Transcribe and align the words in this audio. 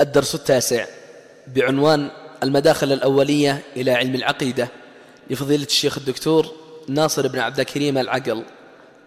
الدرس 0.00 0.34
التاسع 0.34 0.84
بعنوان 1.56 2.10
المداخل 2.42 2.92
الأولية 2.92 3.62
إلى 3.76 3.90
علم 3.90 4.14
العقيدة 4.14 4.68
لفضيلة 5.30 5.64
الشيخ 5.64 5.98
الدكتور 5.98 6.46
ناصر 6.88 7.28
بن 7.28 7.38
عبد 7.38 7.60
الكريم 7.60 7.98
العقل 7.98 8.44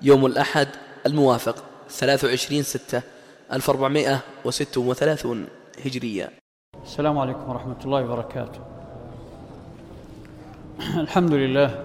يوم 0.02 0.26
الأحد 0.26 0.68
الموافق 1.06 1.64
23 1.90 2.64
ستة 2.64 3.02
1436 3.54 5.48
هجرية. 5.86 6.30
السلام 6.84 7.18
عليكم 7.18 7.50
ورحمة 7.50 7.78
الله 7.86 8.04
وبركاته. 8.04 8.60
الحمد 10.98 11.34
لله 11.34 11.84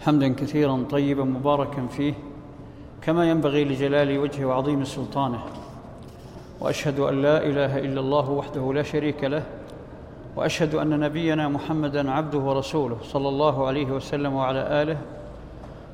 حمدا 0.00 0.34
كثيرا 0.34 0.86
طيبا 0.90 1.24
مباركا 1.24 1.86
فيه 1.96 2.14
كما 3.02 3.30
ينبغي 3.30 3.64
لجلال 3.64 4.18
وجهه 4.18 4.44
وعظيم 4.44 4.84
سلطانه. 4.84 5.67
وأشهد 6.60 7.00
أن 7.00 7.22
لا 7.22 7.42
إله 7.46 7.78
إلا 7.78 8.00
الله 8.00 8.30
وحده 8.30 8.72
لا 8.72 8.82
شريك 8.82 9.24
له 9.24 9.42
وأشهد 10.36 10.74
أن 10.74 11.00
نبينا 11.00 11.48
محمدا 11.48 12.10
عبده 12.10 12.38
ورسوله 12.38 12.96
صلى 13.02 13.28
الله 13.28 13.66
عليه 13.66 13.86
وسلم 13.86 14.34
وعلى 14.34 14.82
آله 14.82 14.98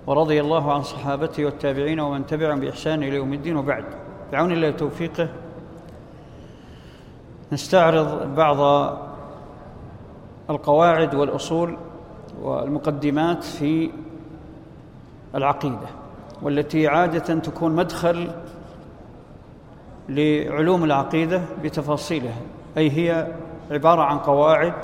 ورضي 0.06 0.40
الله 0.40 0.72
عن 0.72 0.82
صحابته 0.82 1.44
والتابعين 1.44 2.00
ومن 2.00 2.26
تبعهم 2.26 2.60
بإحسان 2.60 3.02
إلى 3.02 3.16
يوم 3.16 3.32
الدين 3.32 3.56
وبعد. 3.56 3.84
بعون 4.32 4.52
الله 4.52 4.68
وتوفيقه 4.68 5.28
نستعرض 7.52 8.34
بعض 8.34 8.90
القواعد 10.50 11.14
والأصول 11.14 11.76
والمقدمات 12.42 13.44
في 13.44 13.90
العقيدة 15.34 15.88
والتي 16.42 16.88
عادة 16.88 17.34
تكون 17.34 17.72
مدخل 17.72 18.30
لعلوم 20.08 20.84
العقيدة 20.84 21.42
بتفاصيلها. 21.62 22.40
أي 22.76 22.90
هي 22.90 23.26
عبارة 23.70 24.02
عن 24.02 24.18
قواعد 24.18 24.74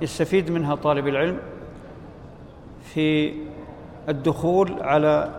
يستفيد 0.00 0.50
منها 0.50 0.74
طالب 0.74 1.08
العلم 1.08 1.38
في 2.82 3.32
الدخول 4.08 4.82
على 4.82 5.30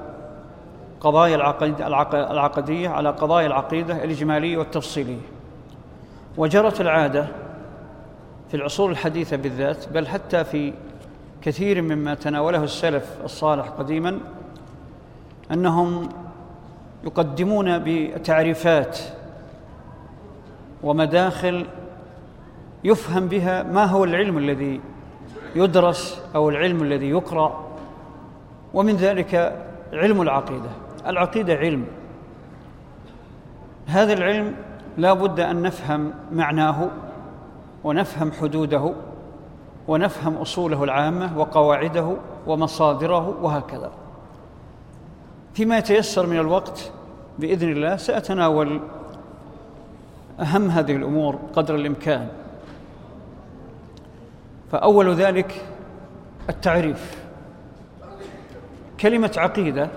قضايا 1.01 1.35
العقيدة 1.35 1.87
العقدية 2.31 2.89
على 2.89 3.09
قضايا 3.09 3.47
العقيدة 3.47 4.03
الإجمالية 4.03 4.57
والتفصيلية. 4.57 5.21
وجرت 6.37 6.81
العادة 6.81 7.27
في 8.49 8.53
العصور 8.57 8.91
الحديثة 8.91 9.37
بالذات 9.37 9.89
بل 9.89 10.07
حتى 10.07 10.43
في 10.43 10.73
كثير 11.41 11.81
مما 11.81 12.13
تناوله 12.13 12.63
السلف 12.63 13.17
الصالح 13.23 13.67
قديما 13.67 14.19
أنهم 15.51 16.09
يقدمون 17.03 17.83
بتعريفات 17.85 18.99
ومداخل 20.83 21.65
يفهم 22.83 23.27
بها 23.27 23.63
ما 23.63 23.85
هو 23.85 24.03
العلم 24.03 24.37
الذي 24.37 24.81
يدرس 25.55 26.21
أو 26.35 26.49
العلم 26.49 26.83
الذي 26.83 27.09
يقرأ 27.09 27.67
ومن 28.73 28.95
ذلك 28.95 29.65
علم 29.93 30.21
العقيدة. 30.21 30.69
العقيدة 31.07 31.53
علم. 31.53 31.85
هذا 33.87 34.13
العلم 34.13 34.55
لا 34.97 35.13
بد 35.13 35.39
أن 35.39 35.61
نفهم 35.61 36.13
معناه 36.31 36.89
ونفهم 37.83 38.31
حدوده 38.31 38.93
ونفهم 39.87 40.35
أصوله 40.35 40.83
العامة 40.83 41.39
وقواعده 41.39 42.17
ومصادره 42.47 43.37
وهكذا. 43.41 43.91
فيما 45.57 45.77
يتيسر 45.77 46.25
من 46.25 46.39
الوقت 46.39 46.91
بإذن 47.39 47.71
الله 47.71 47.95
سأتناول 47.97 48.81
أهم 50.39 50.69
هذه 50.69 50.95
الأمور 50.95 51.39
قدر 51.53 51.75
الإمكان. 51.75 52.27
فأول 54.71 55.15
ذلك 55.15 55.65
التعريف. 56.49 57.23
كلمة 58.99 59.31
عقيدة 59.37 59.89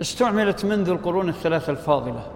استعملت 0.00 0.64
منذ 0.64 0.88
القرون 0.88 1.28
الثلاثة 1.28 1.70
الفاضلة 1.70 2.26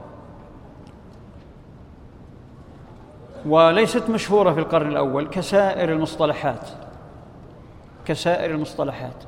وليست 3.47 4.10
مشهورة 4.10 4.53
في 4.53 4.60
القرن 4.60 4.88
الأول 4.88 5.28
كسائر 5.28 5.93
المصطلحات 5.93 6.69
كسائر 8.04 8.50
المصطلحات. 8.50 9.25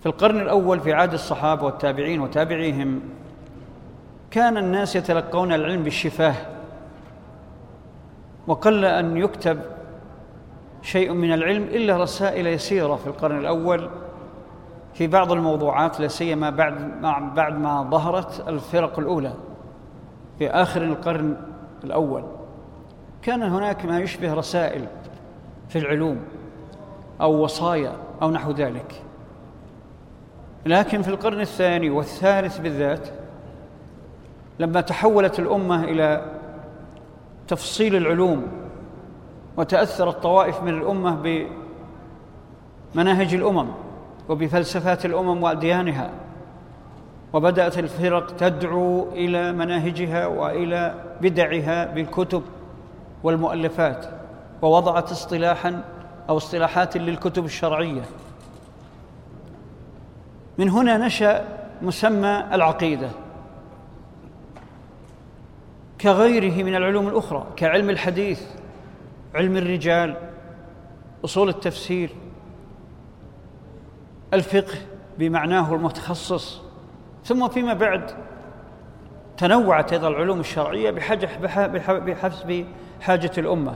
في 0.00 0.06
القرن 0.06 0.40
الأول 0.40 0.80
في 0.80 0.92
عهد 0.92 1.12
الصحابة 1.12 1.64
والتابعين 1.64 2.20
وتابعيهم 2.20 3.00
كان 4.30 4.56
الناس 4.56 4.96
يتلقون 4.96 5.52
العلم 5.52 5.82
بالشفاه 5.82 6.34
وقل 8.46 8.84
أن 8.84 9.16
يكتب 9.16 9.60
شيء 10.82 11.12
من 11.12 11.32
العلم 11.32 11.62
إلا 11.62 11.96
رسائل 11.96 12.46
يسيرة 12.46 12.94
في 12.94 13.06
القرن 13.06 13.38
الأول. 13.38 13.90
في 14.94 15.06
بعض 15.06 15.32
الموضوعات 15.32 16.00
لا 16.00 16.08
سيما 16.08 16.50
بعد 16.50 17.00
بعد 17.34 17.58
ما 17.58 17.82
ظهرت 17.90 18.48
الفرق 18.48 18.98
الأولى 18.98 19.32
في 20.38 20.50
آخر 20.50 20.82
القرن 20.82 21.36
الأول. 21.84 22.24
كان 23.22 23.42
هناك 23.42 23.84
ما 23.84 24.00
يشبه 24.00 24.34
رسائل 24.34 24.86
في 25.68 25.78
العلوم 25.78 26.20
أو 27.20 27.44
وصايا 27.44 27.92
أو 28.22 28.30
نحو 28.30 28.50
ذلك. 28.50 29.02
لكن 30.66 31.02
في 31.02 31.08
القرن 31.08 31.40
الثاني 31.40 31.90
والثالث 31.90 32.58
بالذات 32.58 33.08
لما 34.58 34.80
تحولت 34.80 35.38
الأمة 35.38 35.84
إلى 35.84 36.32
تفصيل 37.48 37.96
العلوم 37.96 38.46
وتأثرت 39.56 40.22
طوائف 40.22 40.62
من 40.62 40.68
الأمة 40.68 41.44
بمناهج 42.94 43.34
الأمم 43.34 43.68
وبفلسفات 44.28 45.04
الأمم 45.04 45.42
وأديانها 45.42 46.10
وبدأت 47.32 47.78
الفرق 47.78 48.36
تدعو 48.36 49.08
إلى 49.12 49.52
مناهجها 49.52 50.26
وإلى 50.26 50.94
بدعها 51.20 51.84
بالكتب 51.84 52.42
والمؤلفات 53.22 54.06
ووضعت 54.62 55.10
اصطلاحا 55.10 55.84
أو 56.28 56.36
اصطلاحات 56.36 56.96
للكتب 56.96 57.44
الشرعية. 57.44 58.02
من 60.58 60.68
هنا 60.68 60.96
نشأ 60.96 61.44
مسمى 61.82 62.44
العقيدة. 62.52 63.10
كغيره 66.00 66.62
من 66.62 66.74
العلوم 66.74 67.08
الأخرى 67.08 67.46
كعلم 67.56 67.90
الحديث 67.90 68.42
علم 69.34 69.56
الرجال 69.56 70.16
أصول 71.24 71.48
التفسير 71.48 72.10
الفقه 74.34 74.78
بمعناه 75.18 75.74
المتخصص 75.74 76.62
ثم 77.24 77.48
فيما 77.48 77.74
بعد 77.74 78.10
تنوعت 79.36 79.92
أيضا 79.92 80.08
العلوم 80.08 80.40
الشرعية 80.40 80.90
بحسب 80.90 82.66
حاجة 83.00 83.32
الأمة. 83.38 83.74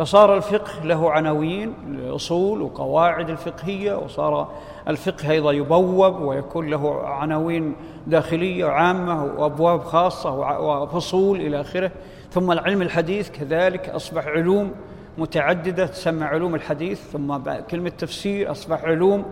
فصار 0.00 0.36
الفقه 0.36 0.84
له 0.84 1.10
عناوين 1.10 1.74
اصول 2.10 2.62
وقواعد 2.62 3.30
الفقهية 3.30 3.94
وصار 3.94 4.48
الفقه 4.88 5.30
أيضا 5.30 5.52
يبوب 5.52 6.20
ويكون 6.20 6.70
له 6.70 7.06
عناوين 7.06 7.76
داخلية 8.06 8.64
وعامه 8.64 9.24
وأبواب 9.24 9.80
خاصة 9.80 10.30
وفصول 10.60 11.40
إلى 11.40 11.60
آخره. 11.60 11.90
ثم 12.30 12.52
العلم 12.52 12.82
الحديث 12.82 13.30
كذلك 13.30 13.88
أصبح 13.88 14.26
علوم 14.26 14.70
متعددة 15.18 15.86
تسمى 15.86 16.24
علوم 16.24 16.54
الحديث 16.54 17.10
ثم 17.10 17.36
كلمة 17.70 17.90
تفسير 17.90 18.50
أصبح 18.50 18.84
علوم 18.84 19.24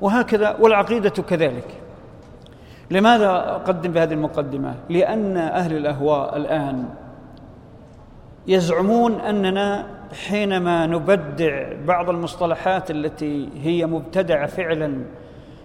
وهكذا 0.00 0.56
والعقيدة 0.60 1.10
كذلك. 1.10 1.80
لماذا 2.90 3.30
أقدم 3.30 3.92
بهذه 3.92 4.12
المقدمة؟ 4.12 4.74
لأن 4.88 5.36
أهل 5.36 5.76
الأهواء 5.76 6.36
الآن 6.36 6.88
يزعمون 8.46 9.20
أننا 9.20 9.97
حينما 10.12 10.86
نبدع 10.86 11.72
بعض 11.86 12.10
المصطلحات 12.10 12.90
التي 12.90 13.48
هي 13.62 13.86
مبتدعة 13.86 14.46
فعلا 14.46 15.04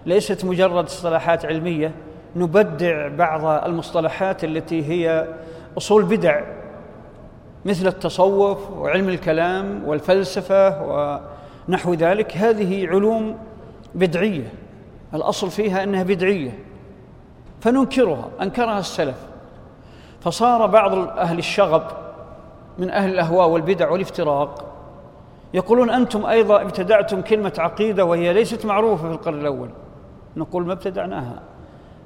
ليست 0.06 0.46
مجرد 0.46 0.84
اصطلاحات 0.84 1.46
علمية 1.46 1.92
نبدع 2.36 3.08
بعض 3.08 3.66
المصطلحات 3.66 4.44
التي 4.44 4.86
هي 4.86 5.28
أصول 5.78 6.04
بدع 6.04 6.42
مثل 7.66 7.88
التصوف 7.88 8.72
وعلم 8.72 9.10
الكلام 9.10 9.84
والفلسفة 9.86 10.84
ونحو 11.68 11.94
ذلك. 11.94 12.38
هذه 12.38 12.88
علوم 12.88 13.38
بدعية 13.96 14.54
الأصل 15.14 15.52
فيها 15.52 15.84
أنها 15.84 16.04
بدعية 16.04 16.60
فننكرها 17.62 18.30
أنكرها 18.42 18.80
السلف. 18.80 19.18
فصار 20.22 20.66
بعض 20.66 20.94
أهل 20.96 21.38
الشغب 21.38 22.03
من 22.78 22.90
أهل 22.90 23.10
الأهواء 23.10 23.50
والبدع 23.50 23.90
والافتراق. 23.90 24.66
يقولون 25.54 25.90
أنتم 25.90 26.26
أيضا 26.26 26.62
ابتدعتم 26.62 27.22
كلمة 27.22 27.54
عقيدة 27.58 28.06
وهي 28.06 28.34
ليست 28.34 28.66
معروفة 28.66 29.08
في 29.08 29.14
القرن 29.14 29.40
الأول. 29.40 29.70
نقول 30.38 30.66
ما 30.66 30.74
ابتدعناها. 30.74 31.40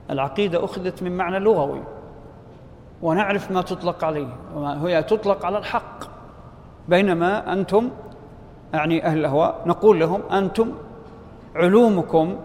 العقيدة 0.09 0.65
أخذت 0.65 1.03
من 1.03 1.17
معنى 1.17 1.39
لغوي. 1.39 1.83
ونعرف 3.01 3.51
ما 3.51 3.61
تطلق 3.61 4.03
عليه 4.03 4.27
وهي 4.55 5.03
تطلق 5.03 5.45
على 5.45 5.57
الحق. 5.57 6.03
بينما 6.87 7.53
أنتم 7.53 7.89
يعني 8.73 9.05
أهل 9.05 9.17
الأهواء 9.17 9.61
نقول 9.65 9.99
لهم 9.99 10.21
أنتم 10.31 10.71
علومكم 11.55 12.35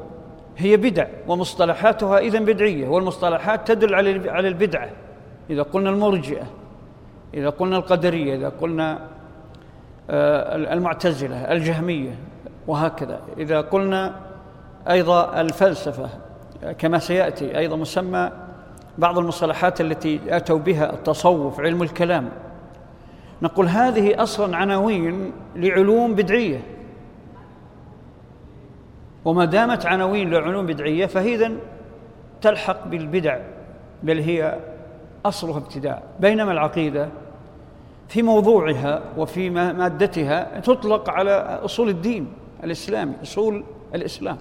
هي 0.56 0.76
بدع 0.76 1.06
ومصطلحاتها 1.28 2.18
إذا 2.18 2.38
بدعية 2.38 2.88
والمصطلحات 2.88 3.68
تدل 3.68 3.94
على 4.28 4.48
البدعة. 4.48 4.90
إذا 5.50 5.62
قلنا 5.62 5.90
المرجئة 5.90 6.46
إذا 7.34 7.48
قلنا 7.48 7.76
القدرية 7.76 8.34
إذا 8.34 8.48
قلنا 8.48 8.98
آه، 10.10 10.56
المعتزلة 10.56 11.52
الجهمية 11.52 12.16
وهكذا. 12.66 13.20
إذا 13.38 13.60
قلنا 13.60 14.14
أيضا 14.90 15.40
الفلسفة 15.40 16.08
كما 16.78 16.98
سيأتي 16.98 17.58
أيضا 17.58 17.76
مسمى 17.76 18.30
بعض 18.98 19.18
المصطلحات 19.18 19.80
التي 19.80 20.20
أتوا 20.28 20.58
بها 20.58 20.92
التصوف 20.92 21.60
علم 21.60 21.82
الكلام. 21.82 22.28
نقول 23.42 23.66
هذه 23.68 24.22
أصلا 24.22 24.56
عناوين 24.56 25.32
لعلوم 25.56 26.14
بدعية. 26.14 26.60
وما 29.24 29.44
دامت 29.44 29.86
عناوين 29.86 30.30
لعلوم 30.30 30.66
بدعية 30.66 31.06
فهي 31.06 31.52
تلحق 32.40 32.86
بالبدع 32.86 33.38
بل 34.02 34.18
هي 34.18 34.58
أصلها 35.26 35.58
ابتداع. 35.58 36.02
بينما 36.20 36.52
العقيدة 36.52 37.08
في 38.12 38.22
موضوعها 38.22 39.02
وفي 39.16 39.50
مادتها 39.50 40.60
تطلق 40.60 41.10
على 41.10 41.60
أصول 41.64 41.88
الدين 41.88 42.32
الإسلامي 42.64 43.14
أصول 43.22 43.64
الإسلام. 43.94 44.38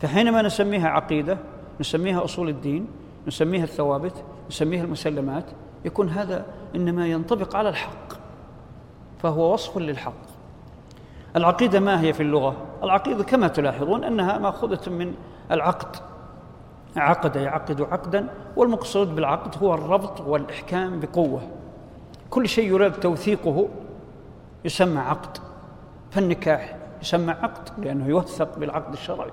فحينما 0.00 0.42
نسميها 0.42 0.88
عقيدة 0.88 1.38
نسميها 1.80 2.24
أصول 2.24 2.48
الدين 2.48 2.86
نسميها 3.26 3.64
الثوابت 3.64 4.24
نسميها 4.50 4.84
المسلمات 4.84 5.44
يكون 5.84 6.08
هذا 6.08 6.46
إنما 6.74 7.06
ينطبق 7.06 7.56
على 7.56 7.68
الحق 7.68 8.12
فهو 9.22 9.52
وصف 9.52 9.78
للحق. 9.78 10.22
العقيدة 11.36 11.80
ما 11.80 12.00
هي 12.00 12.12
في 12.12 12.22
اللغة؟ 12.22 12.56
العقيدة 12.82 13.24
كما 13.24 13.48
تلاحظون 13.48 14.04
أنها 14.04 14.38
مأخوذة 14.38 14.90
من 14.90 15.14
العقد. 15.50 15.96
عقد 16.96 17.36
يعقد 17.36 17.80
عقدا 17.80 18.28
والمقصود 18.56 19.14
بالعقد 19.14 19.62
هو 19.62 19.74
الربط 19.74 20.20
والإحكام 20.20 21.00
بقوة. 21.00 21.40
كل 22.30 22.48
شيء 22.48 22.68
يراد 22.68 22.92
توثيقه 22.92 23.68
يسمى 24.64 25.00
عقد 25.00 25.38
فالنكاح 26.10 26.76
يسمى 27.02 27.32
عقد 27.32 27.84
لأنه 27.84 28.06
يوثق 28.06 28.58
بالعقد 28.58 28.92
الشرعي 28.92 29.30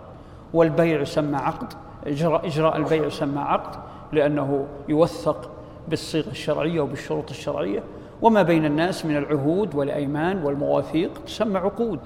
والبيع 0.54 1.02
يسمى 1.02 1.38
عقد 1.38 1.74
إجراء, 2.08 2.48
إجراء 2.48 2.78
البيع 2.78 3.06
يسمى 3.06 3.40
عقد 3.42 3.80
لأنه 4.12 4.68
يوثق 4.90 5.52
بالصيغة 5.88 6.30
الشرعية 6.30 6.82
وبالشروط 6.82 7.30
الشرعية 7.30 7.84
وما 8.22 8.44
بين 8.44 8.66
الناس 8.66 9.06
من 9.06 9.18
العهود 9.18 9.76
والأيمان 9.76 10.44
والمواثيق 10.44 11.12
تسمى 11.26 11.58
عقود. 11.58 12.00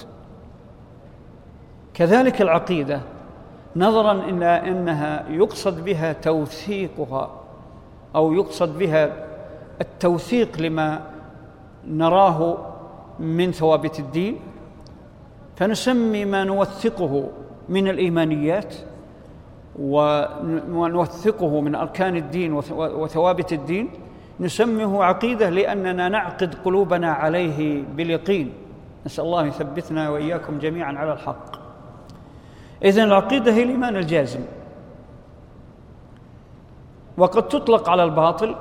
كذلك 1.93 2.41
العقيدة 2.41 3.01
نظرا 3.75 4.11
إلى 4.11 4.45
أنها 4.45 5.29
يقصد 5.29 5.85
بها 5.85 6.13
توثيقها 6.13 7.31
أو 8.15 8.33
يقصد 8.33 8.77
بها 8.77 9.28
التوثيق 9.81 10.61
لما 10.61 11.01
نراه 11.87 12.57
من 13.19 13.51
ثوابت 13.51 13.99
الدين 13.99 14.39
فنسمي 15.55 16.25
ما 16.25 16.43
نوثقه 16.43 17.29
من 17.69 17.87
الإيمانيات 17.87 18.75
ونوثقه 19.79 21.61
من 21.61 21.75
أركان 21.75 22.15
الدين 22.15 22.53
وثوابت 22.79 23.53
الدين 23.53 23.89
نسميه 24.39 25.03
عقيدة 25.03 25.49
لأننا 25.49 26.09
نعقد 26.09 26.55
قلوبنا 26.65 27.11
عليه 27.11 27.83
باليقين. 27.95 28.53
نسأل 29.05 29.23
الله 29.23 29.45
يثبتنا 29.45 30.09
وإياكم 30.09 30.59
جميعا 30.59 30.93
على 30.93 31.13
الحق. 31.13 31.55
إذن 32.83 33.03
العقيدة 33.03 33.53
هي 33.53 33.63
الإيمان 33.63 33.95
الجازم. 33.97 34.39
وقد 37.17 37.47
تطلق 37.47 37.89
على 37.89 38.03
الباطل 38.03 38.55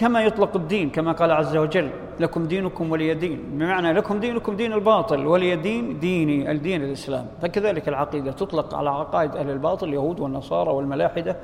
كما 0.00 0.20
يطلق 0.20 0.56
الدين 0.56 0.90
كما 0.90 1.12
قال 1.12 1.30
عز 1.30 1.56
وجل 1.56 1.90
لكم 2.20 2.46
دينكم 2.46 2.90
ولي 2.90 3.14
دين. 3.14 3.50
بمعنى 3.52 3.92
لكم 3.92 4.20
دينكم 4.20 4.56
دين 4.56 4.72
الباطل 4.72 5.26
ولي 5.26 5.56
دين 5.56 5.98
ديني 5.98 6.50
الدين 6.50 6.82
الإسلام. 6.82 7.26
فكذلك 7.42 7.88
العقيدة 7.88 8.32
تطلق 8.32 8.74
على 8.74 8.90
عقائد 8.90 9.36
أهل 9.36 9.50
الباطل 9.50 9.88
اليهود 9.88 10.20
والنصارى 10.20 10.70
والملاحدة 10.70 11.36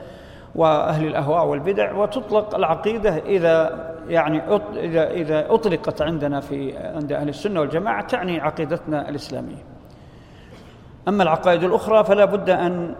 وأهل 0.55 1.07
الأهواء 1.07 1.47
والبدع 1.47 1.93
وتطلق 1.93 2.55
العقيدة 2.55 3.17
إذا 3.17 3.87
يعني 4.09 4.43
إذا 4.75 5.11
إذا 5.11 5.55
أطلقت 5.55 6.03
عندنا 6.03 6.41
في 6.41 6.77
عند 6.77 7.13
أهل 7.13 7.29
السنة 7.29 7.61
والجماعة 7.61 8.07
تعني 8.07 8.41
عقيدتنا 8.41 9.09
الإسلامية. 9.09 9.65
أما 11.09 11.23
العقائد 11.23 11.65
الأخرى 11.65 12.05
فلا 12.05 12.25
بد 12.25 12.51
أن 12.51 12.95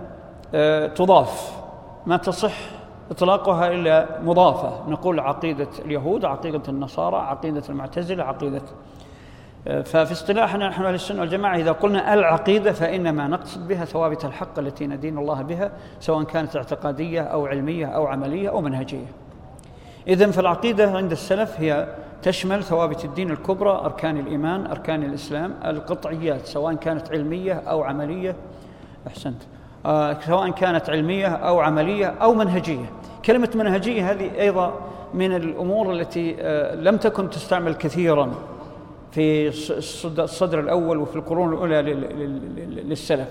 آه، 0.55 0.87
تضاف 0.87 1.63
ما 2.07 2.17
تصح 2.17 2.76
إطلاقها 3.11 3.73
إلا 3.73 4.21
مضافة. 4.23 4.91
نقول 4.91 5.21
عقيدة 5.21 5.69
اليهود 5.85 6.25
عقيدة 6.25 6.63
النصارى 6.69 7.17
عقيدة 7.17 7.63
المعتزلة 7.69 8.25
عقيدة 8.25 8.63
آه، 9.69 9.83
ففي 9.83 10.13
اصطلاحنا 10.13 10.69
نحن 10.69 10.85
أهل 10.85 10.95
السنة 10.95 11.21
والجماعة 11.21 11.57
إذا 11.57 11.73
قلنا 11.73 12.15
العقيدة 12.15 12.73
فإنما 12.73 13.29
نقصد 13.29 13.69
بها 13.69 13.85
ثوابت 13.85 14.25
الحق 14.25 14.59
التي 14.59 14.87
ندين 14.87 15.19
الله 15.19 15.43
بها 15.43 15.71
سواء 16.01 16.25
كانت 16.25 16.57
اعتقادية 16.57 17.21
أو 17.21 17.47
علمية 17.47 17.87
أو 17.87 18.07
عملية 18.07 18.49
أو 18.49 18.61
منهجية. 18.61 19.07
إذن 20.09 20.31
فالعقيدة 20.31 20.91
عند 20.97 21.13
السلف 21.13 21.61
هي 21.61 21.89
تشمل 22.23 22.63
ثوابت 22.63 23.05
الدين 23.05 23.31
الكبرى 23.31 23.71
أركان 23.71 24.19
الإيمان 24.19 24.67
أركان 24.67 25.03
الإسلام 25.03 25.55
القطعيات 25.65 26.47
سواء 26.47 26.75
كانت 26.75 27.13
علمية 27.13 27.53
أو 27.55 27.83
عملية. 27.83 28.37
أحسنت. 29.07 29.43
سواء 30.27 30.51
كانت 30.51 30.91
علمية 30.91 31.27
أو 31.27 31.61
عملية 31.61 32.07
أو 32.07 32.35
منهجية. 32.35 32.91
كلمة 33.25 33.51
منهجية 33.55 34.11
هذه 34.11 34.41
أيضا 34.41 34.75
من 35.15 35.37
الأمور 35.37 35.93
التي 35.93 36.37
آه 36.41 36.75
لم 36.75 36.97
تكن 36.97 37.31
تستعمل 37.31 37.75
كثيرا 37.75 38.33
في 39.11 39.49
الصدر 40.19 40.61
الأول 40.61 40.99
وفي 40.99 41.17
القرون 41.17 41.53
الأولى 41.53 41.83
للسلف. 42.67 43.29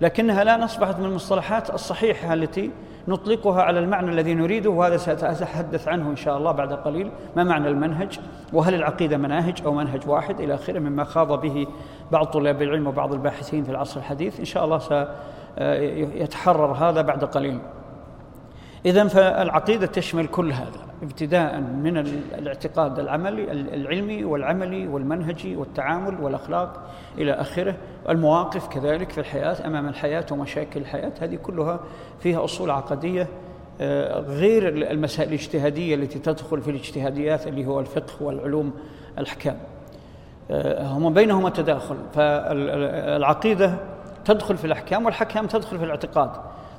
لكنها 0.00 0.42
الآن 0.42 0.62
أصبحت 0.62 0.98
من 0.98 1.04
المصطلحات 1.04 1.70
الصحيحة 1.70 2.34
التي 2.34 2.70
نطلقها 3.08 3.62
على 3.62 3.78
المعنى 3.78 4.10
الذي 4.10 4.34
نريده 4.34 4.70
وهذا 4.70 4.96
سأتحدث 4.96 5.88
عنه 5.88 6.10
إن 6.10 6.16
شاء 6.16 6.36
الله 6.36 6.52
بعد 6.52 6.72
قليل. 6.72 7.10
ما 7.36 7.44
معنى 7.44 7.68
المنهج؟ 7.68 8.20
وهل 8.52 8.74
العقيدة 8.74 9.16
مناهج 9.16 9.62
أو 9.64 9.72
منهج 9.72 10.08
واحد؟ 10.08 10.40
إلى 10.40 10.54
آخره 10.54 10.78
مما 10.78 11.04
خاض 11.04 11.40
به 11.40 11.66
بعض 12.12 12.26
طلاب 12.26 12.62
العلم 12.62 12.86
وبعض 12.86 13.12
الباحثين 13.12 13.64
في 13.64 13.70
العصر 13.70 14.00
الحديث. 14.00 14.38
إن 14.38 14.44
شاء 14.44 14.64
الله 14.64 15.08
سيتحرر 15.58 16.72
هذا 16.72 17.02
بعد 17.02 17.24
قليل. 17.24 17.58
إذا 18.86 19.08
فالعقيدة 19.08 19.86
تشمل 19.86 20.26
كل 20.26 20.52
هذا 20.52 20.86
ابتداء 21.02 21.60
من 21.60 21.96
الاعتقاد 22.38 22.98
العملي 22.98 23.52
العلمي 23.52 24.24
والعملي 24.24 24.88
والمنهجي 24.88 25.56
والتعامل 25.56 26.20
والأخلاق 26.20 26.90
إلى 27.18 27.32
آخره. 27.32 27.74
المواقف 28.08 28.68
كذلك 28.68 29.10
في 29.10 29.18
الحياة 29.18 29.66
أمام 29.66 29.88
الحياة 29.88 30.26
ومشاكل 30.30 30.80
الحياة 30.80 31.12
هذه 31.20 31.36
كلها 31.36 31.80
فيها 32.20 32.44
أصول 32.44 32.70
عقدية 32.70 33.28
آه، 33.80 34.20
غير 34.20 34.68
المسائل 34.68 35.28
الاجتهادية 35.28 35.94
التي 35.94 36.18
تدخل 36.18 36.60
في 36.60 36.70
الاجتهاديات 36.70 37.46
اللي 37.46 37.66
هو 37.66 37.80
الفقه 37.80 38.22
والعلوم 38.22 38.72
الأحكام. 39.18 39.56
آه، 40.50 40.86
هما 40.86 41.10
بينهما 41.10 41.50
تداخل. 41.50 41.96
فالعقيدة 42.14 43.74
تدخل 44.24 44.56
في 44.56 44.64
الأحكام 44.64 45.04
والحكام 45.04 45.46
تدخل 45.46 45.78
في 45.78 45.84
الاعتقاد. 45.84 46.30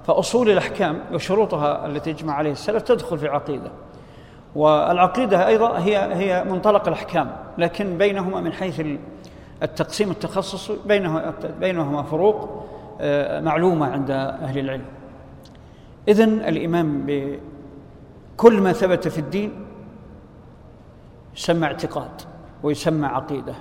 فأصول 0.08 0.50
الأحكام 0.50 1.00
وشروطها 1.14 1.86
التي 1.86 2.10
يجمع 2.10 2.34
عليه 2.34 2.52
السلف 2.52 2.84
تدخل 2.84 3.18
في 3.18 3.26
العقيدة. 3.26 3.72
والعقيدة 4.56 5.48
أيضا 5.48 5.80
هي 5.80 5.98
هي 5.98 6.44
منطلق 6.44 6.88
الأحكام 6.88 7.36
لكن 7.58 7.98
بينهما 7.98 8.42
من 8.42 8.54
حيث 8.54 8.82
التقسيم 9.64 10.12
التخصصي 10.12 10.78
بينهما 10.86 11.34
بينهما 11.60 12.04
فروق 12.04 12.66
آه، 13.02 13.42
معلومة 13.42 13.86
عند 13.86 14.12
أهل 14.12 14.60
العلم. 14.60 14.86
إذن 16.08 16.40
الإيمان 16.40 17.06
بكل 17.06 18.62
ما 18.62 18.74
ثبت 18.74 19.08
في 19.08 19.18
الدين 19.18 19.66
يسمى 21.36 21.66
اعتقاد 21.66 22.22
ويسمى 22.64 23.08
عقيدة. 23.08 23.56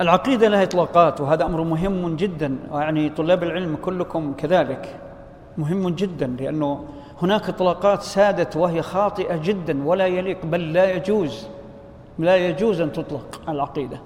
العقيدة 0.00 0.48
لها 0.48 0.62
إطلاقات 0.62 1.20
وهذا 1.20 1.44
أمر 1.44 1.62
مهم 1.62 2.16
جدا. 2.16 2.58
يعني 2.72 3.08
طلاب 3.10 3.42
العلم 3.42 3.76
كلكم 3.76 4.32
كذلك 4.32 5.00
مهم 5.58 5.88
جدا 5.88 6.26
لأنه 6.26 6.84
هناك 7.22 7.48
إطلاقات 7.48 8.02
سادت 8.02 8.56
وهي 8.56 8.82
خاطئة 8.82 9.36
جدا 9.36 9.86
ولا 9.86 10.06
يليق 10.06 10.46
بل 10.46 10.72
لا 10.72 10.92
يجوز 10.92 11.48
لا 12.18 12.36
يجوز 12.36 12.80
أن 12.80 12.92
تطلق 12.92 13.40
العقيدة. 13.48 14.00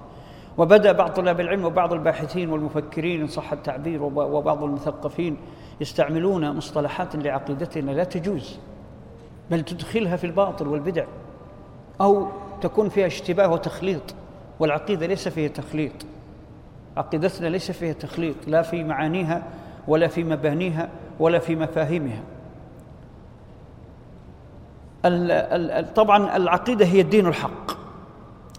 وبدأ 0.57 0.91
بعض 0.91 1.09
طلاب 1.11 1.39
العلم 1.39 1.65
وبعض 1.65 1.93
الباحثين 1.93 2.49
والمفكرين 2.49 3.21
إن 3.21 3.27
صح 3.27 3.51
التعبير 3.53 4.03
وبعض 4.03 4.63
المثقفين 4.63 5.37
يستعملون 5.81 6.51
مصطلحات 6.55 7.15
لعقيدتنا 7.15 7.91
لا 7.91 8.03
تجوز 8.03 8.59
بل 9.51 9.61
تدخلها 9.61 10.15
في 10.15 10.23
الباطل 10.23 10.67
والبدع 10.67 11.05
أو 12.01 12.27
تكون 12.61 12.89
فيها 12.89 13.07
اشتباه 13.07 13.51
وتخليط. 13.51 14.15
والعقيدة 14.61 15.05
ليس 15.05 15.27
فيها 15.27 15.47
تخليط. 15.47 15.91
عقيدتنا 16.97 17.47
ليس 17.47 17.71
فيها 17.71 17.93
تخليط 17.93 18.35
لا 18.47 18.61
في 18.61 18.83
معانيها 18.83 19.43
ولا 19.87 20.07
في 20.07 20.23
مبانيها 20.23 20.89
ولا 21.19 21.39
في 21.39 21.55
مفاهيمها. 21.55 22.23
طبعا 25.95 26.37
العقيدة 26.37 26.85
هي 26.85 27.01
الدين 27.01 27.27
الحق. 27.27 27.71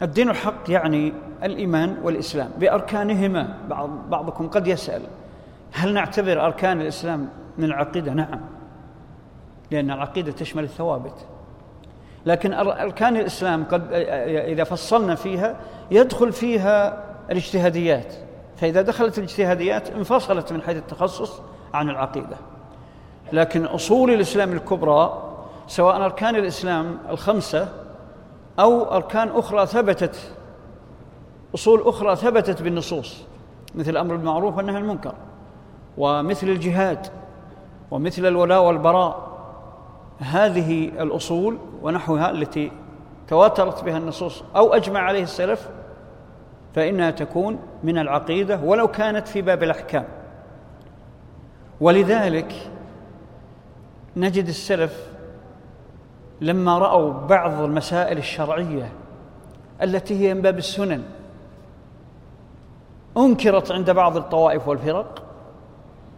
الدين 0.02 0.30
الحق 0.30 0.70
يعني 0.70 1.12
الإيمان 1.42 1.96
والإسلام. 2.02 2.50
بأركانهما 2.58 3.58
بعض 3.68 3.90
بعضكم 4.10 4.48
قد 4.48 4.66
يسأل 4.66 5.02
هل 5.72 5.94
نعتبر 5.94 6.46
أركان 6.46 6.80
الإسلام 6.80 7.28
من 7.58 7.64
العقيدة؟ 7.64 8.14
نعم. 8.14 8.40
لأن 9.70 9.90
العقيدة 9.90 10.32
تشمل 10.32 10.64
الثوابت. 10.64 11.26
لكن 12.26 12.52
أركان 12.52 13.16
الإسلام 13.16 13.64
قد 13.64 13.92
إذا 13.92 14.64
فصلنا 14.64 15.14
فيها 15.14 15.56
يدخل 15.90 16.32
فيها 16.32 17.04
الاجتهاديات. 17.30 18.14
فإذا 18.56 18.82
دخلت 18.82 19.18
الاجتهاديات 19.18 19.90
انفصلت 19.90 20.52
من 20.52 20.62
حيث 20.62 20.76
التخصص 20.76 21.40
عن 21.74 21.90
العقيدة. 21.90 22.36
لكن 23.32 23.64
أصول 23.64 24.10
الإسلام 24.10 24.52
الكبرى 24.52 25.28
سواء 25.66 25.96
أركان 25.96 26.36
الإسلام 26.36 26.98
الخمسة 27.10 27.68
أو 28.60 28.94
أركان 28.96 29.28
أخرى 29.28 29.66
ثبتت 29.66 30.16
أصول 31.54 31.80
أخرى 31.80 32.16
ثبتت 32.16 32.62
بالنصوص 32.62 33.22
مثل 33.74 33.90
الأمر 33.90 34.16
بالمعروف 34.16 34.56
والنهي 34.56 34.76
عن 34.76 34.82
المنكر 34.82 35.14
ومثل 35.98 36.48
الجهاد 36.48 37.06
ومثل 37.90 38.26
الولاء 38.26 38.62
والبراء 38.62 39.31
هذه 40.22 40.84
الأصول 40.88 41.58
ونحوها 41.82 42.30
التي 42.30 42.72
تواترت 43.28 43.84
بها 43.84 43.98
النصوص 43.98 44.42
أو 44.56 44.74
أجمع 44.74 45.00
عليه 45.00 45.22
السلف 45.22 45.68
فإنها 46.74 47.10
تكون 47.10 47.58
من 47.82 47.98
العقيدة 47.98 48.60
ولو 48.64 48.88
كانت 48.88 49.28
في 49.28 49.42
باب 49.42 49.62
الأحكام. 49.62 50.04
ولذلك 51.80 52.70
نجد 54.16 54.48
السلف 54.48 55.06
لما 56.40 56.78
رأوا 56.78 57.12
بعض 57.12 57.60
المسائل 57.60 58.18
الشرعية 58.18 58.92
التي 59.82 60.20
هي 60.20 60.34
من 60.34 60.42
باب 60.42 60.58
السنن 60.58 61.02
أنكرت 63.16 63.72
عند 63.72 63.90
بعض 63.90 64.16
الطوائف 64.16 64.68
والفرق 64.68 65.22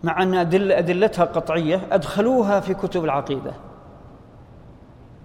مع 0.04 0.22
أن 0.22 0.34
أدل 0.34 0.72
أدلتها 0.72 1.24
قطعية 1.24 1.80
أدخلوها 1.92 2.60
في 2.60 2.74
كتب 2.74 3.04
العقيدة. 3.04 3.52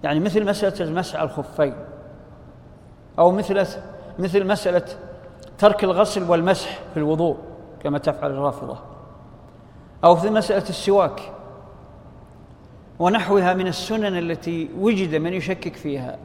يعني 0.04 0.20
مثل 0.20 0.46
مسألة 0.46 0.86
على 1.18 1.30
الخفين 1.30 1.74
أو 3.18 3.30
مثل 3.30 3.66
مثل 4.18 4.46
مسألة 4.46 4.84
ترك 5.58 5.84
الغسل 5.84 6.30
والمسح 6.30 6.78
في 6.94 6.96
الوضوء 6.96 7.36
كما 7.82 7.98
تفعل 7.98 8.30
الرافضة 8.30 8.78
أو 10.04 10.16
في 10.16 10.30
مسألة 10.30 10.68
السواك 10.68 11.20
ونحوها 12.98 13.54
من 13.54 13.66
السنن 13.66 14.18
التي 14.18 14.70
وجد 14.78 15.14
من 15.14 15.32
يشكك 15.32 15.76
فيها 15.76 16.18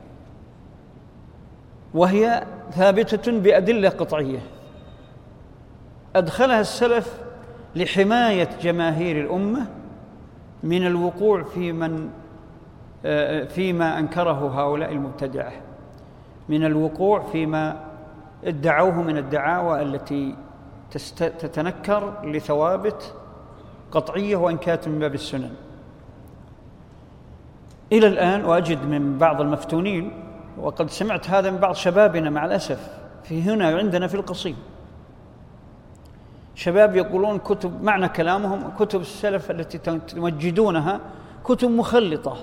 وهي 1.94 2.44
ثابتة 2.72 3.32
بأدلة 3.32 3.90
قطعية. 3.90 4.40
أدخلها 6.16 6.62
السلف 6.62 7.22
لحماية 7.76 8.50
جماهير 8.62 9.22
الأمة 9.22 9.68
من 10.64 10.88
الوقوع 10.88 11.44
في 11.44 11.72
من 11.72 12.10
فيما 13.48 14.00
أنكره 14.00 14.62
هؤلاء 14.62 14.92
المبتدعة. 14.92 15.52
من 16.50 16.66
الوقوع 16.66 17.24
فيما 17.32 17.78
ادعوه 18.44 19.02
من 19.02 19.18
الدعاوى 19.18 19.82
التي 19.82 20.36
تتنكر 21.18 22.14
لثوابت 22.24 23.14
قطعية 23.92 24.36
وإن 24.36 24.58
كانت 24.58 24.88
من 24.88 25.00
باب 25.00 25.14
السنن. 25.14 25.52
إلى 27.92 28.08
الآن 28.08 28.46
وأجد 28.46 28.86
من 28.86 29.18
بعض 29.18 29.42
المفتونين 29.42 30.12
وقد 30.62 30.90
سمعت 30.90 31.30
هذا 31.30 31.52
من 31.52 31.58
بعض 31.58 31.76
شبابنا 31.76 32.30
مع 32.30 32.46
الأسف 32.46 32.90
في 33.24 33.42
هنا 33.42 33.68
عندنا 33.68 34.08
في 34.08 34.16
القصيم. 34.16 34.56
شباب 36.56 36.96
يقولون 36.96 37.38
كتب 37.38 37.84
معنى 37.84 38.10
كلامهم 38.10 38.72
كتب 38.80 39.02
السلف 39.02 39.52
التي 39.52 39.78
تمجدونها 39.78 41.00
كتب 41.44 41.70
مخلطة. 41.70 42.38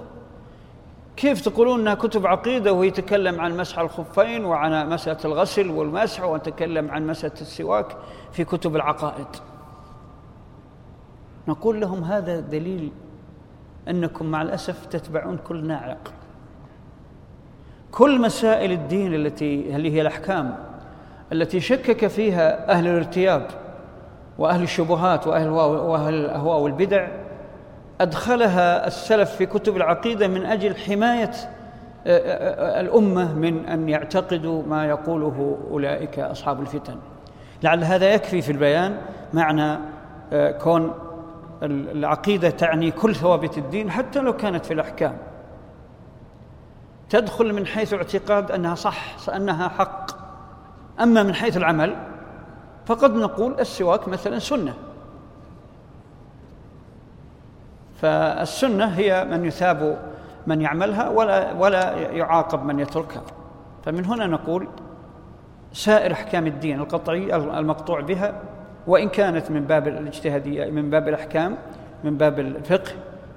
كيف 1.17 1.41
تقولون 1.41 1.81
إنها 1.81 1.95
كتب 1.95 2.27
عقيدة 2.27 2.73
وهي 2.73 2.91
تتكلم 2.91 3.41
عن 3.41 3.57
مسح 3.57 3.79
الخفين 3.79 4.45
وعن 4.45 4.89
مسألة 4.89 5.19
الغسل 5.25 5.71
والمسح 5.71 6.25
وتتكلم 6.25 6.91
عن 6.91 7.07
مسألة 7.07 7.41
السواك 7.41 7.97
في 8.33 8.45
كتب 8.45 8.77
العقائد؟ 8.77 9.27
نقول 11.49 11.81
لهم 11.81 12.05
هذا 12.05 12.41
دليل 12.41 12.93
أنكم 13.89 14.27
مع 14.27 14.43
الأسف 14.43 14.87
تتبعون 14.87 15.37
كل 15.37 15.67
ناعق. 15.67 16.13
كل 17.93 18.21
مسائل 18.21 18.73
الدين 18.73 19.15
التي 19.15 19.77
اللي 19.77 19.91
هي 19.91 20.01
الأحكام 20.01 20.57
التي 21.33 21.61
شكك 21.61 22.07
فيها 22.07 22.71
أهل 22.71 22.87
الارتياب 22.87 23.47
وأهل 24.39 24.63
الشبهات 24.63 25.27
وأهل 25.27 25.49
وأهل 25.49 26.15
الأهواء 26.15 26.59
والبدع 26.59 27.09
أدخلها 28.01 28.87
السلف 28.87 29.31
في 29.31 29.47
كتب 29.47 29.77
العقيدة 29.77 30.29
من 30.29 30.47
أجل 30.47 30.77
حماية 30.77 31.31
آه، 32.07 32.19
آه، 32.19 32.79
آه، 32.79 32.81
الأمة 32.81 33.35
من 33.35 33.67
أن 33.67 33.89
يعتقدوا 33.89 34.63
ما 34.63 34.87
يقوله 34.87 35.59
أولئك 35.71 36.19
أصحاب 36.19 36.61
الفتن. 36.61 36.99
لعل 37.63 37.85
هذا 37.85 38.15
يكفي 38.15 38.43
في 38.43 38.53
البيان 38.53 38.97
معنى 39.33 39.79
كون 40.59 40.95
العقيدة 41.63 42.51
تعني 42.51 42.91
كل 42.91 43.15
ثوابت 43.15 43.59
الدين 43.59 43.91
حتى 43.91 44.21
لو 44.21 44.33
كانت 44.33 44.67
في 44.67 44.75
الأحكام. 44.75 45.17
تدخل 47.11 47.53
من 47.53 47.67
حيث 47.67 47.95
اعتقاد 47.95 48.51
أنها 48.51 48.75
صح 48.75 49.29
أنها 49.37 49.69
حق. 49.69 50.11
أما 51.01 51.23
من 51.23 51.35
حيث 51.35 51.57
العمل 51.57 51.97
فقد 52.87 53.15
نقول 53.15 53.61
السواك 53.61 54.09
مثلا 54.09 54.39
سنة. 54.39 54.75
فالسنة 58.03 58.85
هي 58.85 59.25
من 59.25 59.45
يثاب 59.45 59.99
من 60.47 60.61
يعملها 60.61 61.09
ولا 61.09 61.53
ولا 61.53 61.99
يعاقب 61.99 62.65
من 62.65 62.81
يتركها. 62.81 63.23
فمن 63.85 64.05
هنا 64.05 64.27
نقول 64.27 64.69
سائر 65.73 66.13
أحكام 66.13 66.47
الدين 66.47 66.81
القطعي 66.81 67.37
المقطوع 67.37 68.01
بها 68.01 68.35
وإن 68.87 69.09
كانت 69.09 69.51
من 69.51 69.65
باب 69.65 69.89
الاجتهادية 69.89 70.71
من 70.71 70.91
باب 70.91 71.09
الأحكام 71.09 71.57
من 72.05 72.17
باب 72.17 72.39
الفقه 72.39 72.93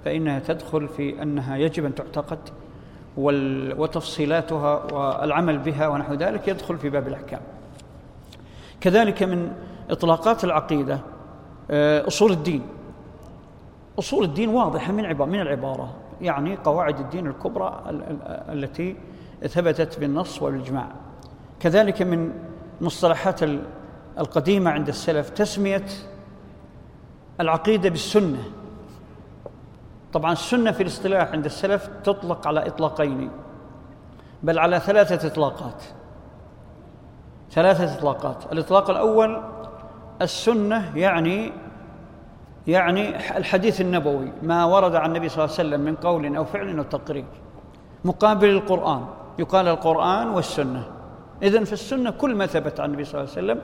فإنها 0.06 0.40
تدخل 0.40 0.88
في 0.88 1.22
أنها 1.22 1.58
يجب 1.58 1.86
أن 1.86 1.96
تعتقد 1.96 2.40
وتفصيلاتها 3.78 4.94
والعمل 4.94 5.58
بها 5.58 5.88
ونحو 5.88 6.14
ذلك 6.14 6.48
يدخل 6.48 6.78
في 6.78 6.90
باب 6.90 7.08
الأحكام. 7.08 7.42
كذلك 8.82 9.24
من 9.24 9.52
إطلاقات 9.90 10.44
العقيدة 10.44 11.00
آه، 11.72 12.08
أصول 12.08 12.32
الدين. 12.32 12.62
أصول 14.00 14.24
الدين 14.24 14.50
واضحة 14.50 14.92
من 14.92 15.06
عبارة 15.06 15.30
من 15.30 15.42
العبارة. 15.42 15.94
يعني 16.22 16.56
قواعد 16.56 17.00
الدين 17.00 17.28
الكبرى 17.28 17.82
التي 18.50 18.98
ثبتت 19.48 20.00
بالنص 20.00 20.42
والإجماع. 20.42 20.88
كذلك 21.60 22.02
من 22.02 22.34
مصطلحات 22.82 23.40
القديمة 24.20 24.72
عند 24.72 24.88
السلف 24.88 25.30
تسمية 25.30 25.86
العقيدة 27.40 27.90
بالسنة. 27.90 28.44
طبعا 30.14 30.32
السنة 30.32 30.72
في 30.72 30.84
الاصطلاح 30.84 31.32
عند 31.32 31.46
السلف 31.46 31.90
تطلق 32.04 32.48
على 32.48 32.68
إطلاقين 32.68 33.30
بل 34.44 34.60
على 34.60 34.80
ثلاثة 34.80 35.28
إطلاقات. 35.28 35.84
ثلاثة 37.52 37.94
إطلاقات. 37.94 38.52
الإطلاق 38.52 38.90
الأول 38.90 39.44
السنة 40.22 40.98
يعني 40.98 41.52
يعني 42.68 43.16
الحديث 43.38 43.82
النبوي 43.82 44.32
ما 44.44 44.66
ورد 44.66 44.96
عن 44.96 45.10
النبي 45.10 45.30
صلى 45.30 45.44
الله 45.44 45.56
عليه 45.60 45.70
وسلم 45.70 45.82
من 45.82 45.96
قول 45.96 46.36
أو 46.36 46.46
فعل 46.46 46.78
أو 46.78 46.84
تقرير 46.84 47.26
مقابل 48.06 48.50
القرآن. 48.50 49.06
يقال 49.40 49.68
القرآن 49.68 50.28
والسنة. 50.28 50.84
إذن 51.44 51.64
في 51.64 51.74
السنة 51.74 52.12
كل 52.12 52.36
ما 52.36 52.46
ثبت 52.46 52.80
عن 52.80 52.90
النبي 52.90 53.04
صلى 53.04 53.22
الله 53.22 53.32
عليه 53.32 53.42
وسلم 53.44 53.62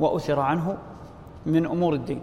وأثر 0.00 0.40
عنه 0.40 0.76
من 1.46 1.66
أمور 1.66 1.94
الدين. 1.94 2.22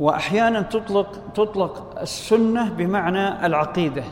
وأحيانا 0.00 0.62
تطلق 0.62 1.32
تطلق 1.34 2.00
السنة 2.00 2.70
بمعنى 2.70 3.46
العقيدة. 3.46 4.04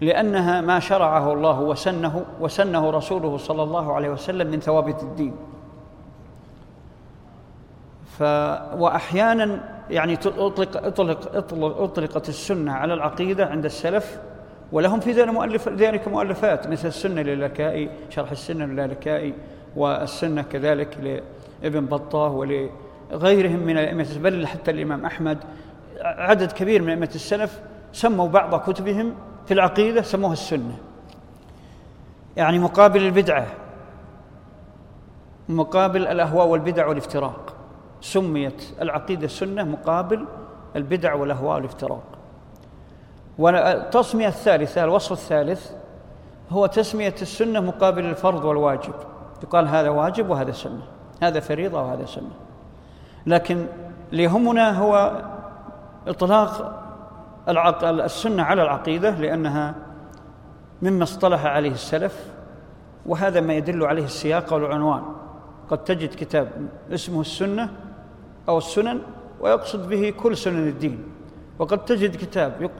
لأنها 0.00 0.60
ما 0.60 0.78
شرعه 0.78 1.32
الله 1.32 1.60
وسنه 1.60 2.24
وسنه 2.40 2.90
رسوله 2.90 3.36
صلى 3.36 3.62
الله 3.62 3.92
عليه 3.92 4.10
وسلم 4.10 4.50
من 4.50 4.60
ثوابت 4.60 5.02
الدين. 5.02 5.36
ف 8.18 8.22
وأحيانا 8.78 9.60
يعني 9.90 10.14
أطلق 10.14 10.86
أطلق 10.86 11.36
أطلق 11.36 11.80
أطلقت 11.80 12.28
السنة 12.28 12.72
على 12.72 12.94
العقيدة 12.94 13.46
عند 13.46 13.64
السلف 13.64 14.18
ولهم 14.72 15.00
في 15.00 15.12
ذلك 15.12 15.28
مؤلف 15.28 15.68
ذلك 15.68 16.08
مؤلفات 16.08 16.66
مثل 16.66 16.88
السنة 16.88 17.22
للكائي 17.22 17.90
شرح 18.10 18.30
السنة 18.30 18.64
للكائي 18.64 19.34
والسنة 19.76 20.42
كذلك 20.42 21.20
لابن 21.62 21.86
بطاه 21.86 22.30
ولغيرهم 22.32 23.58
من 23.58 23.78
الأئمة 23.78 24.06
بل 24.22 24.46
حتى 24.46 24.70
الإمام 24.70 25.04
أحمد. 25.04 25.38
عدد 26.00 26.52
كبير 26.52 26.82
من 26.82 26.88
أئمة 26.88 27.10
السلف 27.14 27.60
سموا 27.92 28.28
بعض 28.28 28.60
كتبهم 28.60 29.14
في 29.46 29.54
العقيدة 29.54 30.02
سموها 30.02 30.32
السنة. 30.32 30.76
يعني 32.36 32.58
مقابل 32.58 33.02
البدعة 33.06 33.46
مقابل 35.48 36.06
الأهواء 36.06 36.46
والبدع 36.46 36.86
والافتراق. 36.86 37.51
سميت 38.02 38.64
العقيدة 38.80 39.24
السنة 39.24 39.64
مقابل 39.64 40.26
البدع 40.76 41.14
والأهواء 41.14 41.54
والافتراق. 41.54 42.02
والتصمية 43.38 44.28
الثالثة 44.28 44.84
الوصف 44.84 45.12
الثالث 45.12 45.70
هو 46.50 46.66
تسمية 46.66 47.14
السنة 47.22 47.60
مقابل 47.60 48.04
الفرض 48.04 48.44
والواجب. 48.44 48.94
يقال 49.42 49.68
هذا 49.68 49.88
واجب 49.88 50.30
وهذا 50.30 50.52
سنة 50.52 50.82
هذا 51.22 51.40
فريضة 51.40 51.82
وهذا 51.82 52.06
سنة. 52.06 52.30
لكن 53.26 53.66
ليهمنا 54.12 54.78
هو 54.78 55.22
إطلاق 56.08 56.78
السنة 57.84 58.42
على 58.42 58.62
العقيدة 58.62 59.10
لأنها 59.10 59.74
مما 60.82 61.02
اصطلح 61.02 61.46
عليه 61.46 61.70
السلف 61.70 62.26
وهذا 63.06 63.40
ما 63.40 63.54
يدل 63.54 63.84
عليه 63.84 64.04
السياق 64.04 64.52
والعنوان. 64.52 65.02
قد 65.70 65.84
تجد 65.84 66.14
كتاب 66.14 66.48
اسمه 66.92 67.20
السنة 67.20 67.70
أو 68.48 68.58
السنن 68.58 69.00
ويقصد 69.40 69.88
به 69.88 70.14
كل 70.22 70.36
سنن 70.36 70.68
الدين. 70.68 71.04
وقد 71.58 71.84
تجد 71.84 72.16
كتاب 72.16 72.70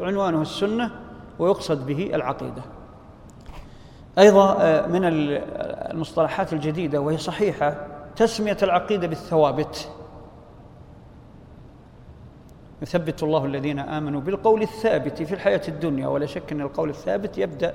عنوانه 0.00 0.42
السنة 0.42 0.90
ويقصد 1.38 1.86
به 1.86 2.10
العقيدة. 2.14 2.62
أيضا 4.18 4.56
آه، 4.60 4.86
من 4.86 5.00
المصطلحات 5.04 6.52
الجديدة 6.52 7.00
وهي 7.00 7.18
صحيحة 7.18 7.86
تسمية 8.16 8.56
العقيدة 8.62 9.06
بالثوابت. 9.06 9.90
يثبت 12.82 13.22
الله 13.22 13.44
الذين 13.44 13.78
آمنوا 13.78 14.20
بالقول 14.20 14.62
الثابت 14.62 15.22
في 15.22 15.34
الحياة 15.34 15.62
الدنيا 15.68 16.08
ولا 16.08 16.26
شك 16.26 16.52
أن 16.52 16.60
القول 16.60 16.90
الثابت 16.90 17.38
يبدأ 17.38 17.74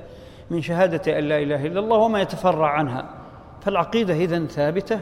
من 0.52 0.62
شهادة 0.62 1.20
أن 1.20 1.24
لا 1.24 1.38
إله 1.40 1.66
إلا 1.66 1.80
الله 1.80 1.98
وما 1.98 2.22
يتفرع 2.22 2.70
عنها. 2.70 3.10
فالعقيدة 3.62 4.14
إذن 4.14 4.48
ثابتة 4.48 5.00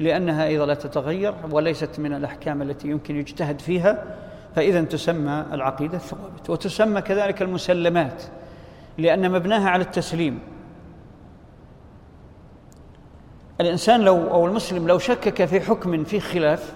لأنها 0.00 0.46
أيضا 0.46 0.66
لا 0.66 0.74
تتغير 0.74 1.34
وليست 1.50 1.98
من 1.98 2.12
الأحكام 2.12 2.62
التي 2.62 2.88
يمكن 2.88 3.16
يجتهد 3.16 3.60
فيها 3.60 4.16
فإذا 4.56 4.82
تسمى 4.82 5.44
العقيدة 5.52 5.96
الثوابت 5.96 6.50
وتسمى 6.50 7.00
كذلك 7.00 7.42
المسلمات 7.42 8.22
لأن 8.98 9.30
مبناها 9.30 9.70
على 9.70 9.82
التسليم. 9.82 10.38
الإنسان 13.60 14.00
لو 14.00 14.30
أو 14.30 14.46
المسلم 14.46 14.88
لو 14.88 14.98
شكك 14.98 15.44
في 15.44 15.60
حكم 15.60 16.04
في 16.04 16.20
خلاف 16.20 16.72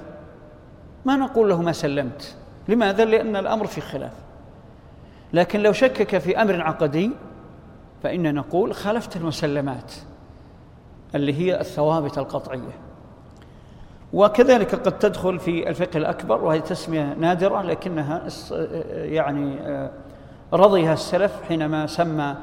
ما 1.04 1.16
نقول 1.16 1.48
له 1.48 1.62
ما 1.62 1.72
سلمت. 1.72 2.36
لماذا؟ 2.68 3.04
لأن 3.04 3.36
الأمر 3.36 3.66
في 3.66 3.80
خلاف. 3.80 4.12
لكن 5.32 5.60
لو 5.60 5.72
شكك 5.72 6.18
في 6.18 6.42
أمر 6.42 6.60
عقدي 6.60 7.10
فإن 8.02 8.34
نقول 8.34 8.74
خالفت 8.74 9.16
المسلمات 9.16 9.92
اللي 11.14 11.34
هي 11.34 11.60
الثوابت 11.60 12.18
القطعية. 12.18 12.91
وكذلك 14.12 14.74
قد 14.74 14.98
تدخل 14.98 15.38
في 15.38 15.68
الفقه 15.68 15.96
الأكبر 15.96 16.44
وهي 16.44 16.60
تسمية 16.60 17.14
نادرة 17.14 17.62
لكنها 17.62 18.22
يعني 18.92 19.58
رضيها 20.52 20.92
السلف 20.92 21.42
حينما 21.48 21.86
سمى 21.86 22.34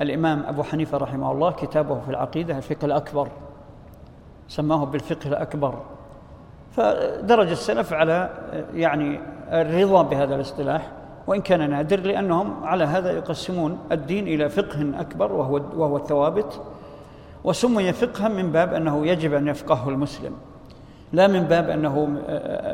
الإمام 0.00 0.42
أبو 0.48 0.62
حنيفة 0.62 0.98
رحمه 0.98 1.32
الله 1.32 1.50
كتابه 1.50 2.00
في 2.00 2.10
العقيدة 2.10 2.56
الفقه 2.56 2.84
الأكبر 2.84 3.28
سماه 4.48 4.84
بالفقه 4.84 5.28
الأكبر. 5.28 5.74
فدرج 6.72 7.50
السلف 7.50 7.92
على 7.92 8.30
يعني 8.74 9.20
الرضا 9.48 10.02
بهذا 10.02 10.34
الاصطلاح 10.34 10.90
وإن 11.26 11.40
كان 11.40 11.70
نادر 11.70 12.00
لأنهم 12.00 12.64
على 12.64 12.84
هذا 12.84 13.12
يقسمون 13.12 13.78
الدين 13.92 14.26
إلى 14.28 14.48
فقه 14.48 15.00
أكبر 15.00 15.32
وهو, 15.32 15.60
وهو 15.76 15.96
الثوابت 15.96 16.60
وسمي 17.44 17.92
فقها 17.92 18.28
من 18.28 18.52
باب 18.52 18.74
أنه 18.74 19.06
يجب 19.06 19.34
أن 19.34 19.48
يفقهه 19.48 19.88
المسلم. 19.88 20.32
لا 21.12 21.26
من 21.26 21.42
باب 21.42 21.70
أنه 21.70 22.06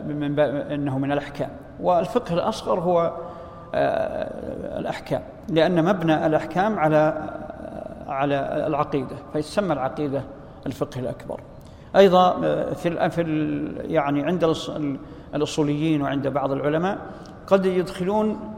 من 0.06 0.34
باب 0.34 0.54
أنه 0.54 0.98
من 0.98 1.12
الأحكام. 1.12 1.50
والفقه 1.80 2.34
الأصغر 2.34 2.80
هو 2.80 3.12
آه، 3.74 4.78
الأحكام 4.78 5.22
لأن 5.48 5.84
مبنى 5.84 6.26
الأحكام 6.26 6.78
على 6.78 7.30
على 8.06 8.64
العقيدة 8.66 9.16
فيسمى 9.32 9.72
العقيدة 9.72 10.22
الفقه 10.66 11.00
الأكبر. 11.00 11.40
أيضا 11.96 12.44
آه، 12.44 12.72
في 12.72 13.10
في 13.10 13.22
يعني 13.84 14.22
عند 14.22 14.54
الأصوليين 15.34 16.02
وعند 16.02 16.28
بعض 16.28 16.52
العلماء 16.52 16.98
قد 17.46 17.66
يدخلون 17.66 18.54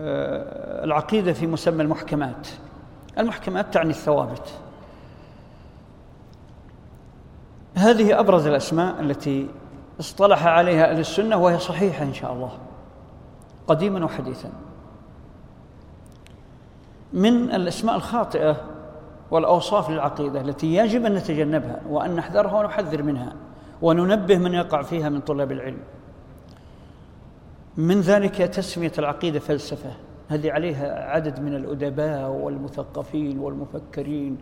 آه، 0.00 0.84
العقيدة 0.84 1.32
في 1.32 1.46
مسمى 1.46 1.82
المحكمات. 1.82 2.48
المحكمات 3.18 3.74
تعني 3.74 3.90
الثوابت. 3.90 4.54
هذه 7.76 8.20
أبرز 8.20 8.46
الأسماء 8.46 9.00
التي 9.00 9.48
اصطلح 10.00 10.46
عليها 10.46 10.90
أهل 10.90 11.00
السنة 11.00 11.36
وهي 11.36 11.58
صحيحة 11.58 12.04
إن 12.04 12.14
شاء 12.14 12.32
الله 12.32 12.50
قديما 13.66 14.04
وحديثا. 14.04 14.50
من 17.12 17.50
الأسماء 17.50 17.96
الخاطئة 17.96 18.56
والأوصاف 19.30 19.90
للعقيدة 19.90 20.40
التي 20.40 20.74
يجب 20.74 21.04
أن 21.04 21.14
نتجنبها 21.14 21.80
وأن 21.88 22.16
نحذرها 22.16 22.58
ونحذر 22.58 23.02
منها 23.02 23.32
وننبه 23.82 24.38
من 24.38 24.54
يقع 24.54 24.82
فيها 24.82 25.08
من 25.08 25.20
طلاب 25.20 25.52
العلم. 25.52 25.80
من 27.76 28.00
ذلك 28.00 28.36
تسمية 28.36 28.92
العقيدة 28.98 29.38
فلسفة 29.38 29.90
هذه 30.28 30.52
عليها 30.52 31.10
عدد 31.10 31.40
من 31.40 31.54
الأدباء 31.54 32.30
والمثقفين 32.30 33.38
والمفكرين 33.38 34.38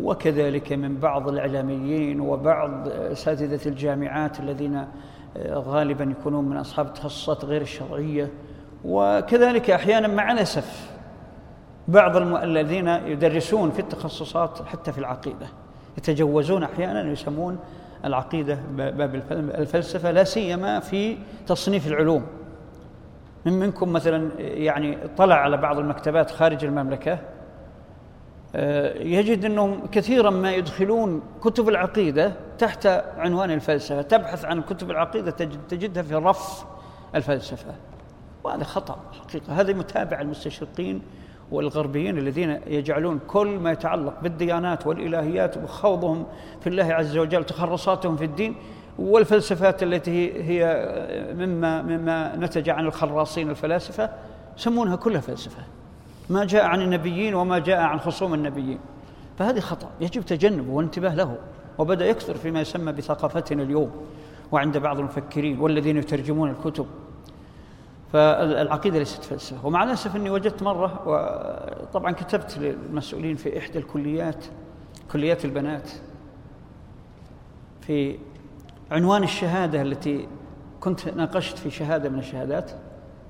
وكذلك 0.00 0.72
من 0.72 0.96
بعض 0.96 1.28
الإعلاميين 1.28 2.20
وبعض 2.20 2.88
أساتذة 2.88 3.68
الجامعات 3.68 4.40
الذين 4.40 4.86
غالبا 5.48 6.04
يكونون 6.04 6.44
من 6.44 6.56
أصحاب 6.56 6.86
التخصصات 6.86 7.44
غير 7.44 7.62
الشرعية. 7.62 8.30
وكذلك 8.84 9.70
أحيانا 9.70 10.08
مع 10.08 10.32
الأسف 10.32 10.90
بعض 11.88 12.16
الذين 12.16 12.88
يدرسون 12.88 13.70
في 13.70 13.78
التخصصات 13.78 14.62
حتى 14.62 14.92
في 14.92 14.98
العقيدة 14.98 15.46
يتجوزون 15.98 16.62
أحيانا 16.62 17.12
يسمون 17.12 17.58
العقيدة 18.04 18.58
باب 18.76 19.14
الفلسفة 19.34 20.10
لا 20.10 20.24
سيما 20.24 20.80
في 20.80 21.16
تصنيف 21.46 21.86
العلوم. 21.86 22.26
من 23.46 23.52
منكم 23.52 23.92
مثلا 23.92 24.30
يعني 24.38 24.98
طلع 25.16 25.34
على 25.34 25.56
بعض 25.56 25.78
المكتبات 25.78 26.30
خارج 26.30 26.64
المملكة 26.64 27.12
آه، 27.12 27.18
يجد 29.00 29.44
أنهم 29.44 29.86
كثيرا 29.86 30.30
ما 30.30 30.52
يدخلون 30.54 31.22
كتب 31.42 31.68
العقيدة 31.68 32.32
تحت 32.58 32.86
عنوان 33.16 33.50
الفلسفة. 33.50 34.02
تبحث 34.02 34.44
عن 34.44 34.62
كتب 34.62 34.90
العقيدة 34.90 35.30
تجدها 35.68 36.02
في 36.02 36.14
رف 36.14 36.64
الفلسفة. 37.14 37.74
وهذا 38.44 38.64
خطأ 38.64 38.98
حقيقة. 39.20 39.60
هذا 39.60 39.72
متابع 39.72 40.20
المستشرقين 40.20 41.02
والغربيين 41.50 42.18
الذين 42.18 42.60
يجعلون 42.66 43.20
كل 43.26 43.46
ما 43.46 43.72
يتعلق 43.72 44.20
بالديانات 44.22 44.86
والإلهيات 44.86 45.56
وخوضهم 45.56 46.26
في 46.60 46.68
الله 46.68 46.94
عز 46.94 47.18
وجل 47.18 47.44
تخرصاتهم 47.44 48.16
في 48.16 48.24
الدين 48.24 48.54
والفلسفات 48.98 49.82
التي 49.82 50.42
هي 50.42 50.86
مما 51.34 51.82
مما 51.82 52.36
نتج 52.36 52.70
عن 52.70 52.86
الخراصين 52.86 53.50
الفلاسفة 53.50 54.10
يسمونها 54.58 54.96
كلها 54.96 55.20
فلسفة. 55.20 55.62
ما 56.32 56.44
جاء 56.44 56.64
عن 56.64 56.82
النبيين 56.82 57.34
وما 57.34 57.58
جاء 57.58 57.80
عن 57.80 58.00
خصوم 58.00 58.34
النبيين. 58.34 58.78
فهذه 59.38 59.60
خطأ. 59.60 59.90
يجب 60.00 60.22
تجنبه 60.22 60.72
والانتباه 60.72 61.14
له 61.14 61.38
وبدأ 61.78 62.06
يكثر 62.06 62.34
فيما 62.34 62.60
يسمى 62.60 62.92
بثقافتنا 62.92 63.62
اليوم 63.62 63.90
وعند 64.52 64.78
بعض 64.78 64.98
المفكرين 64.98 65.60
والذين 65.60 65.96
يترجمون 65.96 66.50
الكتب. 66.50 66.86
فالعقيدة 68.12 68.98
ليست 68.98 69.24
فلسفة. 69.24 69.66
ومع 69.66 69.82
الأسف 69.82 70.16
أني 70.16 70.30
وجدت 70.30 70.62
مرة 70.62 71.02
وطبعا 71.06 72.12
كتبت 72.12 72.58
للمسؤولين 72.58 73.36
في 73.36 73.58
إحدى 73.58 73.78
الكليات 73.78 74.44
كليات 75.12 75.44
البنات 75.44 75.90
في 77.80 78.18
عنوان 78.90 79.22
الشهادة 79.22 79.82
التي 79.82 80.28
كنت 80.80 81.08
ناقشت 81.08 81.58
في 81.58 81.70
شهادة 81.70 82.08
من 82.08 82.18
الشهادات 82.18 82.70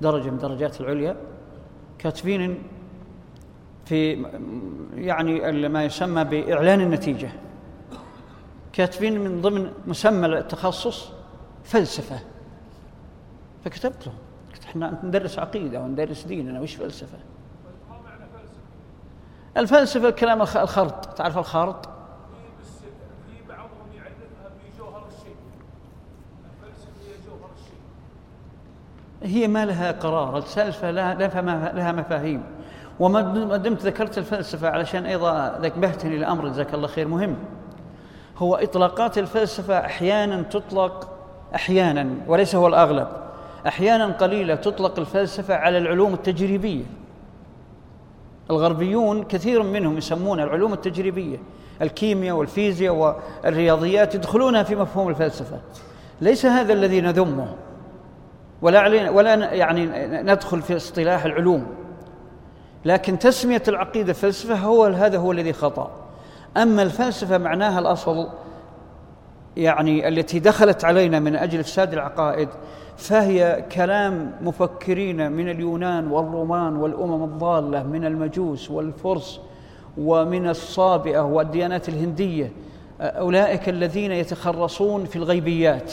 درجة 0.00 0.30
من 0.30 0.38
درجات 0.38 0.80
العليا 0.80 1.16
كاتبين 1.98 2.62
في 3.84 4.26
يعني 4.94 5.68
ما 5.68 5.84
يسمى 5.84 6.24
بإعلان 6.24 6.80
النتيجة. 6.80 7.30
كاتبين 8.72 9.20
من 9.20 9.40
ضمن 9.40 9.72
مسمى 9.86 10.26
التخصص 10.26 11.12
فلسفة. 11.64 12.20
فكتبت 13.64 14.06
له 14.06 14.12
قلت 14.52 14.64
إحنا 14.64 15.00
ندرس 15.04 15.38
عقيدة 15.38 15.80
وندرس 15.80 16.24
دين 16.24 16.48
أنا 16.48 16.60
وش 16.60 16.74
فلسفة؟ 16.74 17.18
الفلسفة 19.56 20.10
كلام 20.10 20.42
الخرط. 20.42 21.06
تعرف 21.06 21.38
الخرط؟ 21.38 21.88
هي 29.22 29.48
ما 29.48 29.66
لها 29.66 29.92
قرار. 29.92 30.36
الفلسفة 30.36 30.90
لها, 30.90 31.14
لها 31.72 31.92
مفاهيم. 31.92 32.42
وما 33.02 33.56
دمت 33.56 33.82
ذكرت 33.82 34.18
الفلسفة 34.18 34.68
علشان 34.68 35.06
أيضا 35.06 35.58
ذكبهتني 35.60 36.18
لأمر 36.18 36.48
جزاك 36.48 36.74
الله 36.74 36.86
خير 36.86 37.08
مهم. 37.08 37.36
هو 38.38 38.54
إطلاقات 38.54 39.18
الفلسفة 39.18 39.78
أحيانا 39.78 40.42
تطلق 40.42 41.08
أحيانا 41.54 42.10
وليس 42.26 42.54
هو 42.54 42.66
الأغلب 42.66 43.08
أحيانا 43.66 44.06
قليلة 44.06 44.54
تطلق 44.54 44.98
الفلسفة 44.98 45.54
على 45.54 45.78
العلوم 45.78 46.14
التجريبية. 46.14 46.84
الغربيون 48.50 49.24
كثير 49.24 49.62
منهم 49.62 49.98
يسمون 49.98 50.40
العلوم 50.40 50.72
التجريبية 50.72 51.38
الكيمياء 51.82 52.36
والفيزياء 52.36 52.94
والرياضيات 53.44 54.14
يدخلونها 54.14 54.62
في 54.62 54.76
مفهوم 54.76 55.08
الفلسفة. 55.08 55.60
ليس 56.20 56.46
هذا 56.46 56.72
الذي 56.72 57.00
نذمه 57.00 57.54
ولا 58.62 58.80
علينا 58.80 59.10
ولا 59.10 59.34
يعني 59.52 59.86
ندخل 60.22 60.62
في 60.62 60.76
اصطلاح 60.76 61.24
العلوم. 61.24 61.81
لكن 62.84 63.18
تسمية 63.18 63.62
العقيدة 63.68 64.12
فلسفة 64.12 64.54
هو 64.54 64.84
هذا 64.84 65.18
هو 65.18 65.32
الذي 65.32 65.52
خطأ. 65.52 65.90
أما 66.56 66.82
الفلسفة 66.82 67.38
معناها 67.38 67.78
الأصل 67.78 68.28
يعني 69.56 70.08
التي 70.08 70.38
دخلت 70.38 70.84
علينا 70.84 71.18
من 71.18 71.36
أجل 71.36 71.60
إفساد 71.60 71.92
العقائد 71.92 72.48
فهي 72.96 73.64
كلام 73.72 74.32
مفكرين 74.40 75.32
من 75.32 75.48
اليونان 75.50 76.10
والرومان 76.10 76.76
والأمم 76.76 77.24
الضالة 77.24 77.82
من 77.82 78.04
المجوس 78.04 78.70
والفرس 78.70 79.40
ومن 79.98 80.48
الصابئة 80.48 81.20
والديانات 81.20 81.88
الهندية 81.88 82.52
أولئك 83.00 83.68
الذين 83.68 84.12
يتخرصون 84.12 85.04
في 85.04 85.16
الغيبيات 85.16 85.92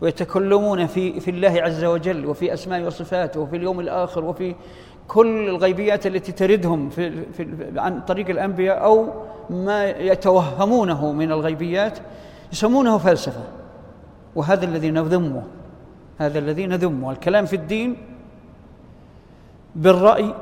ويتكلمون 0.00 0.86
في 0.86 1.20
في 1.20 1.30
الله 1.30 1.62
عز 1.62 1.84
وجل 1.84 2.26
وفي 2.26 2.54
أسماء 2.54 2.82
وصفاته 2.82 3.40
وفي 3.40 3.56
اليوم 3.56 3.80
الآخر 3.80 4.24
وفي 4.24 4.54
كل 5.08 5.48
الغيبيات 5.48 6.06
التي 6.06 6.32
تردهم 6.32 6.90
في, 6.90 7.32
في 7.32 7.72
عن 7.76 8.00
طريق 8.00 8.30
الأنبياء 8.30 8.84
أو 8.84 9.08
ما 9.50 9.84
يتوهمونه 9.84 11.12
من 11.12 11.32
الغيبيات 11.32 11.98
يسمونه 12.52 12.98
فلسفة. 12.98 13.42
وهذا 14.34 14.64
الذي 14.64 14.90
نذمه 14.90 15.42
هذا 16.18 16.38
الذي 16.38 16.66
نذمه. 16.66 17.10
الكلام 17.10 17.46
في 17.46 17.56
الدين 17.56 17.96
بالرأي 19.74 20.34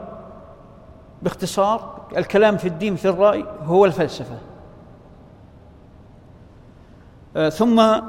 باختصار 1.22 2.00
الكلام 2.16 2.56
في 2.56 2.68
الدين 2.68 2.96
في 2.96 3.08
الرأي 3.08 3.44
هو 3.64 3.84
الفلسفة. 3.84 4.38
آه، 7.36 7.48
ثم 7.48 8.00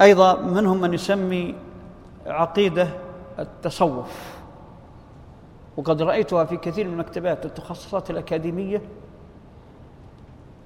أيضا 0.00 0.40
منهم 0.40 0.80
من 0.80 0.94
يسمي 0.94 1.54
عقيدة 2.26 2.88
التصوف. 3.38 4.39
وقد 5.76 6.02
رأيتها 6.02 6.44
في 6.44 6.56
كثير 6.56 6.88
من 6.88 6.96
مكتبات 6.96 7.46
التخصصات 7.46 8.10
الأكاديمية 8.10 8.82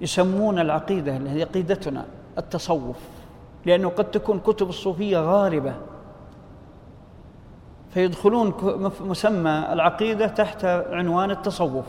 يسمون 0.00 0.58
العقيدة 0.58 1.16
اللي 1.16 1.30
هي 1.30 1.42
عقيدتنا 1.42 2.04
التصوف 2.38 2.96
لأنه 3.66 3.88
قد 3.88 4.10
تكون 4.10 4.40
كتب 4.40 4.68
الصوفية 4.68 5.18
غالبه 5.18 5.74
فيدخلون 7.94 8.54
مسمى 9.00 9.66
العقيدة 9.72 10.26
تحت 10.26 10.64
عنوان 10.64 11.30
التصوف. 11.30 11.84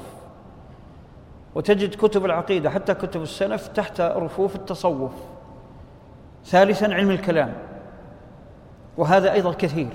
وتجد 1.55 1.95
كتب 1.95 2.25
العقيدة 2.25 2.69
حتى 2.69 2.93
كتب 2.93 3.21
السلف 3.21 3.67
تحت 3.67 4.01
رفوف 4.01 4.55
التصوف. 4.55 5.11
ثالثا 6.45 6.85
علم 6.85 7.11
الكلام. 7.11 7.53
وهذا 8.97 9.33
أيضا 9.33 9.51
كثير. 9.51 9.89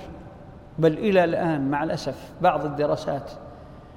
بل 0.81 0.93
إلى 0.93 1.23
الآن 1.23 1.69
مع 1.71 1.83
الأسف 1.83 2.31
بعض 2.41 2.65
الدراسات 2.65 3.31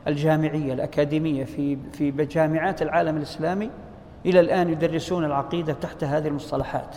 الجامعية 0.08 0.72
الأكاديمية 0.72 1.44
في 1.44 1.78
في 1.92 2.10
جامعات 2.10 2.82
العالم 2.82 3.16
الإسلامي 3.16 3.70
إلى 4.26 4.40
الآن 4.40 4.70
يدرسون 4.70 5.24
العقيدة 5.24 5.72
تحت 5.72 6.04
هذه 6.04 6.28
المصطلحات 6.28 6.96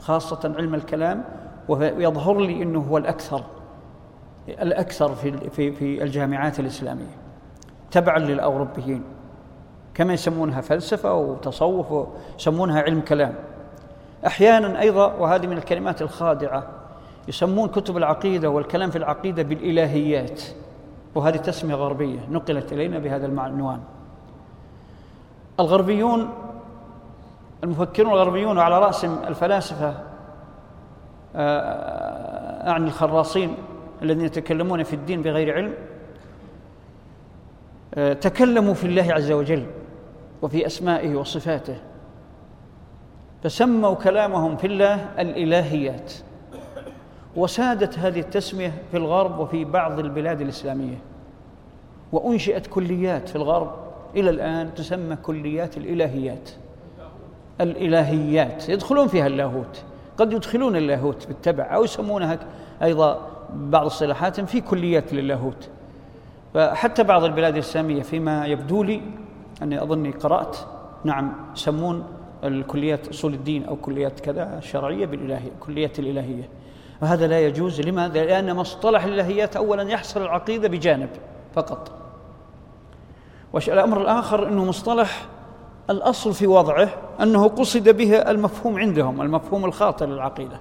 خاصة 0.00 0.54
علم 0.58 0.74
الكلام 0.74 1.24
ويظهر 1.68 2.40
لي 2.40 2.62
إنه 2.62 2.80
هو 2.80 2.98
الأكثر 2.98 3.44
الأكثر 4.48 5.14
في 5.14 5.50
في 5.50 5.72
في 5.72 6.02
الجامعات 6.02 6.60
الإسلامية 6.60 7.16
تبعا 7.90 8.18
للأوروبيين 8.18 9.02
كما 9.94 10.12
يسمونها 10.12 10.60
فلسفة 10.60 11.14
وتصوف 11.14 11.92
ويسمونها 11.92 12.82
علم 12.82 13.00
كلام. 13.00 13.34
أحيانا 14.26 14.80
أيضا 14.80 15.06
وهذه 15.14 15.46
من 15.46 15.58
الكلمات 15.58 16.02
الخادعه 16.02 16.77
يسمون 17.28 17.68
كتب 17.68 17.96
العقيدة 17.96 18.50
والكلام 18.50 18.90
في 18.90 18.98
العقيدة 18.98 19.42
بالإلهيات. 19.42 20.42
وهذه 21.14 21.36
تسمية 21.36 21.74
غربية 21.74 22.18
نقلت 22.30 22.72
إلينا 22.72 22.98
بهذا 22.98 23.26
العنوان. 23.26 23.80
الغربيون 25.60 26.30
المفكرون 27.64 28.12
الغربيون 28.12 28.58
وعلى 28.58 28.78
راسهم 28.78 29.18
الفلاسفة 29.28 29.94
آه، 31.36 32.70
أعني 32.70 32.86
الخراصين 32.86 33.54
الذين 34.02 34.24
يتكلمون 34.24 34.82
في 34.82 34.96
الدين 34.96 35.22
بغير 35.22 35.54
علم 35.54 35.74
آه، 37.94 38.12
تكلموا 38.12 38.74
في 38.74 38.86
الله 38.86 39.12
عز 39.12 39.32
وجل 39.32 39.66
وفي 40.42 40.66
أسمائه 40.66 41.14
وصفاته 41.14 41.76
فسموا 43.42 43.94
كلامهم 43.94 44.56
في 44.56 44.66
الله 44.66 44.94
الإلهيات. 45.20 46.12
وسادت 47.36 47.98
هذه 47.98 48.20
التسمية 48.20 48.72
في 48.90 48.96
الغرب 48.96 49.38
وفي 49.38 49.64
بعض 49.64 49.98
البلاد 49.98 50.40
الإسلامية. 50.40 50.98
وأنشئت 52.12 52.66
كليات 52.66 53.28
في 53.28 53.36
الغرب 53.36 53.74
إلى 54.16 54.30
الآن 54.30 54.74
تسمى 54.74 55.16
كليات 55.16 55.76
الإلهيات. 55.76 56.50
الإلهيات. 57.60 58.68
يدخلون 58.68 59.08
فيها 59.08 59.26
اللاهوت. 59.26 59.82
قد 60.16 60.32
يدخلون 60.32 60.76
اللاهوت 60.76 61.26
بالتبع 61.26 61.74
أو 61.74 61.84
يسمونها 61.84 62.38
أيضا 62.82 63.26
بعض 63.54 63.86
الصلاحات 63.86 64.40
في 64.40 64.60
كليات 64.60 65.12
للاهوت. 65.12 65.68
فحتى 66.54 67.02
بعض 67.02 67.24
البلاد 67.24 67.54
الإسلامية 67.54 68.02
فيما 68.02 68.46
يبدو 68.46 68.82
لي 68.82 69.02
أني 69.62 69.82
أظني 69.82 70.10
قرأت 70.10 70.56
نعم 71.04 71.32
يسمون 71.56 72.04
الكليات 72.44 73.08
أصول 73.08 73.34
الدين 73.34 73.64
أو 73.64 73.76
كليات 73.76 74.20
كذا 74.20 74.58
الشرعيه 74.58 75.06
بالإلهية 75.06 75.50
كليات 75.60 75.98
الإلهية. 75.98 76.48
وهذا 77.02 77.26
لا 77.26 77.40
يجوز. 77.40 77.80
لماذا؟ 77.80 78.24
لأن 78.24 78.56
مصطلح 78.56 79.04
الإلهيات 79.04 79.56
اولا 79.56 79.82
يحصر 79.82 80.22
العقيدة 80.22 80.68
بجانب 80.68 81.08
فقط. 81.54 81.92
والامر 83.52 84.02
الآخر 84.02 84.48
إنه 84.48 84.64
مصطلح 84.64 85.26
الأصل 85.90 86.34
في 86.34 86.46
وضعه 86.46 86.88
أنه 87.20 87.48
قصد 87.48 87.88
به 87.88 88.16
المفهوم 88.16 88.78
عندهم 88.78 89.22
المفهوم 89.22 89.64
الخاطئ 89.64 90.06
للعقيدة. 90.06 90.60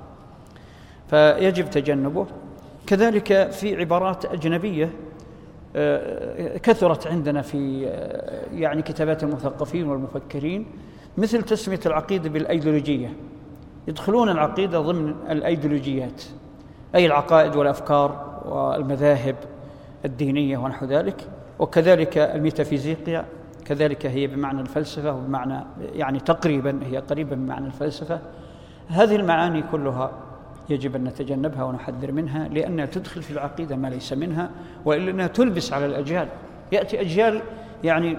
فيجب 1.10 1.70
تجنبه. 1.70 2.26
كذلك 2.88 3.52
في 3.52 3.76
عبارات 3.76 4.26
أجنبية 4.26 4.92
آه، 5.76 6.58
كثرت 6.58 7.08
عندنا 7.08 7.42
في 7.42 7.88
آه، 7.88 8.46
يعني 8.54 8.82
كتابات 8.82 9.24
المثقفين 9.24 9.88
والمفكرين 9.88 10.66
مثل 11.18 11.44
تسمية 11.44 11.80
العقيدة 11.86 12.30
بالأيديولوجية. 12.30 13.14
يدخلون 13.88 14.30
العقيدة 14.30 14.80
ضمن 14.80 15.16
الأيديولوجيات 15.30 16.24
أي 16.96 17.06
العقائد 17.06 17.56
والأفكار 17.56 18.42
والمذاهب 18.46 19.36
الدينية 20.06 20.58
ونحو 20.58 20.86
ذلك 20.86 21.28
وكذلك 21.60 22.18
الميتافيزيقيا 22.18 23.26
كذلك 23.66 24.06
هي 24.06 24.28
بمعنى 24.28 24.62
الفلسفة 24.62 25.14
وبمعنى 25.14 25.64
يعني 25.94 26.20
تقريبا 26.20 26.80
هي 26.84 26.98
قريبة 26.98 27.36
من 27.36 27.48
معنى 27.48 27.66
الفلسفة. 27.66 28.20
هذه 28.88 29.16
المعاني 29.16 29.64
كلها 29.72 30.12
يجب 30.70 30.96
أن 30.96 31.04
نتجنبها 31.04 31.64
ونحذر 31.64 32.12
منها 32.12 32.48
لأنها 32.48 32.86
تدخل 32.86 33.22
في 33.24 33.32
العقيدة 33.32 33.76
ما 33.76 33.88
ليس 33.88 34.14
منها 34.14 34.50
وإلا 34.86 35.12
أنها 35.12 35.28
تلبس 35.28 35.74
على 35.74 35.86
الأجيال. 35.86 36.28
يأتي 36.72 37.02
أجيال 37.02 37.42
يعني 37.84 38.18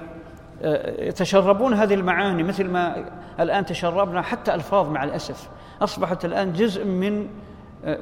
يتشربون 0.98 1.74
هذه 1.74 1.94
المعاني 1.94 2.42
مثل 2.42 2.70
ما 2.70 3.04
الآن 3.40 3.66
تشربنا 3.66 4.22
حتى 4.22 4.54
ألفاظ 4.54 4.90
مع 4.90 5.04
الأسف. 5.04 5.48
أصبحت 5.82 6.24
الآن 6.24 6.52
جزء 6.52 6.84
من 6.84 7.28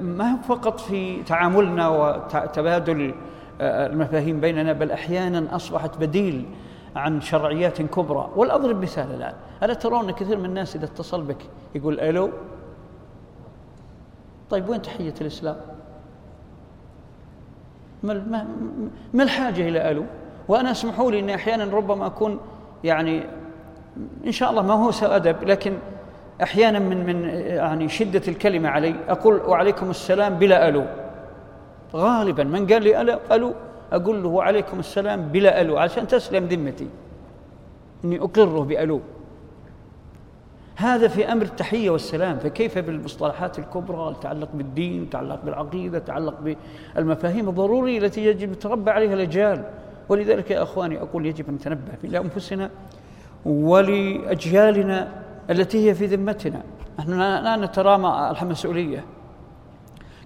ما 0.01 0.33
هو 0.33 0.43
فقط 0.43 0.81
في 0.81 1.23
تعاملنا 1.23 1.89
وتبادل 1.89 3.15
آه، 3.61 3.87
المفاهيم 3.87 4.41
بيننا 4.41 4.73
بل 4.73 4.91
أحيانا 4.91 5.57
أصبحت 5.57 5.99
بديل 5.99 6.47
عن 6.97 7.21
شرعيات 7.21 7.83
كبرى. 7.83 8.31
والأضرب 8.37 8.83
مثال 8.83 9.15
الآن 9.15 9.35
ألا 9.63 9.75
ترون 9.75 10.11
كثير 10.11 10.39
من 10.39 10.45
الناس 10.45 10.77
إذا 10.77 10.85
اتصل 10.85 11.23
بك 11.23 11.37
يقول 11.75 12.01
ألو؟ 12.01 12.31
طيب 14.51 14.69
وين 14.69 14.83
تحية 14.83 15.15
الإسلام؟ 15.21 15.57
ما, 18.03 18.47
ما 19.15 19.23
الحاجة 19.23 19.69
إلى 19.69 19.91
ألو؟ 19.91 20.05
وأنا 20.49 20.71
أسمحوا 20.71 21.11
لي 21.11 21.19
أني 21.19 21.35
أحيانا 21.35 21.77
ربما 21.77 22.07
أكون 22.07 22.41
يعني 22.85 23.27
إن 24.27 24.33
شاء 24.33 24.51
الله 24.51 24.63
ما 24.63 24.75
هو 24.75 24.91
سوء 24.91 25.17
أدب 25.17 25.45
لكن 25.45 25.79
أحيانا 26.43 26.79
من 26.79 27.07
من 27.07 27.25
يعني 27.47 27.89
شدة 27.89 28.23
الكلمة 28.29 28.69
علي 28.69 28.95
أقول 29.09 29.35
وعليكم 29.35 29.91
السلام 29.91 30.35
بلا 30.35 30.69
ألو. 30.69 30.85
غالبا 31.95 32.45
من 32.45 32.67
قال 32.67 32.83
لي 32.83 33.01
ألو, 33.01 33.19
ألو 33.33 33.55
أقول 33.93 34.23
له 34.23 34.29
وعليكم 34.29 34.79
السلام 34.79 35.29
بلا 35.29 35.61
ألو 35.61 35.79
عشان 35.79 36.07
تسلم 36.07 36.45
ذمتي. 36.45 36.89
إني 38.05 38.19
أقره 38.19 38.61
بألو. 38.61 39.01
هذا 40.77 41.09
في 41.09 41.33
أمر 41.33 41.43
التحية 41.43 41.91
والسلام. 41.91 42.39
فكيف 42.39 42.79
بالمصطلحات 42.79 43.59
الكبرى؟ 43.59 44.15
تتعلق 44.21 44.49
بالدين 44.55 45.11
تتعلق 45.11 45.41
بالعقيدة 45.45 45.99
تتعلق 45.99 46.57
بالمفاهيم 46.95 47.49
الضرورية 47.49 47.99
التي 47.99 48.27
يجب 48.27 48.55
تربى 48.55 48.91
عليها 48.91 49.15
الأجيال. 49.15 49.65
ولذلك 50.09 50.51
يا 50.51 50.63
أخواني 50.63 51.03
أقول 51.03 51.27
يجب 51.27 51.49
أن 51.49 51.55
نتنبه 51.55 51.93
إلى 52.05 52.19
أنفسنا 52.19 52.71
ولأجيالنا. 53.47 55.26
التي 55.51 55.89
هي 55.89 55.95
في 55.95 56.07
ذمتنا. 56.07 56.63
نحن 56.99 57.19
لا 57.19 57.57
نترامى 57.57 58.37
المسؤولية. 58.43 59.05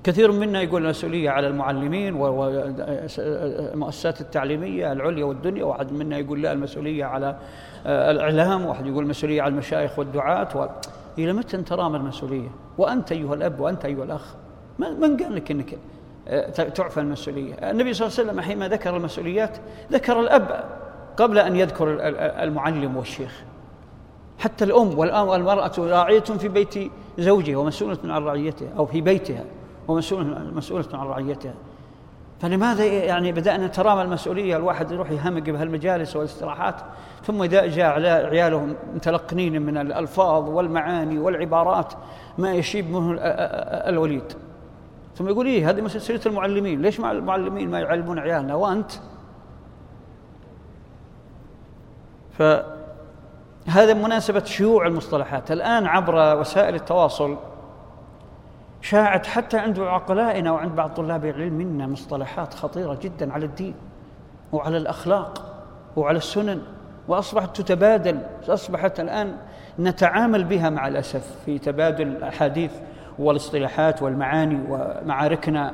كثير 0.05 0.33
منا 0.33 0.63
يقول 0.63 0.85
المسؤولية 0.85 1.31
على 1.31 1.49
المعلمين 1.49 2.15
والمؤسسات 2.15 4.21
التعليمية 4.21 4.93
العليا 4.93 5.25
والدنيا. 5.25 5.65
واحد 5.65 5.93
منا 5.93 6.19
يقول 6.19 6.43
لا 6.43 6.53
المسؤولية 6.53 7.05
على 7.05 7.37
آه، 7.87 8.11
الإعلام. 8.11 8.67
واحد 8.67 8.87
يقول 8.87 9.05
المسؤولية 9.05 9.43
على 9.43 9.53
المشايخ 9.53 9.99
والدعاة. 9.99 10.57
و... 10.57 10.69
إلى 11.19 11.33
متى 11.33 11.57
ترامى 11.57 11.97
المسؤولية؟ 11.97 12.49
وأنت 12.79 13.13
أيها 13.13 13.35
الأب 13.35 13.61
وأنت 13.61 13.85
أيها 13.85 14.05
الأخ. 14.05 14.35
من 14.79 15.17
قال 15.17 15.35
لك 15.35 15.51
أنك 15.51 15.79
آه، 16.29 16.51
تعفى 16.51 17.01
المسؤولية. 17.01 17.55
النبي 17.55 17.95
صلى 17.95 18.07
الله 18.07 18.19
عليه 18.19 18.31
وسلم 18.31 18.41
حينما 18.41 18.69
ذكر 18.69 18.97
المسؤوليات 18.97 19.59
ذكر 19.93 20.21
الأب 20.21 20.65
قبل 21.17 21.39
أن 21.39 21.57
يذكر 21.57 21.99
المعلم 22.43 22.97
والشيخ. 22.97 23.43
حتى 24.41 24.65
الأم 24.65 24.99
والآن 24.99 25.29
والمرأة 25.29 25.73
راعية 25.79 26.21
في 26.21 26.49
بيت 26.49 26.75
زوجها 27.19 27.57
ومسؤولة 27.57 27.99
عن 28.05 28.25
رعيتها 28.25 28.69
أو 28.79 28.87
في 28.87 29.01
بيتها 29.01 29.45
ومسؤولة 29.89 30.51
مسؤولة 30.55 30.89
عن 30.93 31.07
رعيتها. 31.07 31.55
فلماذا 32.41 32.85
يعني 32.85 33.33
بدأنا 33.33 33.67
نترامى 33.67 34.03
المسؤولية؟ 34.03 34.57
الواحد 34.57 34.93
يروح 34.93 35.11
يهمق 35.11 35.43
بهالمجالس 35.43 36.17
والاستراحات 36.17 36.75
ثم 37.25 37.43
إذا 37.43 37.67
جاء 37.67 37.87
عياله 38.27 38.77
متلقنين 38.95 39.63
من 39.63 39.79
الألفاظ 39.79 40.49
والمعاني 40.49 41.19
والعبارات 41.19 41.93
ما 42.39 42.55
يشيب 42.55 42.91
منه 42.91 43.17
الوليد. 43.89 44.33
ثم 45.17 45.29
يقول 45.29 45.47
إيه 45.47 45.71
هذه 45.71 45.81
مسؤولية 45.81 46.23
المعلمين 46.27 46.83
ليش 46.83 47.01
مع 47.01 47.13
المعلمين 47.13 47.71
ما 47.71 47.81
يعلمون 47.81 48.19
عيالنا؟ 48.19 48.55
وأنت؟ 48.55 48.93
فهذا 53.67 53.95
مناسبة 53.95 54.45
شيوع 54.45 54.87
المصطلحات. 54.87 55.53
الآن 55.53 55.87
عبر 55.87 56.41
وسائل 56.41 56.75
التواصل 56.75 57.37
شاعت 58.83 59.27
حتى 59.27 59.59
عند 59.59 59.79
عقلائنا 59.81 60.53
وعند 60.53 60.73
بعض 60.73 60.91
طلاب 60.91 61.25
العلم 61.25 61.53
منا 61.53 61.87
مصطلحات 61.87 62.55
خطيرة 62.55 62.99
جدا 63.03 63.33
على 63.33 63.47
الدين 63.47 63.75
وعلى 64.53 64.77
الأخلاق 64.77 65.43
وعلى 65.97 66.19
السنن 66.19 66.63
وأصبحت 67.09 67.61
تتبادل 67.61 68.19
أصبحت 68.49 69.01
الآن 69.01 69.37
نتعامل 69.79 70.45
بها 70.45 70.71
مع 70.71 70.89
الأسف 70.89 71.37
في 71.45 71.59
تبادل 71.59 72.09
الأحاديث 72.09 72.73
والاصطلاحات 73.19 74.03
والمعاني 74.03 74.61
ومعاركنا 74.69 75.73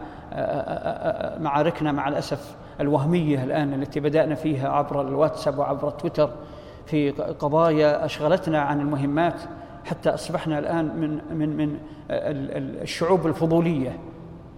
معاركنا 1.40 1.92
مع 1.92 2.08
الأسف 2.08 2.56
الوهمية 2.80 3.44
الآن 3.44 3.74
التي 3.74 4.00
بدأنا 4.00 4.34
فيها 4.34 4.68
عبر 4.68 5.00
الواتساب 5.00 5.58
وعبر 5.58 5.90
تويتر. 5.90 6.30
في 6.86 7.10
قضايا 7.10 8.04
أشغلتنا 8.04 8.60
عن 8.60 8.80
المهمات 8.80 9.40
حتى 9.84 10.10
أصبحنا 10.10 10.58
الآن 10.58 10.84
من 10.96 11.38
من 11.38 11.56
من 11.56 11.76
الشعوب 12.82 13.26
الفضولية 13.26 13.98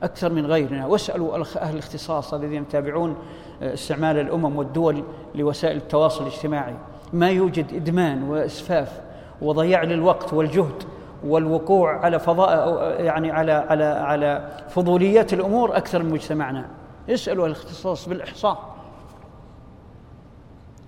أكثر 0.03 0.33
من 0.33 0.47
غيرنا. 0.47 0.87
واسألوا 0.87 1.37
أهل 1.57 1.75
الاختصاص 1.75 2.35
الذين 2.35 2.62
يتابعون 2.62 3.17
استعمال 3.62 4.19
الأمم 4.19 4.57
والدول 4.57 5.05
لوسائل 5.35 5.77
التواصل 5.77 6.27
الاجتماعي. 6.27 6.75
ما 7.12 7.31
يوجد 7.31 7.75
إدمان 7.75 8.23
وإسفاف 8.23 9.01
وضياع 9.43 9.83
للوقت 9.83 10.33
والجهد 10.33 10.83
والوقوع 11.25 11.99
على 12.05 12.19
فضاء 12.19 12.81
يعني 13.01 13.31
على 13.31 13.53
على 13.53 13.85
على 13.85 14.49
فضوليات 14.69 15.33
الأمور 15.33 15.77
أكثر 15.77 16.03
من 16.03 16.11
مجتمعنا 16.11 16.64
اسألوا 17.11 17.47
الأختصاص 17.47 18.09
بالإحصاء. 18.09 18.78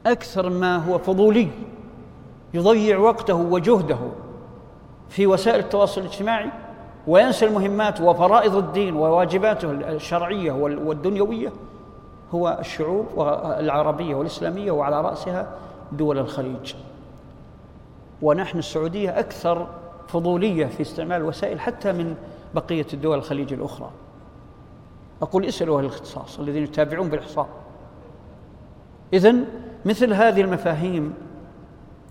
أكثر 0.07 0.51
ما 0.51 0.77
هو 0.77 0.99
فضولي 0.99 1.49
يضيع 2.55 2.99
وقته 2.99 3.35
وجهده 3.35 3.99
في 5.09 5.27
وسائل 5.27 5.61
التواصل 5.61 6.01
الاجتماعي 6.01 6.51
وينسى 7.07 7.47
المهمات 7.47 8.01
وفرائض 8.01 8.57
الدين 8.57 8.97
وواجباته 8.97 9.71
الشرعية 9.71 10.53
والدنيوية 10.53 11.53
هو 12.35 12.57
الشعوب 12.61 13.07
العربيه 13.59 14.15
والإسلامية 14.15 14.71
وعلى 14.71 15.01
رأسها 15.01 15.49
دول 15.93 16.19
الخليج. 16.19 16.75
ونحن 18.23 18.59
السعودية 18.59 19.19
أكثر 19.19 19.67
فضولية 20.09 20.67
في 20.67 20.81
استعمال 20.81 21.17
الوسائل 21.17 21.61
حتى 21.61 21.93
من 21.93 22.15
بقية 22.55 22.87
الدول 22.93 23.19
الخليج 23.19 23.53
الأخرى. 23.53 23.91
أقول 25.23 25.45
اسألوا 25.45 25.79
أهل 25.79 25.85
الاختصاص 25.85 26.39
الذين 26.39 26.63
يتابعون 26.63 27.09
بالاحصاء 27.09 27.49
اذا 29.13 29.35
مثل 29.85 30.13
هذه 30.13 30.41
المفاهيم 30.41 31.15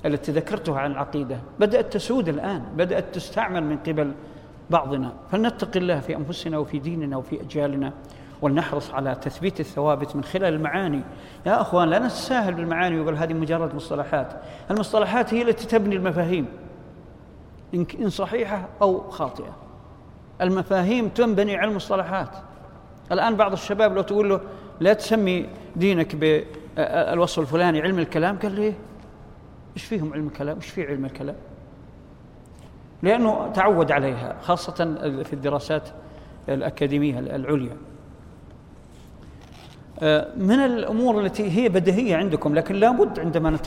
التي 0.06 0.32
ذكرتها 0.32 0.80
عن 0.80 0.92
العقيده 0.92 1.38
بدأت 1.60 1.94
تسود 1.94 2.30
الآن 2.30 2.64
بدأت 2.76 3.16
تستعمل 3.16 3.64
من 3.64 3.78
قبل 3.78 4.12
بعضنا. 4.70 5.14
فلنتق 5.32 5.78
الله 5.78 6.00
في 6.00 6.16
أنفسنا 6.16 6.58
وفي 6.58 6.80
ديننا 6.80 7.18
وفي 7.18 7.42
أجيالنا 7.42 7.94
ولنحرص 8.42 8.92
على 8.92 9.16
تثبيت 9.16 9.60
الثوابت 9.60 10.16
من 10.16 10.24
خلال 10.24 10.54
المعاني. 10.54 11.02
يا 11.46 11.62
أخوان 11.62 11.90
لا 11.90 12.00
نتساهل 12.00 12.54
بالمعاني 12.54 13.00
ويقول 13.00 13.16
هذه 13.16 13.34
مجرد 13.34 13.76
مصطلحات. 13.76 14.34
المصطلحات 14.72 15.34
هي 15.34 15.42
التي 15.42 15.68
تبني 15.68 15.96
المفاهيم 15.96 16.46
إن 17.74 18.10
صحيحة 18.10 18.68
أو 18.82 19.10
خاطئة. 19.10 19.56
المفاهيم 20.42 21.08
تنبني 21.08 21.58
على 21.58 21.72
المصطلحات. 21.72 22.30
الآن 23.12 23.36
بعض 23.36 23.52
الشباب 23.52 23.96
لو 23.96 24.02
تقول 24.02 24.30
له 24.30 24.42
لا 24.80 24.94
تسمي 24.94 25.46
دينك 25.76 26.16
بالوصف 26.80 27.40
الفلاني 27.40 27.82
علم 27.82 28.00
الكلام؟ 28.00 28.38
قال 28.38 28.52
لي 28.52 28.74
إيش 29.76 29.86
فيهم 29.86 30.14
علم 30.14 30.28
الكلام؟ 30.28 30.56
إيش 30.56 30.70
في 30.70 30.88
علم 30.88 31.06
الكلام؟ 31.06 31.36
لأنه 33.04 33.52
تعود 33.52 33.92
عليها 33.92 34.36
خاصة 34.42 34.74
في 35.24 35.34
الدراسات 35.34 35.90
الأكاديمية 36.50 37.20
العليا. 37.20 37.78
من 40.38 40.60
الأمور 40.60 41.26
التي 41.26 41.52
هي 41.52 41.70
بديهية 41.70 42.16
عندكم 42.16 42.56
لكن 42.56 42.76
لابد 42.76 43.20
عندما 43.20 43.58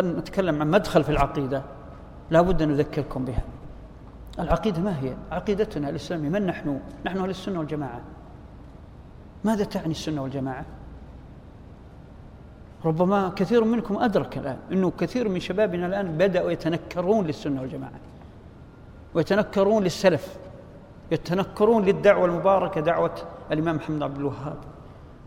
نتكلم 0.00 0.60
عن 0.60 0.70
مدخل 0.70 1.04
في 1.04 1.10
العقيدة 1.10 1.62
لابد 2.30 2.62
أن 2.62 2.68
نذكركم 2.68 3.24
بها. 3.24 3.44
العقيدة 4.38 4.80
ما 4.80 5.00
هي؟ 5.00 5.16
عقيدتنا 5.30 5.88
الإسلامية. 5.88 6.28
من 6.28 6.46
نحن؟ 6.46 6.80
نحن 7.06 7.18
أهل 7.18 7.30
السنة 7.30 7.58
والجماعة. 7.58 8.00
ماذا 9.44 9.64
تعني 9.64 9.90
السنة 9.90 10.22
والجماعة؟ 10.22 10.64
ربما 12.84 13.32
كثير 13.36 13.64
منكم 13.64 13.96
أدرك 13.96 14.38
الآن 14.38 14.56
أنه 14.72 14.92
كثير 14.98 15.28
من 15.28 15.40
شبابنا 15.40 15.86
الآن 15.86 16.18
بدأوا 16.18 16.50
يتنكرون 16.50 17.26
للسنة 17.26 17.60
والجماعة 17.60 18.00
ويتنكرون 19.14 19.82
للسلف 19.82 20.36
يتنكرون 21.10 21.84
للدعوة 21.84 22.26
المباركة 22.26 22.80
دعوة 22.80 23.14
الإمام 23.52 23.76
محمد 23.76 24.02
عبد 24.02 24.16
الوهاب 24.16 24.56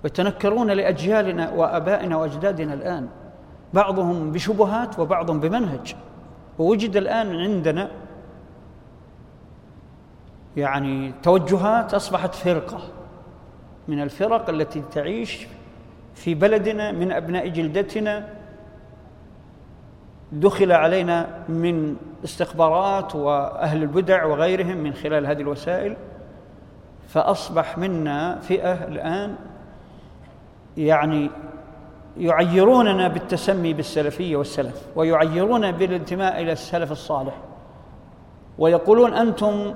ويتنكرون 0.04 0.72
لأجيالنا 0.72 1.52
وآبائنا 1.52 2.17
وأجدادنا 2.17 2.74
الآن 2.74 3.08
بعضهم 3.74 4.32
بشبهات 4.32 5.00
وبعضهم 5.00 5.39
بمنهج. 5.39 5.96
ووجد 6.60 6.98
الآن 6.98 7.36
عندنا 7.36 7.91
يعني 10.58 11.13
توجهات 11.24 11.93
أصبحت 11.93 12.36
فرقة 12.36 12.80
من 13.88 14.02
الفرق 14.02 14.50
التي 14.50 14.84
تعيش 14.91 15.48
في 16.17 16.36
بلدنا 16.36 16.91
من 16.91 17.12
أبناء 17.12 17.47
جلدتنا 17.47 18.30
دخل 20.32 20.71
علينا 20.71 21.43
من 21.49 21.95
استخبارات 22.23 23.15
وأهل 23.15 23.82
البدع 23.84 24.25
وغيرهم 24.25 24.77
من 24.77 24.93
خلال 24.93 25.25
هذه 25.25 25.41
الوسائل 25.41 25.97
فأصبح 27.08 27.77
منا 27.77 28.39
فئة 28.39 28.73
الآن 28.73 29.36
يعني 30.77 31.30
يعيروننا 32.17 33.08
بالتسمي 33.08 33.73
بالسلفية 33.73 34.36
والسلف 34.36 34.86
ويعيرون 34.95 35.71
بالانتماء 35.71 36.41
إلى 36.41 36.51
السلف 36.51 36.91
الصالح 36.91 37.34
ويقولون 38.58 39.13
أنتم 39.13 39.73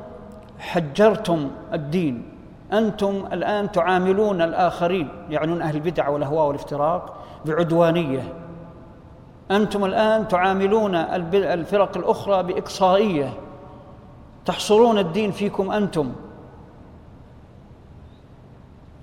حجرتم 0.59 1.51
الدين. 1.73 2.40
أنتم 2.73 3.25
الآن 3.33 3.71
تعاملون 3.71 4.41
الآخرين 4.41 5.09
يعنون 5.29 5.61
أهل 5.61 5.75
البدع 5.75 6.09
والأهواء 6.09 6.47
والافتراق 6.47 7.17
بعدوانية. 7.45 8.33
أنتم 9.51 9.85
الآن 9.85 10.27
تعاملون 10.27 10.95
الفرق 10.95 11.97
الأخرى 11.97 12.43
بإقصائية. 12.43 13.33
تحصرون 14.45 14.97
الدين 14.97 15.31
فيكم 15.31 15.71
أنتم. 15.71 16.11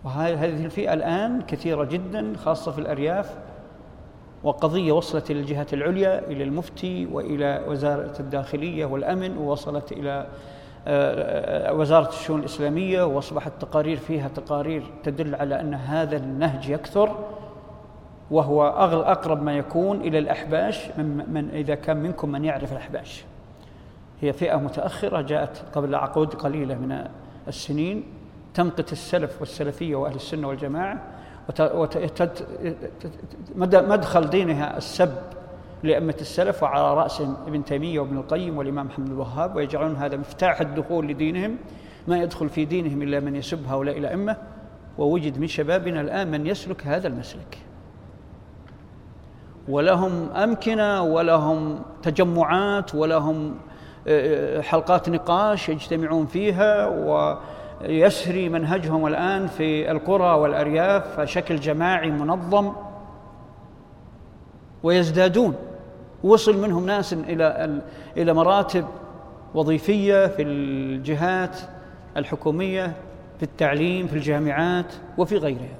وهذه 0.04 0.64
الفئة 0.64 0.92
الآن 0.92 1.42
كثيرة 1.42 1.84
جدا 1.84 2.32
خاصة 2.36 2.72
في 2.72 2.78
الأرياف. 2.78 3.38
وقضية 4.44 4.92
وصلت 4.92 5.30
إلى 5.30 5.40
الجهات 5.40 5.74
العليا 5.74 6.18
إلى 6.18 6.44
المفتي 6.44 7.06
وإلى 7.12 7.64
وزارة 7.68 8.14
الداخلية 8.20 8.84
والأمن 8.84 9.38
ووصلت 9.38 9.92
إلى 9.92 10.26
آه، 10.86 11.72
وزارة 11.72 12.08
الشؤون 12.08 12.40
الإسلامية 12.40 13.02
وأصبحت 13.02 13.52
تقارير 13.60 13.96
فيها 13.96 14.28
تقارير 14.28 14.82
تدل 15.02 15.34
على 15.34 15.60
أن 15.60 15.74
هذا 15.74 16.16
النهج 16.16 16.68
يكثر 16.68 17.16
وهو 18.30 18.66
أقرب 19.02 19.42
ما 19.42 19.58
يكون 19.58 20.00
إلى 20.00 20.18
الأحباش 20.18 20.88
من, 20.98 21.24
من 21.32 21.50
إذا 21.50 21.74
كان 21.74 21.96
منكم 21.96 22.32
من 22.32 22.44
يعرف 22.44 22.72
الأحباش. 22.72 23.24
هي 24.20 24.32
فئة 24.32 24.56
متأخرة 24.56 25.20
جاءت 25.20 25.62
قبل 25.74 25.94
عقود 25.94 26.34
قليلة 26.34 26.74
من 26.74 27.04
السنين 27.48 28.04
تمقت 28.54 28.92
السلف 28.92 29.40
والسلفية 29.40 29.96
وأهل 29.96 30.14
السنة 30.14 30.48
والجماعة 30.48 30.98
مدخل 33.56 34.30
دينها 34.30 34.76
السب 34.76 35.14
لأئمة 35.82 36.16
السلف 36.20 36.62
وعلى 36.62 36.94
رأسهم 36.94 37.36
ابن 37.46 37.64
تيمية 37.64 38.00
وابن 38.00 38.16
القيم 38.16 38.58
والإمام 38.58 38.86
محمد 38.86 39.10
الوهاب 39.10 39.56
ويجعلون 39.56 39.96
هذا 39.96 40.16
مفتاح 40.16 40.60
الدخول 40.60 41.08
لدينهم. 41.08 41.56
ما 42.08 42.18
يدخل 42.18 42.48
في 42.48 42.64
دينهم 42.64 43.02
إلا 43.02 43.20
من 43.20 43.36
يسب 43.36 43.66
هؤلاء 43.66 43.98
الأئمة 43.98 44.36
ووجد 44.98 45.38
من 45.38 45.46
شبابنا 45.46 46.00
الآن 46.00 46.30
من 46.30 46.46
يسلك 46.46 46.86
هذا 46.86 47.08
المسلك. 47.08 47.58
ولهم 49.68 50.30
أمكنة 50.30 51.02
ولهم 51.02 51.82
تجمعات 52.02 52.94
ولهم 52.94 53.54
آه، 54.08 54.60
حلقات 54.60 55.08
نقاش 55.08 55.68
يجتمعون 55.68 56.26
فيها. 56.26 56.86
ويسري 56.86 58.48
منهجهم 58.48 59.06
الآن 59.06 59.46
في 59.46 59.90
القرى 59.90 60.38
والأرياف 60.38 61.20
بشكل 61.20 61.56
جماعي 61.56 62.10
منظم. 62.10 62.72
ويزدادون. 64.82 65.67
وصل 66.24 66.62
منهم 66.62 66.86
ناس 66.86 67.12
إلى 67.12 67.80
إلى 68.16 68.34
مراتب 68.34 68.84
وظيفية 69.54 70.26
في 70.26 70.42
الجهات 70.42 71.58
الحكومية 72.16 72.96
في 73.36 73.42
التعليم 73.42 74.06
في 74.06 74.12
الجامعات 74.16 74.94
وفي 75.18 75.36
غيرها. 75.36 75.76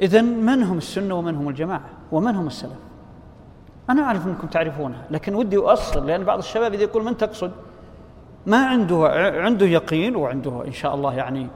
إذا 0.00 0.22
من 0.22 0.62
هم 0.62 0.78
السنة 0.78 1.14
ومن 1.14 1.34
هم 1.34 1.48
الجماعة 1.48 1.90
ومن 2.12 2.34
هم 2.34 2.46
السلف؟ 2.46 2.78
أنا 3.90 4.02
أعرف 4.02 4.26
أنكم 4.26 4.46
تعرفونها 4.46 5.04
لكن 5.10 5.34
ودي 5.34 5.56
أؤصل 5.56 6.06
لأن 6.06 6.24
بعض 6.24 6.38
الشباب 6.38 6.74
إذا 6.74 6.82
يقول 6.82 7.04
من 7.04 7.16
تقصد؟ 7.16 7.52
ما 8.46 8.66
عنده 8.66 9.08
عنده 9.42 9.66
يقين 9.66 10.16
وعنده 10.16 10.64
إن 10.66 10.72
شاء 10.72 10.94
الله 10.94 11.14
يعني 11.14 11.46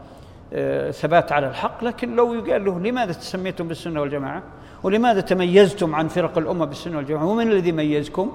ثبات 0.91 1.33
على 1.33 1.49
الحق 1.49 1.85
لكن 1.85 2.17
لو 2.17 2.35
يقال 2.35 2.65
له 2.65 2.81
لماذا 2.81 3.13
تسميتم 3.13 3.69
بالسنة 3.69 4.01
والجماعة؟ 4.01 4.43
ولماذا 4.83 5.21
تميزتم 5.21 5.95
عن 5.95 6.09
فرق 6.09 6.39
الأمة 6.39 6.65
بالسنة 6.65 6.97
والجماعة؟ 6.97 7.25
ومن 7.25 7.53
الذي 7.53 7.73
ميزكم؟ 7.73 8.33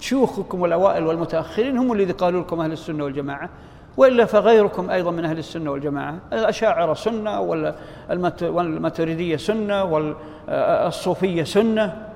شيوخكم 0.00 0.64
الأوائل 0.64 1.06
والمتأخرين 1.06 1.78
هم 1.78 1.92
الذي 1.92 2.12
قالوا 2.12 2.40
لكم 2.40 2.60
أهل 2.60 2.72
السنة 2.72 3.04
والجماعة 3.04 3.50
وإلا 3.96 4.24
فغيركم 4.24 4.90
أيضا 4.90 5.10
من 5.10 5.24
أهل 5.24 5.38
السنة 5.38 5.70
والجماعة. 5.70 6.18
الأشاعرة 6.32 6.94
سنة 6.94 7.40
والماتريدية 8.42 9.36
سنة 9.36 9.84
والصوفية 9.84 11.44
سنة. 11.44 12.06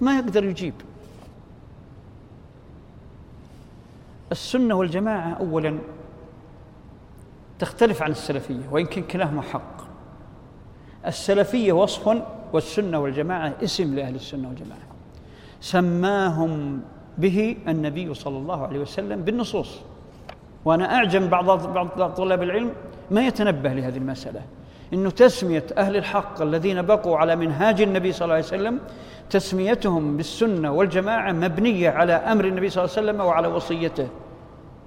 ما 0.00 0.16
يقدر 0.18 0.44
يجيب. 0.44 0.74
السنة 4.32 4.74
والجماعة 4.74 5.36
اولا 5.40 5.78
تختلف 7.58 8.02
عن 8.02 8.10
السلفية 8.10 8.68
ويمكن 8.70 9.02
كلاهما 9.02 9.42
حق. 9.42 9.78
السلفية 11.06 11.72
وصف 11.72 12.18
والسنة 12.52 12.98
والجماعة 12.98 13.52
اسم 13.64 13.94
لأهل 13.94 14.14
السنة 14.14 14.48
والجماعة. 14.48 14.88
سماهم 15.60 16.80
به 17.18 17.56
النبي 17.68 18.14
صلى 18.14 18.38
الله 18.38 18.66
عليه 18.66 18.78
وسلم 18.78 19.22
بالنصوص. 19.22 19.80
وأنا 20.64 20.94
أعجم 20.94 21.28
بعض 21.28 21.74
بعض 21.74 22.10
طلاب 22.10 22.42
العلم 22.42 22.72
ما 23.10 23.26
يتنبه 23.26 23.72
لهذه 23.72 23.96
المسألة. 23.96 24.42
إنه 24.92 25.10
تسمية 25.10 25.66
أهل 25.78 25.96
الحق 25.96 26.42
الذين 26.42 26.82
بقوا 26.82 27.16
على 27.16 27.36
منهاج 27.36 27.82
النبي 27.82 28.12
صلى 28.12 28.24
الله 28.24 28.34
عليه 28.34 28.44
وسلم 28.44 28.80
تسميتهم 29.30 30.16
بالسنة 30.16 30.72
والجماعة 30.72 31.32
مبنية 31.32 31.90
على 31.90 32.12
أمر 32.12 32.44
النبي 32.44 32.70
صلى 32.70 32.84
الله 32.84 32.96
عليه 32.96 33.08
وسلم 33.08 33.20
وعلى 33.26 33.48
وصيته. 33.48 34.08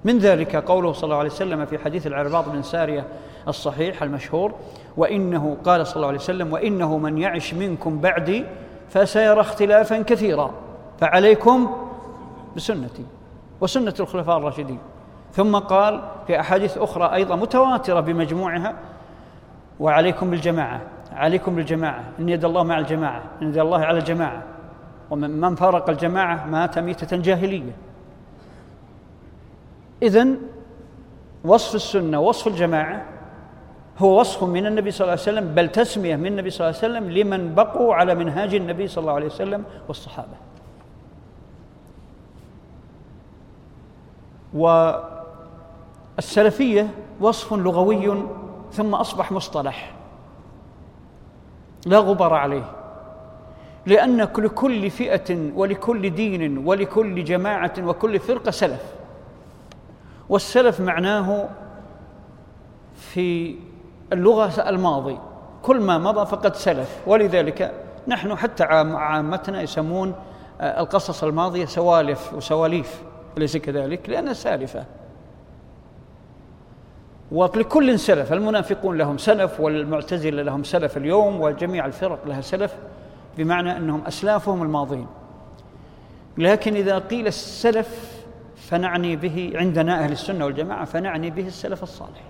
من 0.04 0.18
ذلك 0.18 0.56
قوله 0.56 0.92
صلى 0.92 1.04
الله 1.04 1.16
عليه 1.16 1.30
وسلم 1.30 1.64
في 1.64 1.78
حديث 1.78 2.06
العرباض 2.06 2.52
بن 2.52 2.62
سارية 2.62 3.04
الصحيح 3.48 4.02
المشهور 4.02 4.54
وإنه 4.96 5.56
قال 5.64 5.86
صلى 5.86 5.96
الله 5.96 6.08
عليه 6.08 6.18
وسلم 6.18 6.52
وإنه 6.52 6.98
من 6.98 7.18
يعش 7.18 7.54
منكم 7.54 8.00
بعدي 8.00 8.44
فسيرى 8.88 9.40
اختلافا 9.40 10.02
كثيرا 10.02 10.50
فعليكم 11.00 11.76
بسنتي 12.56 13.04
وسنة 13.60 13.94
الخلفاء 14.00 14.38
الراشدين. 14.38 14.78
ثم 15.32 15.56
قال 15.56 16.02
في 16.26 16.40
أحاديث 16.40 16.78
أخرى 16.78 17.14
أيضا 17.14 17.36
متواترة 17.36 18.00
بمجموعها 18.00 18.74
وعليكم 19.80 20.30
بالجماعة 20.30 20.80
عليكم 21.12 21.54
بالجماعة 21.54 22.04
إن 22.20 22.28
يد 22.28 22.44
الله 22.44 22.62
مع 22.62 22.78
الجماعة 22.78 23.22
إن 23.42 23.48
يد 23.48 23.58
الله 23.58 23.78
على 23.78 23.98
الجماعة 23.98 24.42
ومن 25.10 25.30
من 25.30 25.54
فارق 25.54 25.90
الجماعة 25.90 26.46
مات 26.46 26.78
ميتة 26.78 27.16
جاهلية. 27.16 27.72
إذن 30.02 30.38
وصف 31.44 31.74
السنة 31.74 32.20
وصف 32.20 32.46
الجماعة 32.46 33.06
هو 33.98 34.20
وصف 34.20 34.44
من 34.44 34.66
النبي 34.66 34.90
صلى 34.90 35.00
الله 35.00 35.12
عليه 35.12 35.22
وسلم 35.22 35.54
بل 35.54 35.68
تسمية 35.68 36.16
من 36.16 36.26
النبي 36.26 36.50
صلى 36.50 36.68
الله 36.68 36.78
عليه 36.82 36.88
وسلم 36.92 37.10
لمن 37.10 37.54
بقوا 37.54 37.94
على 37.94 38.14
منهاج 38.14 38.54
النبي 38.54 38.88
صلى 38.88 39.02
الله 39.02 39.12
عليه 39.12 39.26
وسلم 39.26 39.64
والصحابة. 39.88 40.36
و 44.54 44.92
السلفية 46.18 46.90
وصف 47.20 47.52
لغوي 47.52 48.22
ثم 48.72 48.94
أصبح 48.94 49.32
مصطلح 49.32 49.94
لا 51.86 51.98
غبار 51.98 52.34
عليه 52.34 52.64
لأن 53.86 54.20
لكل 54.20 54.90
فئة 54.90 55.52
ولكل 55.54 56.10
دين 56.10 56.58
ولكل 56.58 57.24
جماعة 57.24 57.72
وكل 57.78 58.18
فرقة 58.18 58.50
سلف. 58.50 59.01
والسلف 60.32 60.80
معناه 60.80 61.48
في 62.96 63.56
اللغة 64.12 64.68
الماضي. 64.68 65.18
كل 65.62 65.80
ما 65.80 65.98
مضى 65.98 66.26
فقد 66.26 66.56
سلف. 66.56 67.00
ولذلك 67.06 67.72
نحن 68.08 68.36
حتى 68.36 68.64
عامتنا 68.64 69.62
يسمون 69.62 70.14
القصص 70.60 71.24
الماضية 71.24 71.64
سوالف 71.64 72.34
وسواليف 72.34 73.02
أليس 73.38 73.56
كذلك؟ 73.56 74.08
لأنها 74.08 74.32
سالفة. 74.32 74.84
ولكل 77.32 77.98
سلف 77.98 78.32
المنافقون 78.32 78.98
لهم 78.98 79.18
سلف 79.18 79.60
والمعتزلة 79.60 80.42
لهم 80.42 80.64
سلف 80.64 80.96
اليوم 80.96 81.40
وجميع 81.40 81.86
الفرق 81.86 82.18
لها 82.26 82.40
سلف 82.40 82.74
بمعنى 83.38 83.76
أنهم 83.76 84.02
أسلافهم 84.06 84.62
الماضين 84.62 85.06
لكن 86.38 86.76
إذا 86.76 86.98
قيل 86.98 87.26
السلف 87.26 88.11
فنعني 88.72 89.16
به 89.16 89.52
عندنا 89.54 90.04
أهل 90.04 90.12
السنة 90.12 90.44
والجماعة 90.44 90.84
فنعني 90.84 91.30
به 91.30 91.46
السلف 91.46 91.82
الصالح. 91.82 92.22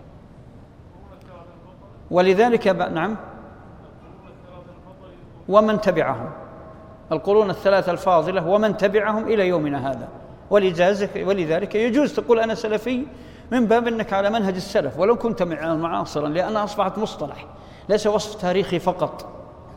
ولذلك 2.11 2.67
نعم. 2.69 3.17
ومن 5.49 5.81
تبعهم. 5.81 6.31
القرون 7.13 7.51
الثلاثة 7.51 7.93
الفاضلة 7.93 8.49
ومن 8.49 8.77
تبعهم 8.77 9.25
إلى 9.25 9.49
يومنا 9.49 9.91
هذا. 9.91 10.09
ولذلك 11.17 11.75
يجوز 11.75 12.15
تقول 12.15 12.41
أنا 12.41 12.55
سلفي 12.55 13.07
من 13.53 13.67
باب 13.67 13.89
أنك 13.89 14.13
على 14.13 14.31
منهج 14.31 14.55
السلف. 14.55 14.99
ولو 14.99 15.17
كنت 15.17 15.43
معاصرا 15.43 16.29
لأنها 16.29 16.65
أصبحت 16.65 16.99
مصطلح. 16.99 17.47
ليس 17.89 18.07
وصف 18.07 18.41
تاريخي 18.41 18.79
فقط. 18.79 19.29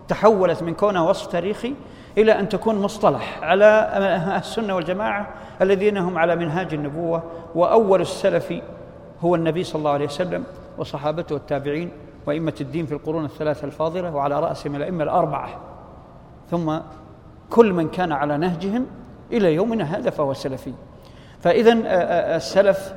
تحولت 0.07 0.63
من 0.63 0.73
كونها 0.73 1.01
وصف 1.01 1.27
تاريخي 1.27 1.73
إلى 2.17 2.39
أن 2.39 2.49
تكون 2.49 2.75
مصطلح 2.75 3.43
على 3.43 3.89
السنة 4.37 4.75
والجماعة 4.75 5.27
الذين 5.61 5.97
هم 5.97 6.17
على 6.17 6.35
منهاج 6.35 6.73
النبوة 6.73 7.23
وأول 7.55 8.01
السلف 8.01 8.53
هو 9.21 9.35
النبي 9.35 9.63
صلى 9.63 9.79
الله 9.79 9.91
عليه 9.91 10.05
وسلم 10.05 10.43
وصحابته 10.77 11.35
والتابعين 11.35 11.91
وأئمة 12.27 12.53
الدين 12.61 12.85
في 12.85 12.91
القرون 12.91 13.25
الثلاثة 13.25 13.65
الفاضلة 13.65 14.15
وعلى 14.15 14.39
رأسهم 14.39 14.75
الأئمة 14.75 15.03
الأربعة. 15.03 15.49
ثم 16.51 16.77
كل 17.49 17.73
من 17.73 17.89
كان 17.89 18.11
على 18.11 18.37
نهجهم 18.37 18.85
إلى 19.31 19.53
يومنا 19.53 19.83
هذا 19.83 20.09
فهو 20.09 20.33
سلفي. 20.33 20.73
فإذا 21.39 21.73
السلف 22.35 22.93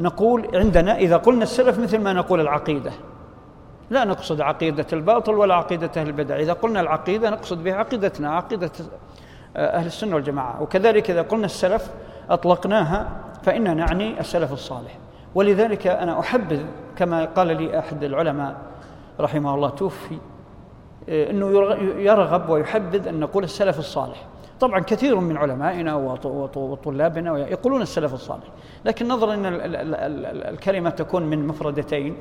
نقول 0.00 0.56
عندنا 0.56 0.96
إذا 0.96 1.16
قلنا 1.16 1.42
السلف 1.42 1.78
مثل 1.78 1.98
ما 1.98 2.12
نقول 2.12 2.40
العقيدة. 2.40 2.92
لا 3.90 4.04
نقصد 4.04 4.40
عقيدة 4.40 4.86
الباطل 4.92 5.34
ولا 5.34 5.54
عقيدة 5.54 5.90
أهل 5.96 6.06
البدع. 6.06 6.36
إذا 6.36 6.52
قلنا 6.52 6.80
العقيدة 6.80 7.30
نقصد 7.30 7.64
بها 7.64 7.74
عقيدتنا 7.74 8.30
عقيدة 8.30 8.70
أهل 9.56 9.86
السنة 9.86 10.14
والجماعة. 10.14 10.62
وكذلك 10.62 11.10
إذا 11.10 11.22
قلنا 11.22 11.44
السلف 11.44 11.90
أطلقناها 12.30 13.08
فإننا 13.42 13.74
نعني 13.74 14.20
السلف 14.20 14.52
الصالح. 14.52 14.98
ولذلك 15.34 15.86
أنا 15.86 16.20
أحبذ 16.20 16.64
كما 16.96 17.24
قال 17.24 17.46
لي 17.46 17.78
أحد 17.78 18.04
العلماء 18.04 18.56
رحمه 19.20 19.54
الله 19.54 19.68
توفي 19.68 20.18
أنه 21.08 21.50
يرغب 21.98 22.48
ويحبذ 22.48 23.08
أن 23.08 23.20
نقول 23.20 23.44
السلف 23.44 23.78
الصالح. 23.78 24.26
طبعا 24.60 24.80
كثير 24.80 25.20
من 25.20 25.36
علمائنا 25.36 25.94
وطلابنا 26.54 27.38
يقولون 27.38 27.82
السلف 27.82 28.14
الصالح. 28.14 28.46
لكن 28.84 29.08
نظرا 29.08 29.34
أن 29.34 29.44
الكلمة 30.48 30.90
تكون 30.90 31.22
من 31.22 31.46
مفردتين. 31.46 32.16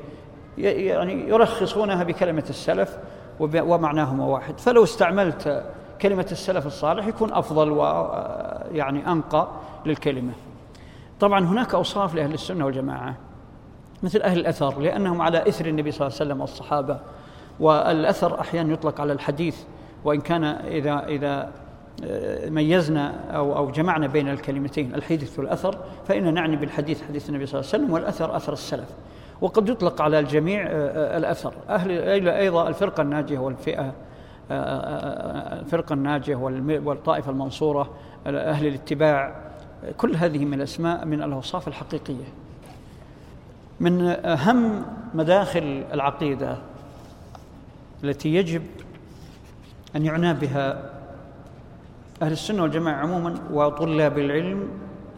يعني 0.57 1.29
يرخصونها 1.29 2.03
بكلمة 2.03 2.43
السلف 2.49 2.97
ومعناهما 3.39 4.25
واحد 4.25 4.59
فلو 4.59 4.83
استعملت 4.83 5.63
كلمة 6.01 6.27
السلف 6.31 6.65
الصالح 6.65 7.07
يكون 7.07 7.33
أفضل 7.33 7.71
ويعني 7.71 9.11
أنقى 9.11 9.47
للكلمة. 9.85 10.33
طبعا 11.19 11.45
هناك 11.45 11.75
أوصاف 11.75 12.15
لأهل 12.15 12.33
السنة 12.33 12.65
والجماعة 12.65 13.17
مثل 14.03 14.21
أهل 14.21 14.39
الأثر 14.39 14.79
لأنهم 14.79 15.21
على 15.21 15.47
إثر 15.49 15.65
النبي 15.65 15.91
صلى 15.91 16.07
الله 16.07 16.17
عليه 16.19 16.25
وسلم 16.25 16.41
والصحابة. 16.41 16.99
والأثر 17.59 18.39
أحيانا 18.39 18.73
يطلق 18.73 19.01
على 19.01 19.13
الحديث 19.13 19.57
وإن 20.03 20.21
كان 20.21 20.43
إذا 20.43 21.05
إذا 21.07 21.51
آه، 22.03 22.49
ميزنا 22.49 23.35
أو 23.35 23.57
أو 23.57 23.71
جمعنا 23.71 24.07
بين 24.07 24.29
الكلمتين 24.29 24.95
الحديث 24.95 25.39
والأثر 25.39 25.77
فإن 26.07 26.33
نعني 26.33 26.55
بالحديث 26.55 27.03
حديث 27.03 27.29
النبي 27.29 27.45
صلى 27.45 27.59
الله 27.59 27.71
عليه 27.73 27.83
وسلم 27.83 27.93
والأثر 27.93 28.35
أثر 28.35 28.53
السلف. 28.53 28.89
وقد 29.41 29.69
يطلق 29.69 30.01
على 30.01 30.19
الجميع 30.19 30.61
آه، 30.61 30.69
آه، 30.69 31.17
الأثر. 31.17 31.53
أهل 31.69 32.27
أيضا 32.27 32.67
الفرقة 32.67 33.01
الناجية 33.01 33.39
والفئة 33.39 33.93
الفرقة 34.51 35.93
الناجية 35.93 36.35
والطائفة 36.85 37.31
المنصورة 37.31 37.89
أهل 38.27 38.67
الاتباع 38.67 39.35
كل 39.97 40.15
هذه 40.15 40.45
من 40.45 40.53
الأسماء 40.53 41.05
من 41.05 41.23
الأوصاف 41.23 41.67
الحقيقية. 41.67 42.25
من 43.79 44.01
أهم 44.25 44.85
مداخل 45.13 45.83
العقيدة 45.93 46.57
التي 48.03 48.35
يجب 48.35 48.61
أن 49.95 50.05
يعنى 50.05 50.33
بها 50.33 50.91
أهل 52.21 52.31
السنة 52.31 52.63
والجماعة 52.63 52.95
عموما 52.95 53.35
وطلاب 53.51 54.17
العلم 54.17 54.67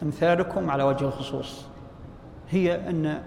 أمثالكم 0.03 0.71
على 0.71 0.83
وجه 0.83 1.05
الخصوص 1.05 1.65
هي 2.49 2.89
أن 2.89 3.23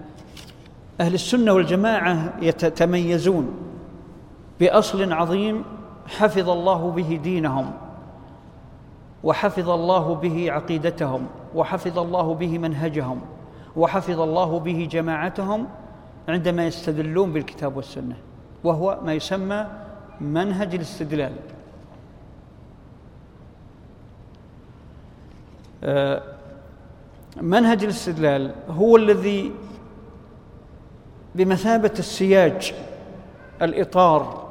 أهل 1.01 1.15
السنة 1.15 1.53
والجماعة 1.53 2.33
يتميزون 2.43 3.57
بأصل 4.61 5.13
عظيم 5.13 5.65
حفظ 6.07 6.51
الله 6.51 6.91
به 6.91 7.21
دينهم 7.23 7.73
وحفظ 9.25 9.71
الله 9.71 10.15
به 10.15 10.53
عقيدتهم 10.53 11.27
وحفظ 11.55 11.99
الله 11.99 12.35
به 12.35 12.59
منهجهم 12.59 13.21
وحفظ 13.77 14.21
الله 14.21 14.59
به 14.61 14.89
جماعتهم 14.91 15.67
عندما 16.29 16.67
يستدلون 16.67 17.33
بالكتاب 17.33 17.77
والسنة 17.77 18.17
وهو 18.65 18.99
ما 19.05 19.15
يسمى 19.15 19.67
منهج 20.21 20.75
الاستدلال. 20.75 21.33
آه، 25.85 26.23
منهج 27.41 27.85
الاستدلال 27.85 28.55
هو 28.69 28.97
الذي 28.97 29.53
بمثابة 31.35 31.93
السياج 31.99 32.75
الإطار 33.63 34.51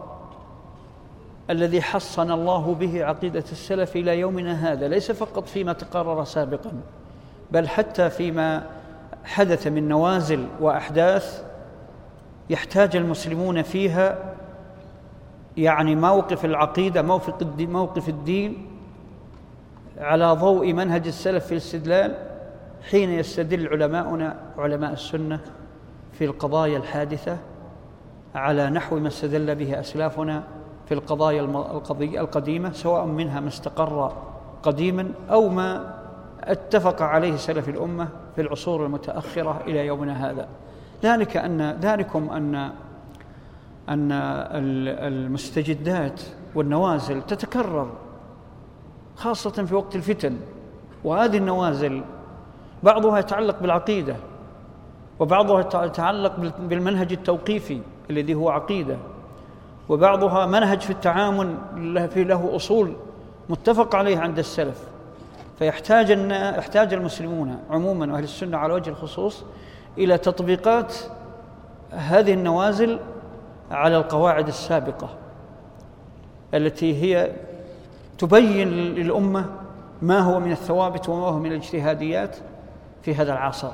الذي 1.50 1.82
حصن 1.82 2.32
الله 2.32 2.76
به 2.80 3.06
عقيدة 3.06 3.44
السلف 3.52 3.96
إلى 3.96 4.20
يومنا 4.20 4.72
هذا 4.72 4.88
ليس 4.88 5.12
فقط 5.12 5.48
فيما 5.48 5.74
تقرر 5.74 6.24
سابقا 6.24 6.72
بل 7.52 7.68
حتى 7.68 8.10
فيما 8.10 8.64
حدث 9.24 9.68
من 9.68 9.88
نوازل 9.88 10.48
وأحداث 10.60 11.44
يحتاج 12.50 12.96
المسلمون 12.96 13.62
فيها 13.62 14.36
يعني 15.58 15.96
موقف 15.96 16.46
العقيدة 16.46 17.02
موقف 17.60 18.10
الدين, 18.10 18.68
على 19.98 20.32
ضوء 20.32 20.74
منهج 20.74 21.08
السلف 21.08 21.46
في 21.46 21.52
الاستدلال 21.52 22.16
حين 22.90 23.10
يستدل 23.10 23.68
علماؤنا 23.68 24.40
علماء 24.58 24.94
السنة 24.94 25.40
في 26.20 26.26
القضايا 26.26 26.78
الحادثة 26.78 27.38
على 28.36 28.70
نحو 28.70 29.00
ما 29.00 29.08
استدل 29.08 29.56
به 29.56 29.80
أسلافنا 29.80 30.44
في 30.86 30.94
القضايا 30.94 31.42
القديمة 32.02 32.72
سواء 32.72 33.06
منها 33.06 33.40
ما 33.40 33.48
استقر 33.48 34.14
قديما 34.64 35.12
أو 35.32 35.50
ما 35.50 35.96
اتفق 36.44 37.02
عليه 37.02 37.36
سلف 37.36 37.70
الأمة 37.70 38.08
في 38.36 38.42
العصور 38.42 38.86
المتأخرة 38.86 39.62
إلى 39.68 39.86
يومنا 39.86 40.30
هذا. 40.30 40.48
ذلك 41.04 41.38
أن 41.38 41.78
ذلكم 41.82 42.30
أن 42.30 42.56
أن 43.90 44.12
المستجدات 44.12 46.22
والنوازل 46.56 47.22
تتكرر 47.22 47.92
خاصة 49.16 49.66
في 49.66 49.76
وقت 49.76 49.96
الفتن. 49.96 50.38
وهذه 51.04 51.38
النوازل 51.38 52.04
بعضها 52.84 53.20
يتعلق 53.20 53.60
بالعقيدة. 53.60 54.16
وبعضها 55.20 55.86
يتعلق 55.86 56.36
بالمنهج 56.60 57.12
التوقيفي 57.12 57.82
الذي 58.10 58.34
هو 58.34 58.50
عقيدة. 58.50 58.98
وبعضها 59.90 60.46
منهج 60.46 60.82
في 60.82 60.90
التعامل 60.90 61.56
في 62.14 62.24
له 62.24 62.56
أصول 62.56 62.94
متفق 63.50 63.96
عليه 63.96 64.18
عند 64.18 64.40
السلف. 64.40 64.84
فيحتاج 65.60 66.10
يحتاج 66.58 66.94
المسلمون 66.94 67.60
عموما 67.70 68.14
وأهل 68.14 68.24
السنة 68.24 68.58
على 68.58 68.74
وجه 68.74 68.90
الخصوص 68.90 69.44
إلى 69.98 70.18
تطبيقات 70.18 70.96
هذه 71.92 72.34
النوازل 72.34 73.00
على 73.72 73.98
القواعد 73.98 74.48
السابقة 74.48 75.10
التي 76.54 77.04
هي 77.04 77.32
تبين 78.18 78.68
للأمة 78.70 79.46
ما 80.02 80.20
هو 80.20 80.40
من 80.40 80.52
الثوابت 80.52 81.10
وما 81.10 81.28
هو 81.28 81.40
من 81.40 81.52
الاجتهاديات 81.52 82.38
في 83.02 83.16
هذا 83.16 83.34
العصر. 83.34 83.72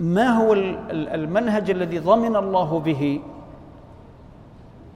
ما 0.00 0.28
هو 0.28 0.52
المنهج 0.92 1.70
الذي 1.70 1.98
ضمن 1.98 2.36
الله 2.36 2.80
به 2.80 3.20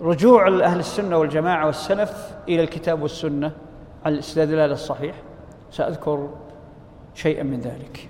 رجوع 0.00 0.48
أهل 0.48 0.78
السنة 0.78 1.18
والجماعة 1.18 1.66
والسلف 1.66 2.34
إلى 2.48 2.62
الكتاب 2.62 3.03
والسنة؟ 3.03 3.53
على 4.05 4.14
الاستدلال 4.14 4.72
الصحيح. 4.72 5.16
سأذكر 5.70 6.30
شيئا 7.14 7.42
من 7.42 7.61
ذلك. 7.61 8.09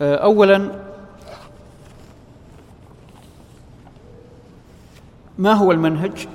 أولا 0.00 0.70
ما 5.38 5.52
هو 5.52 5.72
المنهج؟ 5.72 6.28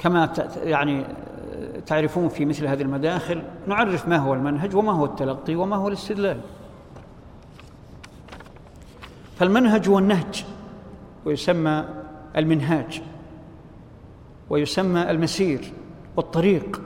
كما 0.00 0.32
يعني 0.62 1.04
تعرفون 1.86 2.28
في 2.28 2.44
مثل 2.44 2.66
هذه 2.66 2.82
المداخل 2.82 3.42
نعرف 3.66 4.08
ما 4.08 4.16
هو 4.16 4.34
المنهج 4.34 4.76
وما 4.76 4.92
هو 4.92 5.04
التلقي 5.04 5.56
وما 5.56 5.76
هو 5.76 5.88
الاستدلال. 5.88 6.40
فالمنهج 9.36 9.88
هو 9.88 9.98
النهج 9.98 10.44
ويسمى 11.24 11.84
المنهاج 12.36 13.02
ويسمى 14.50 15.10
المسير 15.10 15.72
والطريق. 16.16 16.82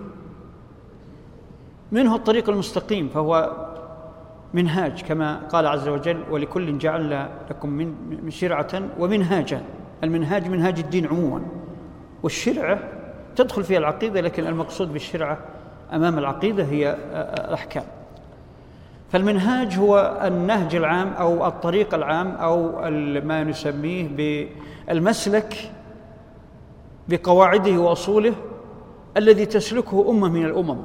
منه 1.92 2.16
الطريق 2.16 2.48
المستقيم 2.48 3.08
فهو 3.08 3.52
منهاج 4.54 5.02
كما 5.02 5.36
قال 5.48 5.66
عز 5.66 5.88
وجل 5.88 6.24
ولكل 6.30 6.78
جعلنا 6.78 7.30
لكم 7.50 7.68
من 8.22 8.30
شرعة 8.30 8.82
ومنهاجا. 8.98 9.62
المنهاج 10.04 10.48
منهاج 10.48 10.78
الدين 10.78 11.06
عموما 11.06 11.42
والشرعة 12.22 12.93
تدخل 13.36 13.64
فيها 13.64 13.78
العقيدة 13.78 14.20
لكن 14.20 14.46
المقصود 14.46 14.92
بالشرعة 14.92 15.38
أمام 15.92 16.18
العقيدة 16.18 16.64
هي 16.64 16.96
الأحكام. 17.48 17.84
فالمنهاج 19.12 19.78
هو 19.78 20.20
النهج 20.24 20.74
العام 20.74 21.08
أو 21.08 21.46
الطريق 21.46 21.94
العام 21.94 22.28
أو 22.28 22.82
ما 23.20 23.44
نسميه 23.44 24.08
بالمسلك 24.88 25.72
بقواعده 27.08 27.78
وأصوله 27.78 28.34
الذي 29.16 29.46
تسلكه 29.46 30.10
أمة 30.10 30.28
من 30.28 30.44
الأمم 30.44 30.78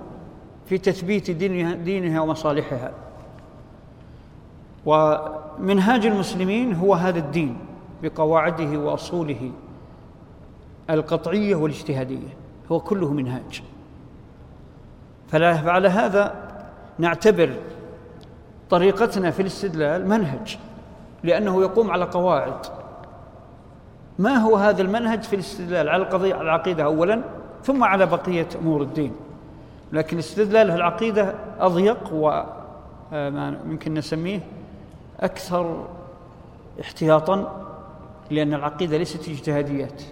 في 0.66 0.78
تثبيت 0.78 1.32
دينها, 1.32 1.76
دينها 1.76 2.22
ومصالحها. 2.22 2.92
ومنهاج 4.86 6.06
المسلمين 6.06 6.74
هو 6.74 6.94
هذا 6.94 7.20
الدين 7.20 7.58
بقواعده 8.04 8.80
وأصوله 8.80 9.52
القطعية 10.90 11.56
والاجتهادية. 11.56 12.39
هو 12.72 12.80
كله 12.80 13.14
منهاج. 13.14 13.64
فعلى 15.28 15.88
هذا 15.88 16.36
نعتبر 16.98 17.54
طريقتنا 18.70 19.32
في 19.32 19.42
الاستدلال 19.42 20.10
منهج 20.10 20.58
لأنه 21.24 21.62
يقوم 21.62 21.92
على 21.92 22.06
قواعد. 22.06 22.66
ما 24.20 24.36
هو 24.36 24.56
هذا 24.56 24.82
المنهج 24.82 25.24
في 25.24 25.34
الاستدلال؟ 25.34 25.90
على 25.90 26.04
القضية 26.04 26.34
على 26.34 26.44
العقيدة 26.44 26.84
أولا 26.84 27.22
ثم 27.64 27.84
على 27.84 28.06
بقية 28.06 28.48
أمور 28.62 28.82
الدين. 28.82 29.16
لكن 29.94 30.18
الاستدلال 30.18 30.72
في 30.72 30.76
العقيدة 30.76 31.36
أضيق 31.60 32.14
وما 32.14 33.60
يمكن 33.66 33.94
نسميه 33.94 34.40
أكثر 35.20 35.88
احتياطا 36.82 37.66
لأن 38.32 38.54
العقيدة 38.54 38.98
ليست 38.98 39.30
اجتهاديات. 39.30 40.04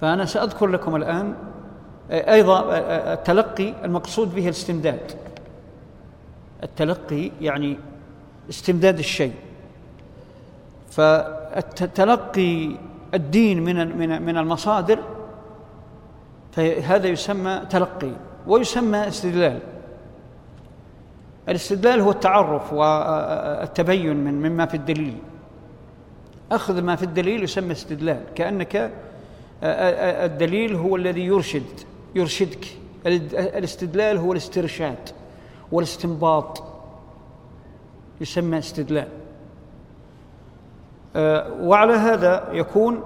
فأنا 0.00 0.24
سأذكر 0.24 0.66
لكم 0.66 0.96
الآن 0.96 1.34
أيضا 2.10 2.64
التلقي 3.12 3.74
المقصود 3.84 4.34
به 4.34 4.44
الاستمداد. 4.44 5.12
التلقي 6.62 7.30
يعني 7.40 7.78
استمداد 8.50 8.98
الشيء. 8.98 9.34
فتلقي 10.90 12.70
الدين 13.14 13.64
من 13.64 13.98
من 13.98 14.22
من 14.22 14.38
المصادر 14.38 14.98
فهذا 16.52 17.06
يسمى 17.06 17.62
تلقي 17.70 18.10
ويسمى 18.46 19.08
استدلال. 19.08 19.58
الاستدلال 21.48 22.00
هو 22.00 22.10
التعرف 22.10 22.72
والتبين 22.72 24.16
من 24.16 24.34
مما 24.34 24.66
في 24.66 24.76
الدليل. 24.76 25.16
أخذ 26.52 26.82
ما 26.82 26.96
في 26.96 27.02
الدليل 27.02 27.42
يسمى 27.42 27.72
استدلال 27.72 28.20
كأنك 28.34 28.90
الدليل 29.62 30.74
هو 30.74 30.96
الذي 30.96 31.24
يرشد 31.24 31.80
يرشدك. 32.14 32.66
الاستدلال 33.06 34.18
هو 34.18 34.32
الاسترشاد 34.32 35.08
والاستنباط. 35.72 36.62
يسمى 38.20 38.58
استدلال. 38.58 39.08
آه، 41.16 41.52
وعلى 41.60 41.92
هذا 41.92 42.48
يكون 42.52 43.02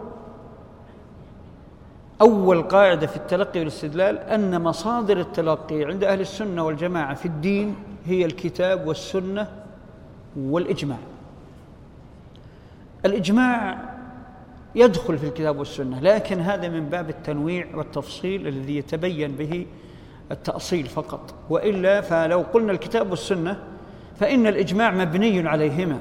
أول 2.20 2.62
قاعدة 2.62 3.06
في 3.06 3.16
التلقي 3.16 3.60
والاستدلال 3.60 4.18
أن 4.18 4.60
مصادر 4.60 5.20
التلقي 5.20 5.84
عند 5.84 6.04
أهل 6.04 6.20
السنة 6.20 6.64
والجماعة 6.64 7.14
في 7.14 7.26
الدين 7.26 7.76
هي 8.06 8.24
الكتاب 8.24 8.86
والسنة 8.86 9.48
والإجماع. 10.36 10.98
الإجماع 13.04 13.93
يدخل 14.74 15.18
في 15.18 15.26
الكتاب 15.26 15.58
والسنة 15.58 16.00
لكن 16.00 16.40
هذا 16.40 16.68
من 16.68 16.84
باب 16.84 17.10
التنويع 17.10 17.66
والتفصيل 17.74 18.48
الذي 18.48 18.76
يتبين 18.76 19.32
به 19.32 19.66
التأصيل 20.32 20.86
فقط. 20.86 21.34
وإلا 21.50 22.00
فلو 22.00 22.40
قلنا 22.40 22.72
الكتاب 22.72 23.10
والسنة 23.10 23.62
فإن 24.16 24.46
الإجماع 24.46 24.90
مبني 24.90 25.48
عليهما. 25.48 25.98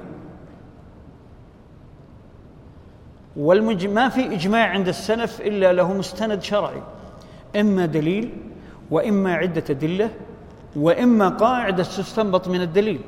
والمج... 3.35 3.87
ما 3.87 4.09
في 4.09 4.33
إجماع 4.33 4.69
عند 4.69 4.87
السلف 4.87 5.41
إلا 5.41 5.73
له 5.73 5.93
مستند 5.93 6.41
شرعي. 6.41 6.81
إما 7.55 7.85
دليل 7.85 8.33
وإما 8.91 9.33
عدة 9.33 9.63
أدلة 9.69 10.09
وإما 10.75 11.29
قاعدة 11.29 11.83
تستنبط 11.83 12.47
من 12.47 12.61
الدليل. 12.61 12.99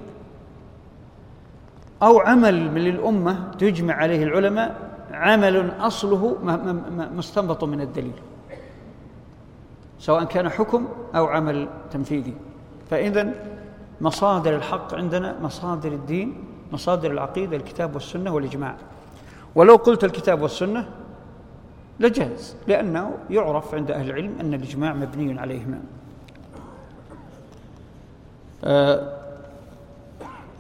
أو 2.04 2.20
عمل 2.20 2.88
الأمة 2.88 3.52
تجمع 3.60 3.94
عليه 3.94 4.24
العلماء 4.24 4.95
عمل 5.16 5.72
أصله 5.80 6.38
مستنبط 7.16 7.64
من 7.64 7.82
الدليل 7.82 8.14
سواء 10.00 10.24
كان 10.24 10.50
حكم 10.50 10.88
أو 11.16 11.26
عمل 11.26 11.68
تنفيذي. 11.92 12.34
فإذا 12.90 13.34
مصادر 14.02 14.56
الحق 14.56 14.94
عندنا 14.94 15.36
مصادر 15.42 15.92
الدين 15.92 16.44
مصادر 16.72 17.12
العقيدة 17.12 17.58
الكتاب 17.58 17.94
والسنة 17.94 18.34
والإجماع. 18.34 18.76
ولو 19.56 19.76
قلت 19.76 20.04
الكتاب 20.04 20.42
والسنة 20.42 20.90
لجاز 22.00 22.56
لأنه 22.68 23.18
يعرف 23.30 23.76
عند 23.76 23.92
أهل 23.92 24.10
العلم 24.10 24.36
أن 24.40 24.54
الإجماع 24.54 24.94
مبني 24.94 25.40
عليهما. 25.40 25.80
آه 28.64 29.15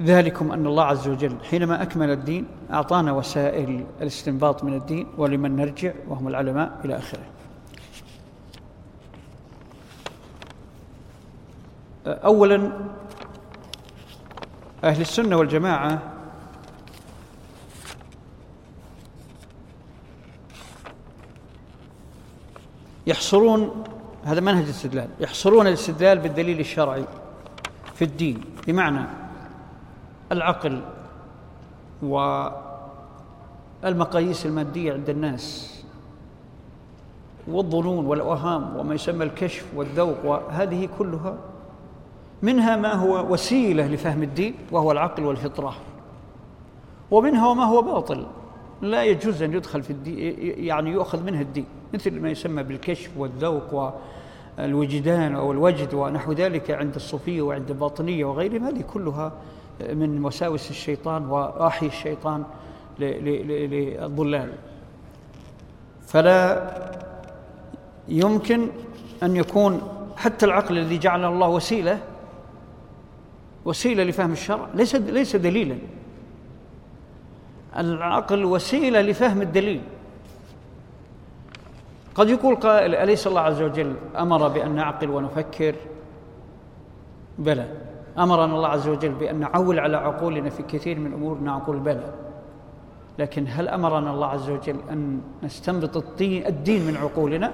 ذلكم 0.02 0.52
أن 0.52 0.68
الله 0.68 0.84
عز 0.84 1.08
وجل 1.08 1.38
حينما 1.50 1.82
أكمل 1.82 2.10
الدين 2.10 2.46
أعطانا 2.72 3.12
وسائل 3.12 3.86
الاستنباط 4.02 4.64
من 4.64 4.74
الدين 4.74 5.08
ولمن 5.18 5.56
نرجع 5.56 5.94
وهم 6.08 6.28
العلماء 6.28 6.80
إلى 6.86 6.98
آخره. 6.98 7.24
أولا 12.08 12.72
أهل 14.84 15.02
السنة 15.02 15.38
والجماعة 15.38 16.02
يحصرون 23.08 23.84
هذا 24.24 24.40
منهج 24.40 24.64
الاستدلال 24.64 25.10
يحصرون 25.20 25.68
الاستدلال 25.68 26.20
بالدليل 26.20 26.60
الشرعي 26.60 27.06
في 27.96 28.06
الدين. 28.06 28.42
بمعنى 28.68 29.25
العقل 30.32 30.82
والمقاييس 33.84 34.46
المادية 34.46 34.94
عند 34.94 35.10
الناس 35.10 35.76
والظنون 37.48 38.06
والأوهام 38.06 38.78
وما 38.78 38.96
يسمى 38.96 39.24
الكشف 39.24 39.66
والذوق 39.76 40.26
وهذه 40.26 40.90
كلها 41.00 41.38
منها 42.42 42.76
ما 42.76 42.94
هو 42.94 43.34
وسيلة 43.34 43.88
لفهم 43.88 44.24
الدين 44.24 44.54
وهو 44.72 44.92
العقل 44.92 45.24
والفطرة. 45.24 45.76
ومنها 47.12 47.48
وما 47.48 47.64
هو 47.64 47.82
باطل. 47.82 48.26
لا 48.82 49.04
يجوز 49.04 49.42
أن 49.42 49.54
يدخل 49.54 49.84
في 49.84 49.90
الدين 49.90 50.36
يعني 50.66 50.92
يؤخذ 50.92 51.24
منه 51.24 51.42
الدين 51.42 51.66
مثل 51.94 52.22
ما 52.22 52.30
يسمى 52.30 52.64
بالكشف 52.64 53.12
والذوق 53.18 53.94
والوجدان 54.58 55.36
أو 55.36 55.52
الوجد 55.52 55.94
ونحو 55.94 56.32
ذلك 56.32 56.72
عند 56.72 56.96
الصوفية 56.96 57.42
وعند 57.42 57.70
الباطنية 57.72 58.26
وغيرهم 58.26 58.64
هذه 58.64 58.82
كلها 58.82 59.32
من 59.82 60.26
وساوس 60.26 60.70
الشيطان 60.70 61.26
وآحي 61.26 61.86
الشيطان 61.86 62.44
للضلال. 63.00 64.54
فلا 66.08 66.72
يمكن 68.08 68.68
أن 69.24 69.36
يكون 69.36 69.82
حتى 70.18 70.46
العقل 70.46 70.78
الذي 70.78 70.98
جعله 70.98 71.28
الله 71.28 71.48
وسيلة 71.48 72.00
وسيلة 73.66 74.04
لفهم 74.04 74.32
الشرع 74.32 74.68
ليس 74.74 74.96
ليس 74.96 75.36
دليلا. 75.36 75.78
العقل 77.78 78.46
وسيلة 78.46 79.02
لفهم 79.02 79.42
الدليل. 79.42 79.82
قد 82.16 82.30
يقول 82.30 82.56
قائل 82.56 82.96
أليس 82.96 83.28
الله 83.28 83.42
عز 83.42 83.62
وجل 83.62 83.96
أمر 84.18 84.48
بأن 84.48 84.76
نعقل 84.76 85.10
ونفكر؟ 85.10 85.76
بلى. 87.38 87.85
أمرنا 88.18 88.56
الله 88.56 88.68
عز 88.68 88.88
وجل 88.88 89.10
بأن 89.10 89.40
نعول 89.40 89.80
على 89.80 89.98
عقولنا 89.98 90.50
في 90.50 90.64
كثير 90.64 91.00
من 91.00 91.08
الأمور 91.08 91.38
نقول 91.44 91.80
بلى. 91.80 92.14
لكن 93.20 93.46
هل 93.50 93.68
أمرنا 93.68 94.12
الله 94.12 94.28
عز 94.28 94.50
وجل 94.50 94.78
أن 94.92 95.22
نستنبط 95.44 95.98
الدين, 95.98 96.88
من 96.88 96.98
عقولنا؟ 96.98 97.52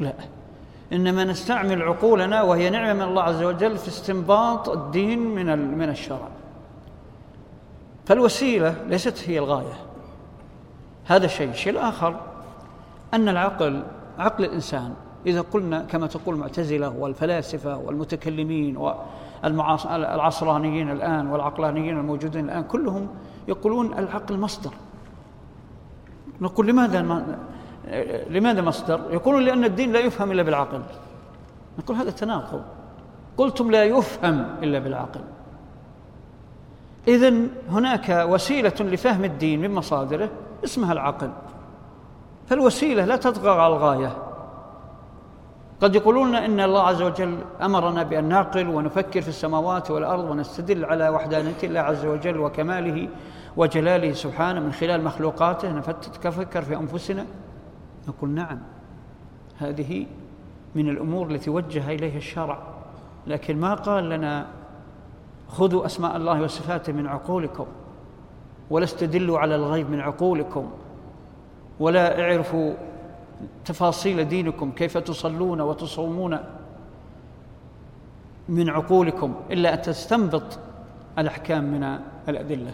لا. 0.00 0.12
إنما 0.92 1.24
نستعمل 1.24 1.82
عقولنا 1.82 2.42
وهي 2.42 2.70
نعمة 2.70 2.94
من 2.94 3.02
الله 3.02 3.22
عز 3.22 3.42
وجل 3.42 3.78
في 3.78 3.88
استنباط 3.88 4.68
الدين 4.68 5.18
من 5.18 5.78
من 5.78 5.88
الشرع. 5.88 6.28
فالوسيلة 8.06 8.74
ليست 8.88 9.28
هي 9.28 9.38
الغاية. 9.38 9.74
هذا 11.04 11.26
شيء 11.26 11.50
الشيء 11.50 11.72
الآخر 11.72 12.20
أن 13.14 13.28
العقل 13.28 13.82
عقل 14.18 14.44
الإنسان 14.44 14.94
إذا 15.26 15.40
قلنا 15.40 15.82
كما 15.82 16.06
تقول 16.06 16.34
المعتزلة 16.34 16.88
والفلاسفة 16.88 17.78
والمتكلمين 17.78 18.76
والعصرانيين 19.44 20.90
الآن 20.90 21.26
والعقلانيين 21.26 21.98
الموجودين 21.98 22.44
الآن 22.44 22.64
كلهم 22.64 23.08
يقولون 23.48 23.98
العقل 23.98 24.38
مصدر. 24.38 24.70
نقول 26.40 26.66
لماذا 26.66 27.02
ما 27.02 27.36
لماذا 28.30 28.62
مصدر؟ 28.62 29.00
يقولون 29.10 29.42
لأن 29.42 29.64
الدين 29.64 29.92
لا 29.92 29.98
يفهم 29.98 30.32
إلا 30.32 30.42
بالعقل. 30.42 30.82
نقول 31.78 31.96
هذا 31.96 32.10
تناقض. 32.10 32.62
قلتم 33.36 33.70
لا 33.70 33.84
يفهم 33.84 34.46
إلا 34.62 34.78
بالعقل. 34.78 35.20
إذن 37.08 37.48
هناك 37.70 38.26
وسيلة 38.28 38.74
لفهم 38.80 39.24
الدين 39.24 39.60
من 39.60 39.70
مصادره 39.74 40.30
اسمها 40.64 40.92
العقل. 40.92 41.30
فالوسيلة 42.46 43.04
لا 43.04 43.16
تطغى 43.16 43.50
على 43.50 43.66
الغاية. 43.66 44.16
قد 45.80 45.94
يقولون 45.94 46.34
إن 46.34 46.60
الله 46.60 46.82
عز 46.82 47.02
وجل 47.02 47.38
أمرنا 47.62 48.02
بأن 48.02 48.24
نعقل 48.24 48.68
ونفكر 48.68 49.22
في 49.22 49.28
السماوات 49.28 49.90
والأرض 49.90 50.30
ونستدل 50.30 50.84
على 50.84 51.08
وحدانية 51.08 51.54
الله 51.64 51.80
عز 51.80 52.06
وجل 52.06 52.38
وكماله 52.38 53.08
وجلاله 53.56 54.12
سبحانه 54.12 54.60
من 54.60 54.72
خلال 54.72 55.04
مخلوقاته. 55.04 55.72
نفكر 55.72 56.62
في 56.62 56.76
أنفسنا. 56.76 57.26
نقول 58.08 58.30
نعم 58.30 58.58
هذه 59.58 60.06
من 60.74 60.88
الأمور 60.88 61.30
التي 61.30 61.50
وجه 61.50 61.90
إليها 61.90 62.16
الشرع. 62.16 62.58
لكن 63.26 63.60
ما 63.60 63.74
قال 63.74 64.08
لنا 64.08 64.46
خذوا 65.48 65.86
أسماء 65.86 66.16
الله 66.16 66.42
وصفاته 66.42 66.92
من 66.92 67.06
عقولكم 67.06 67.66
ولا 68.70 68.84
استدلوا 68.84 69.38
على 69.38 69.54
الغيب 69.54 69.90
من 69.90 70.00
عقولكم 70.00 70.70
ولا 71.80 72.20
اعرفوا 72.20 72.74
تفاصيل 73.64 74.28
دينكم 74.28 74.70
كيف 74.70 74.98
تصلون 74.98 75.60
وتصومون 75.60 76.38
من 78.48 78.70
عقولكم 78.70 79.34
إلا 79.50 79.74
أن 79.74 79.82
تستنبط 79.82 80.58
الأحكام 81.18 81.64
من 81.64 81.98
الأدلة. 82.28 82.70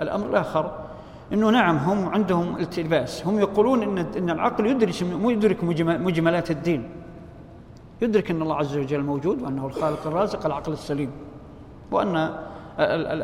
الأمر 0.00 0.26
الآخر 0.26 0.78
إنه 1.32 1.50
نعم 1.50 1.76
هم 1.76 2.08
عندهم 2.08 2.56
التباس 2.56 3.26
هم 3.26 3.38
يقولون 3.38 3.82
إن 3.82 3.98
إن 3.98 4.30
العقل 4.30 4.66
يدرك 4.66 5.02
يدرك 5.02 5.64
مجملات 5.64 6.50
الدين. 6.50 6.88
يدرك 8.02 8.30
إن 8.30 8.42
الله 8.42 8.56
عز 8.56 8.76
وجل 8.76 9.02
موجود 9.02 9.42
وأنه 9.42 9.66
الخالق 9.66 10.06
الرازق 10.06 10.46
العقل 10.46 10.72
السليم. 10.72 11.10
وأن 11.90 12.16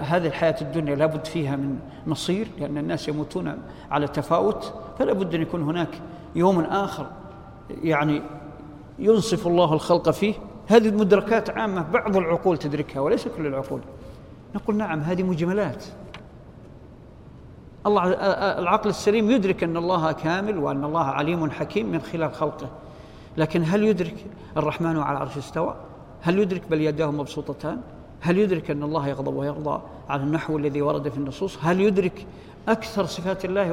هذه 0.01 0.26
الحياة 0.26 0.57
الدنيا 0.61 0.97
لابد 0.97 1.24
فيها 1.24 1.57
من 1.57 1.78
مصير 2.07 2.49
لأن 2.59 2.78
الناس 2.78 3.09
يموتون 3.09 3.59
على 3.91 4.09
تفاوت 4.09 4.74
فلا 4.99 5.12
بد 5.12 5.34
أن 5.34 5.43
يكون 5.43 5.62
هناك 5.62 6.01
يوم 6.34 6.60
آخر 6.60 7.06
يعني 7.82 8.22
ينصف 8.98 9.46
الله 9.46 9.72
الخلق 9.72 10.10
فيه. 10.10 10.34
هذه 10.66 10.88
المدركات 10.88 11.50
عامة 11.50 11.90
بعض 11.90 12.16
العقول 12.16 12.58
تدركها 12.58 13.00
وليس 13.00 13.28
كل 13.28 13.46
العقول. 13.46 13.80
نقول 14.54 14.76
نعم 14.76 15.00
هذه 15.00 15.22
مجملات. 15.22 15.84
الله 17.86 18.04
العقل 18.58 18.90
السليم 18.90 19.30
يدرك 19.30 19.64
أن 19.64 19.76
الله 19.76 20.12
كامل 20.12 20.58
وأن 20.58 20.84
الله 20.84 21.04
عليم 21.04 21.50
حكيم 21.50 21.92
من 21.92 22.00
خلال 22.00 22.32
خلقه. 22.32 22.68
لكن 23.36 23.64
هل 23.64 23.84
يدرك 23.84 24.26
الرحمن 24.56 24.98
على 24.98 25.18
عرش 25.18 25.36
استوى؟ 25.36 25.74
هل 26.22 26.38
يدرك 26.38 26.62
بل 26.70 26.80
يداه 26.80 27.10
مبسوطتان؟ 27.10 27.80
هل 28.20 28.38
يدرك 28.38 28.70
أن 28.70 28.82
الله 28.82 29.08
يغضب 29.08 29.34
ويرضى 29.34 29.82
على 30.08 30.22
النحو 30.22 30.58
الذي 30.58 30.82
ورد 30.82 31.08
في 31.08 31.18
النصوص؟ 31.18 31.58
هل 31.62 31.80
يدرك 31.80 32.26
أكثر 32.68 33.04
صفات 33.04 33.44
الله 33.44 33.72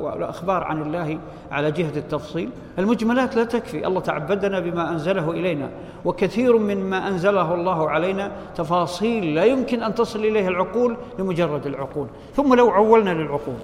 والأخبار 0.00 0.64
عن 0.64 0.82
الله 0.82 1.18
على 1.50 1.70
جهة 1.70 1.96
التفصيل. 1.96 2.50
المجملات 2.78 3.36
لا 3.36 3.44
تكفي. 3.44 3.86
الله 3.86 4.00
تعبدنا 4.00 4.60
بما 4.60 4.90
أنزله 4.90 5.30
إلينا 5.30 5.70
وكثير 6.04 6.58
مما 6.58 7.08
أنزله 7.08 7.54
الله 7.54 7.90
علينا 7.90 8.32
تفاصيل 8.56 9.34
لا 9.34 9.44
يمكن 9.44 9.82
أن 9.82 9.94
تصل 9.94 10.18
إليها 10.18 10.48
العقول 10.48 10.96
لمجرد 11.18 11.66
العقول. 11.66 12.08
ثم 12.36 12.54
لو 12.54 12.70
عولنا 12.70 13.10
للعقول. 13.10 13.58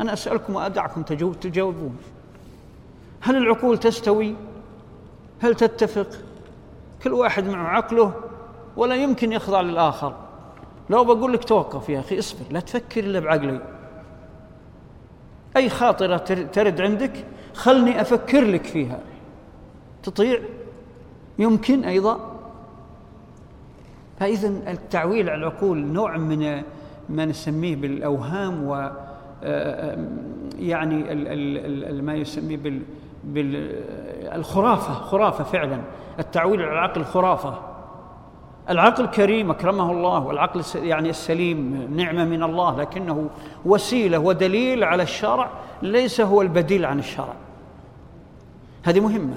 أنا 0.00 0.12
أسألكم 0.12 0.54
وأدعكم 0.54 1.02
تجاوبون. 1.32 1.96
هل 3.20 3.36
العقول 3.36 3.78
تستوي؟ 3.78 4.34
هل 5.40 5.54
تتفق؟ 5.54 6.08
كل 7.02 7.12
واحد 7.12 7.48
مع 7.48 7.76
عقله 7.76 8.12
ولا 8.76 8.94
يمكن 8.94 9.32
يخضع 9.32 9.60
للآخر. 9.60 10.14
لو 10.90 11.04
بقول 11.04 11.32
لك 11.32 11.44
توقف 11.44 11.88
يا 11.88 12.00
أخي 12.00 12.18
اصبر 12.18 12.44
لا 12.50 12.60
تفكر 12.60 13.04
إلا 13.04 13.20
بعقلي. 13.20 13.60
أي 15.56 15.68
خاطرة 15.68 16.16
ترد 16.52 16.80
عندك؟ 16.80 17.24
خلني 17.54 18.00
أفكر 18.00 18.40
لك 18.40 18.64
فيها. 18.64 18.98
تطيع؟ 20.02 20.40
يمكن 21.38 21.84
أيضا. 21.84 22.36
فإذا 24.18 24.48
التعويل 24.48 25.30
على 25.30 25.38
العقول 25.38 25.78
نوع 25.78 26.16
من 26.16 26.62
ما 27.08 27.24
نسميه 27.24 27.76
بالأوهام 27.76 28.64
و 28.64 28.90
يعني 30.58 31.14
ما 32.02 32.14
يسميه 32.14 32.56
بال 32.56 32.82
بالخرافة 33.24 34.92
خرافة 34.94 35.44
فعلا. 35.44 35.80
التعويل 36.18 36.62
على 36.62 36.72
العقل 36.72 37.04
خرافة. 37.04 37.69
العقل 38.70 39.06
كريم 39.06 39.50
أكرمه 39.50 39.92
الله 39.92 40.26
والعقل 40.26 40.62
يعني 40.74 41.10
السليم 41.10 41.88
نعمة 41.96 42.24
من 42.24 42.42
الله 42.42 42.76
لكنه 42.76 43.30
وسيلة 43.64 44.18
ودليل 44.18 44.84
على 44.84 45.02
الشرع 45.02 45.50
ليس 45.82 46.20
هو 46.20 46.42
البديل 46.42 46.84
عن 46.84 46.98
الشرع. 46.98 47.34
هذه 48.82 49.00
مهمة. 49.00 49.34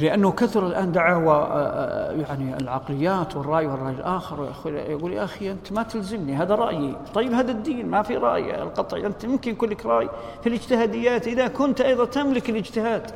لأنه 0.00 0.32
كثر 0.32 0.66
الآن 0.66 0.92
دعاوى 0.92 1.34
آه، 1.34 1.46
آه، 1.46 2.12
يعني 2.12 2.56
العقليات 2.56 3.36
والرأي 3.36 3.66
والرأي 3.66 3.92
الآخر 3.92 4.48
يقول 4.66 5.12
يا 5.12 5.24
أخي 5.24 5.50
أنت 5.50 5.72
ما 5.72 5.82
تلزمني 5.82 6.34
هذا 6.34 6.54
رأيي. 6.54 6.96
طيب 7.14 7.32
هذا 7.32 7.50
الدين 7.52 7.86
ما 7.86 8.02
في 8.02 8.16
رأي 8.16 8.62
القطعي 8.62 9.06
أنت 9.06 9.26
ممكن 9.26 9.50
يكون 9.50 9.68
لك 9.68 9.86
رأي 9.86 10.08
في 10.42 10.48
الاجتهاديات 10.48 11.26
إذا 11.26 11.48
كنت 11.48 11.80
أيضا 11.80 12.04
تملك 12.04 12.50
الاجتهاد. 12.50 13.10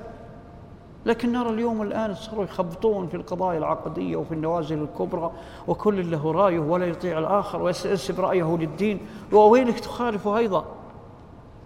لكن 1.07 1.33
نرى 1.33 1.51
اليوم 1.51 1.83
الآن 1.83 2.15
صاروا 2.15 2.45
يخبطون 2.45 3.07
في 3.07 3.17
القضايا 3.17 3.59
العقدية 3.59 4.17
وفي 4.17 4.35
النوازل 4.35 4.83
الكبرى 4.83 5.31
وكل 5.69 6.11
له 6.11 6.33
رأيه 6.33 6.59
ولا 6.59 6.87
يطيع 6.87 7.19
الآخر 7.19 7.63
ويسب 7.63 8.21
رأيه 8.21 8.57
للدين. 8.61 9.01
وويلك 9.33 9.81
تخالفه 9.81 10.37
أيضا؟ 10.39 10.65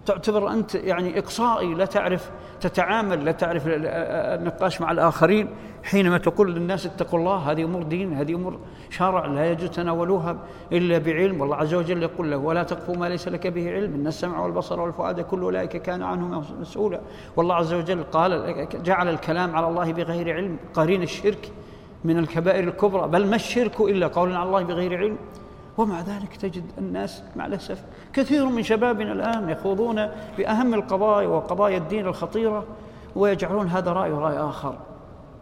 تعتبر 0.08 0.52
أنت 0.52 0.74
يعني 0.74 1.18
إقصائي 1.18 1.74
لا 1.74 1.84
تعرف 1.84 2.30
تتعامل 2.60 3.24
لا 3.24 3.32
تعرف 3.32 3.62
النقاش 3.66 4.80
مع 4.80 4.90
الآخرين. 4.90 5.48
حينما 5.82 6.18
تقول 6.18 6.54
للناس 6.54 6.86
اتقوا 6.86 7.18
الله 7.18 7.36
هذه 7.36 7.64
أمور 7.64 7.82
دين 7.82 8.12
هذه 8.12 8.34
أمور 8.34 8.58
شرع 8.90 9.26
لا 9.26 9.50
يجوز 9.50 9.70
تناولوها 9.70 10.36
إلا 10.72 10.98
بعلم. 10.98 11.40
والله 11.40 11.56
عز 11.56 11.74
وجل 11.74 12.02
يقول 12.02 12.30
له 12.30 12.36
ولا 12.36 12.62
تقفوا 12.62 12.96
ما 12.96 13.08
ليس 13.08 13.28
لك 13.28 13.46
به 13.46 13.72
علم 13.72 13.94
إن 13.94 14.06
السمع 14.06 14.40
والبصر 14.40 14.80
والفؤاد 14.80 15.20
كل 15.20 15.40
أولئك 15.40 15.76
كان 15.76 16.02
عنه 16.02 16.44
مسؤولا. 16.60 17.00
والله 17.36 17.54
عز 17.54 17.74
وجل 17.74 18.02
قال 18.02 18.66
جعل 18.84 19.08
الكلام 19.08 19.56
على 19.56 19.68
الله 19.68 19.92
بغير 19.92 20.34
علم. 20.34 20.56
قرين 20.74 21.02
الشرك 21.02 21.52
من 22.04 22.18
الكبائر 22.18 22.64
الكبرى. 22.64 23.08
بل 23.08 23.26
ما 23.26 23.36
الشرك 23.36 23.80
إلا 23.80 24.06
قول 24.06 24.36
على 24.36 24.48
الله 24.48 24.62
بغير 24.62 24.96
علم؟ 24.96 25.16
ومع 25.78 26.00
ذلك 26.00 26.36
تجد 26.36 26.64
الناس 26.78 27.22
مع 27.36 27.46
الأسف 27.46 27.84
كثير 28.12 28.46
من 28.46 28.62
شبابنا 28.62 29.12
الآن 29.12 29.50
يخوضون 29.50 30.08
بأهم 30.38 30.74
القضايا 30.74 31.28
وقضايا 31.28 31.78
الدين 31.78 32.06
الخطيرة 32.06 32.64
ويجعلون 33.16 33.66
هذا 33.66 33.92
رأي 33.92 34.12
ورأي 34.12 34.38
آخر. 34.38 34.78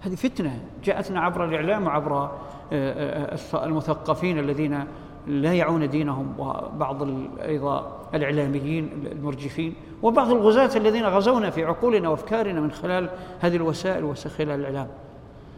هذه 0.01 0.14
فتنة 0.14 0.61
جاءتنا 0.84 1.20
عبر 1.20 1.45
الإعلام 1.45 1.87
وعبر 1.87 2.30
آه، 2.72 3.37
آه، 3.55 3.66
المثقفين 3.66 4.39
الذين 4.39 4.84
لا 5.26 5.55
يعون 5.55 5.89
دينهم 5.89 6.34
وبعض 6.39 7.09
أيضا 7.41 7.93
الإعلاميين 8.14 9.09
المرجفين 9.12 9.74
وبعض 10.03 10.30
الغزاة 10.30 10.70
الذين 10.76 11.05
غزونا 11.05 11.51
في 11.51 11.64
عقولنا 11.64 12.09
وأفكارنا 12.09 12.61
من 12.61 12.70
خلال 12.70 13.11
هذه 13.41 13.57
الوسائل 13.57 14.05
وخلال 14.05 14.51
الإعلام. 14.51 14.89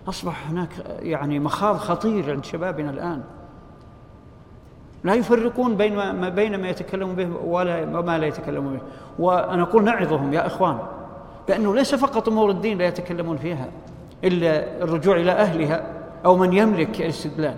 أصبح 0.09 0.51
هناك 0.51 0.71
يعني 1.01 1.39
مخاض 1.39 1.77
خطير 1.77 2.31
عند 2.31 2.45
شبابنا 2.45 2.91
الآن. 2.91 3.23
لا 5.05 5.15
يفرقون 5.15 5.77
بين 5.77 5.95
ما 5.95 6.29
بين 6.29 6.61
ما 6.61 6.69
يتكلمون 6.69 7.15
به 7.15 7.29
ولا 7.45 7.99
وما 7.99 8.19
لا 8.19 8.27
يتكلمون 8.27 8.73
به. 8.73 8.81
وأنا 9.19 9.63
أقول 9.63 9.85
نعظهم 9.85 10.33
يا 10.33 10.47
إخوان 10.47 10.79
بانه 11.49 11.75
ليس 11.75 11.95
فقط 11.95 12.29
أمور 12.29 12.51
الدين 12.51 12.79
لا 12.79 12.87
يتكلمون 12.87 13.37
فيها 13.37 13.69
إلا 14.25 14.83
الرجوع 14.83 15.17
إلى 15.17 15.33
أهلها 15.33 15.87
أو 16.25 16.37
من 16.37 16.53
يملك 16.53 17.01
الاستدلال. 17.01 17.57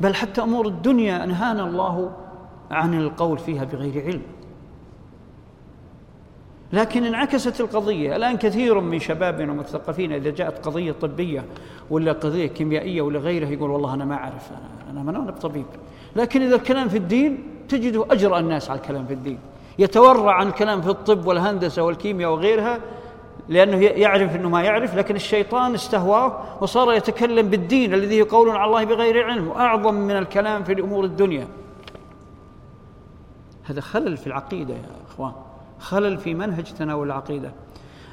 بل 0.00 0.14
حتى 0.14 0.42
أمور 0.42 0.66
الدنيا 0.66 1.24
أنهانا 1.24 1.64
الله 1.64 2.12
عن 2.70 2.94
القول 2.94 3.38
فيها 3.38 3.64
بغير 3.64 4.04
علم. 4.04 4.22
لكن 6.72 7.04
انعكست 7.04 7.60
القضية. 7.60 8.16
الآن 8.16 8.36
كثير 8.36 8.80
من 8.80 8.98
شبابنا 8.98 9.52
المثقفين 9.52 10.12
إذا 10.12 10.30
جاءت 10.30 10.66
قضية 10.66 10.92
طبية 10.92 11.44
ولا 11.90 12.12
قضية 12.12 12.46
كيميائية 12.46 13.02
ولا 13.02 13.18
غيرها 13.18 13.48
يقول 13.48 13.70
والله 13.70 13.94
أنا 13.94 14.04
ما 14.04 14.14
أعرف 14.14 14.50
أنا 14.90 15.00
أنا 15.00 15.18
ما 15.18 15.30
بطبيب؟ 15.30 15.66
لكن 16.16 16.42
إذا 16.42 16.56
الكلام 16.56 16.88
في 16.88 16.96
الدين 16.96 17.38
تجده 17.68 18.06
أجرأ 18.10 18.38
الناس 18.38 18.70
على 18.70 18.80
الكلام 18.80 19.06
في 19.06 19.14
الدين. 19.14 19.38
يتورع 19.78 20.32
عن 20.32 20.48
الكلام 20.48 20.82
في 20.82 20.88
الطب 20.88 21.26
والهندسة 21.26 21.82
والكيمياء 21.82 22.30
وغيرها 22.30 22.78
لأنه 23.48 23.76
يعرف 23.84 24.36
أنه 24.36 24.48
ما 24.48 24.62
يعرف 24.62 24.94
لكن 24.94 25.16
الشيطان 25.16 25.74
استهواه 25.74 26.42
وصار 26.60 26.92
يتكلم 26.92 27.48
بالدين 27.48 27.94
الذي 27.94 28.18
يقولون 28.18 28.56
على 28.56 28.64
الله 28.64 28.84
بغير 28.84 29.24
علم 29.24 29.48
وأعظم 29.48 29.94
من 29.94 30.16
الكلام 30.16 30.64
في 30.64 30.72
الأمور 30.72 31.04
الدنيا. 31.04 31.48
هذا 33.64 33.80
خلل 33.80 34.16
في 34.16 34.26
العقيدة 34.26 34.74
يا 34.74 34.80
أخوان. 35.08 35.32
خلل 35.78 36.18
في 36.18 36.34
منهج 36.34 36.64
تناول 36.64 37.06
العقيدة. 37.06 37.52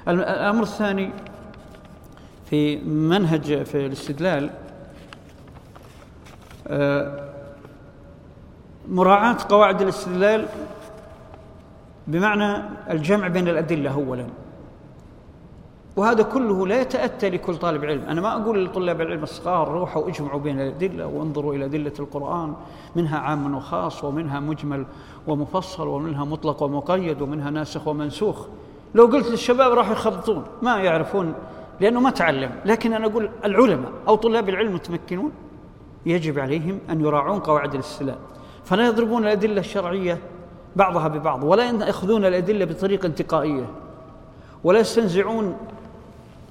الأمر 0.08 0.64
الثاني 0.64 1.12
في 2.50 2.78
منهج 2.86 3.64
في 3.64 3.86
الاستدلال 3.86 4.50
آه، 6.68 7.27
مراعاة 8.90 9.38
قواعد 9.50 9.82
الاستدلال 9.82 10.48
بمعنى 12.08 12.64
الجمع 12.90 13.28
بين 13.28 13.48
الأدلة 13.48 13.94
أولا. 13.94 14.26
وهذا 15.96 16.24
كله 16.24 16.68
لا 16.68 16.82
يتأتى 16.82 17.30
لكل 17.30 17.56
طالب 17.56 17.86
علم. 17.86 18.02
أنا 18.02 18.22
ما 18.22 18.42
أقول 18.42 18.66
لطلاب 18.66 19.02
العلم 19.02 19.24
الصغار 19.24 19.68
روحوا 19.68 20.10
اجمعوا 20.10 20.40
بين 20.40 20.62
الأدلة 20.62 21.08
وانظروا 21.08 21.54
إلى 21.54 21.66
أدلة 21.66 21.94
القرآن 22.00 22.54
منها 22.96 23.20
عام 23.20 23.56
وخاص 23.56 24.04
ومنها 24.04 24.40
مجمل 24.40 24.86
ومفصل 25.28 25.88
ومنها 25.88 26.26
مطلق 26.26 26.64
ومقيد 26.64 27.22
ومنها 27.22 27.50
ناسخ 27.50 27.88
ومنسوخ. 27.88 28.48
لو 28.96 29.06
قلت 29.06 29.28
للشباب 29.28 29.72
راح 29.72 29.90
يخبطون 29.90 30.44
ما 30.62 30.78
يعرفون 30.78 31.34
لأنه 31.80 32.00
ما 32.00 32.10
تعلم. 32.10 32.52
لكن 32.66 32.94
أنا 32.94 33.06
أقول 33.06 33.30
العلماء 33.46 33.92
أو 34.08 34.16
طلاب 34.16 34.50
العلم 34.50 34.70
المتمكنون 34.70 35.32
يجب 36.06 36.40
عليهم 36.40 36.80
أن 36.90 37.02
يراعون 37.02 37.40
قواعد 37.40 37.74
الاستدلال. 37.74 38.18
فلا 38.68 38.88
يضربون 38.88 39.24
الأدلة 39.24 39.60
الشرعية 39.60 40.18
بعضها 40.76 41.08
ببعض 41.08 41.44
ولا 41.44 41.64
يأخذون 41.64 42.26
الأدلة 42.26 42.66
بطريقة 42.66 43.06
انتقائية 43.06 43.66
ولا 44.64 44.80
يستنزعون 44.80 45.58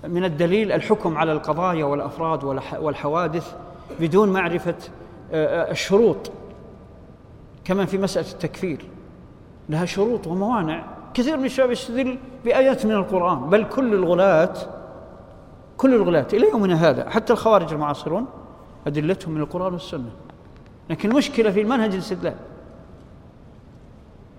من 0.04 0.24
الدليل 0.24 0.72
الحكم 0.72 1.18
على 1.18 1.32
القضايا 1.32 1.84
والأفراد 1.84 2.44
والحوادث 2.80 3.54
بدون 4.00 4.28
آه، 5.32 5.70
الشروط 5.70 6.30
كما 7.64 7.84
في 7.84 7.98
مسألة 7.98 8.30
التكفير. 8.32 8.84
لها 9.68 9.84
شروط 9.84 10.26
وموانع. 10.26 10.84
كثير 11.14 11.36
من 11.36 11.44
الشباب 11.44 11.70
يستدل 11.70 12.18
بآيات 12.44 12.86
من 12.86 12.92
القرآن 12.92 13.50
بل 13.50 13.64
كل 13.64 13.94
الغلاة 13.94 14.54
كل 15.76 15.94
الغلاة 15.94 16.26
إلى 16.32 16.48
يومنا 16.50 16.90
هذا 16.90 17.10
حتى 17.10 17.32
الخوارج 17.32 17.72
المعاصرون 17.72 18.26
أدلتهم 18.86 19.34
من 19.34 19.40
القرآن 19.40 19.72
والسنة. 19.72 20.10
لكن 20.90 21.10
المشكلة 21.10 21.50
في 21.50 21.60
المنهج 21.60 21.92
الاستدلال. 21.92 22.34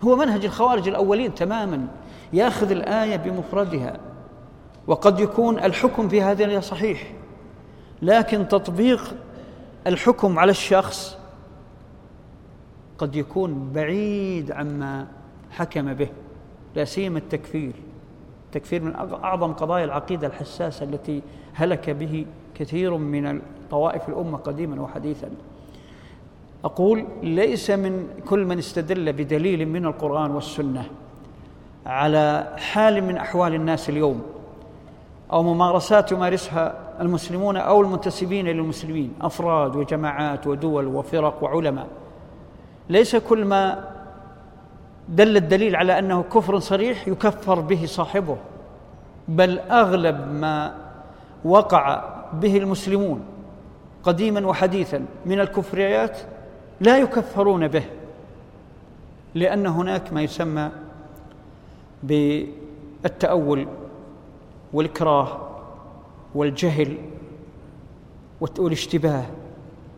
هو 0.04 0.16
منهج 0.16 0.45
الخوارج 0.45 0.88
الأولين 0.88 1.36
تماما 1.36 1.88
يأخذ 2.34 2.72
الآية 2.72 3.16
بمفردها 3.16 4.00
وقد 4.88 5.20
يكون 5.20 5.60
الحكم 5.60 6.10
في 6.10 6.22
هذه 6.22 6.60
صحيح 6.60 7.12
لكن 8.02 8.48
تطبيق 8.48 9.16
الحكم 9.88 10.39
على 10.39 10.52
الشخص 10.52 11.18
قد 12.98 13.16
يكون 13.16 13.72
بعيد 13.74 14.52
عما 14.52 15.08
حكم 15.52 15.93
به 15.93 16.10
لا 16.76 16.86
سيما 16.86 17.20
التكفير. 17.20 17.74
التكفير 18.45 18.84
من 18.84 18.95
أعظم 18.95 19.54
قضايا 19.54 19.86
العقيدة 19.86 20.28
الحساسة 20.28 20.86
التي 20.86 21.22
هلك 21.54 21.89
به 21.89 22.26
كثير 22.56 22.98
من 22.98 23.41
طوائف 23.72 24.10
الأمة 24.10 24.38
قديما 24.38 24.82
وحديثا. 24.82 25.30
أقول 26.66 27.05
ليس 27.24 27.70
من 27.70 28.08
كل 28.30 28.45
من 28.45 28.58
استدل 28.58 29.14
بدليل 29.14 29.66
من 29.68 29.86
القرآن 29.86 30.32
والسنة 30.32 30.86
على 31.86 32.53
حال 32.58 33.03
من 33.03 33.18
أحوال 33.18 33.53
الناس 33.55 33.89
اليوم 33.89 34.22
أو 35.32 35.43
ممارسات 35.43 36.12
يمارسها 36.12 36.74
المسلمون 37.01 37.58
أو 37.58 37.82
المنتسبين 37.82 38.45
للمسلمين 38.45 39.14
أفراد 39.22 39.76
وجماعات 39.76 40.47
ودول 40.47 40.88
وفرق 40.88 41.43
وعلماء. 41.43 41.88
ليس 42.89 43.16
كل 43.16 43.45
ما 43.45 43.88
دل 45.10 45.38
الدليل 45.38 45.76
على 45.76 45.99
أنه 45.99 46.24
كفر 46.24 46.60
صريح 46.60 47.08
يكفر 47.08 47.60
به 47.60 47.86
صاحبه 47.86 48.38
بل 49.28 49.60
أغلب 49.60 50.32
ما 50.32 50.76
وقع 51.45 52.03
به 52.34 52.58
المسلمون 52.58 53.22
قديما 54.03 54.47
وحديثا 54.47 55.05
من 55.26 55.39
الكفريات 55.39 56.18
لا 56.82 56.97
يكفرون 56.97 57.67
به 57.67 57.84
لأن 59.36 59.67
هناك 59.67 60.13
ما 60.13 60.21
يسمى 60.21 60.69
بالتأول 62.03 63.67
والإكراه 64.73 65.39
والجهل 66.36 66.97
والاشتباه 68.41 69.25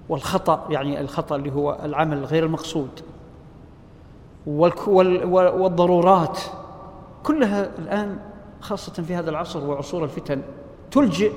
والخطأ 0.10 0.68
يعني 0.70 1.02
الخطأ 1.02 1.36
اللي 1.36 1.52
هو 1.52 1.80
العمل 1.84 2.26
غير 2.26 2.46
المقصود 2.46 2.90
والضرورات. 4.48 6.40
كلها 7.24 7.72
الآن 7.80 8.20
خاصة 8.62 9.04
في 9.04 9.16
هذا 9.16 9.30
العصر 9.30 9.66
وعصور 9.66 10.04
الفتن 10.04 10.42
تلجئ 10.92 11.32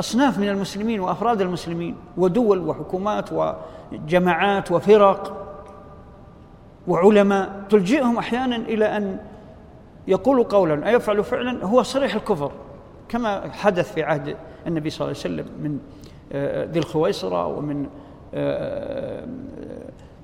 أصناف 0.00 0.38
من 0.38 0.48
المسلمين 0.48 1.00
وأفراد 1.00 1.40
المسلمين 1.40 1.96
ودول 2.16 2.58
وحكومات 2.58 3.30
وجماعات 3.32 4.72
وفرق 4.72 5.46
وعلماء 6.88 7.64
تلجئهم 7.70 8.18
أحيانا 8.18 8.56
إلى 8.56 8.96
أن 8.96 9.18
يقول 10.08 10.44
قولا 10.44 10.88
أيفعل 10.88 11.24
فعلا 11.24 11.64
هو 11.64 11.82
صريح 11.82 12.14
الكفر 12.14 12.52
كما 13.08 13.50
حدث 13.52 13.92
في 13.92 14.02
عهد 14.02 14.36
النبي 14.66 14.90
صلى 14.90 15.08
الله 15.08 15.20
عليه 15.24 15.34
وسلم 15.34 15.46
من 15.62 15.78
آه، 16.32 16.64
ذي 16.64 16.78
الخويصرة 16.78 17.46
ومن 17.46 17.86
آه، 18.34 19.26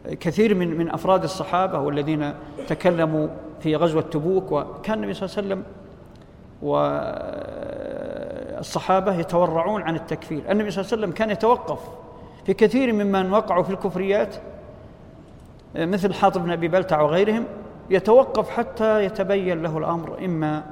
آه، 0.06 0.14
كثير 0.14 0.54
من 0.54 0.78
من 0.78 0.90
أفراد 0.90 1.22
الصحابة 1.22 1.78
والذين 1.78 2.34
تكلموا 2.68 3.28
في 3.60 3.76
غزوة 3.76 4.02
تبوك 4.02 4.52
وكان 4.52 4.98
النبي 4.98 5.14
صلى 5.14 5.26
الله 5.26 5.36
عليه 5.36 5.46
وسلم 5.46 5.62
والصحابه 8.56 9.14
يتورعون 9.14 9.82
عن 9.82 9.96
التكفير، 9.96 10.52
النبي 10.52 10.70
صلى 10.70 10.80
الله 10.80 10.92
عليه 10.92 11.02
وسلم 11.02 11.12
كان 11.12 11.30
يتوقف 11.30 11.78
في 12.44 12.54
كثير 12.54 12.92
ممن 12.92 13.32
وقعوا 13.32 13.62
في 13.62 13.70
الكفريات 13.70 14.36
مثل 15.76 16.14
حاطب 16.14 16.42
بن 16.42 16.50
أبي 16.50 16.68
بلتع 16.68 17.00
وغيرهم 17.00 17.44
يتوقف 17.90 18.50
حتى 18.50 19.04
يتبين 19.04 19.62
له 19.62 19.78
الأمر 19.78 20.24
إما 20.24 20.64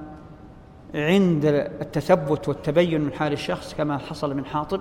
عند 0.95 1.45
التثبت 1.81 2.49
والتبين 2.49 3.01
من 3.01 3.13
حال 3.13 3.33
الشخص 3.33 3.75
كما 3.75 3.99
حصل 3.99 4.37
من 4.37 4.45
حاطب 4.45 4.81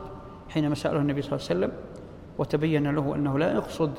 حينما 0.49 0.76
سأله 0.76 0.99
النبي 0.99 1.22
صلى 1.22 1.34
الله 1.34 1.47
عليه 1.49 1.60
وسلم 1.60 1.72
وتبين 2.38 2.95
له 2.95 3.16
أنه 3.16 3.39
لا 3.39 3.54
يقصد 3.54 3.91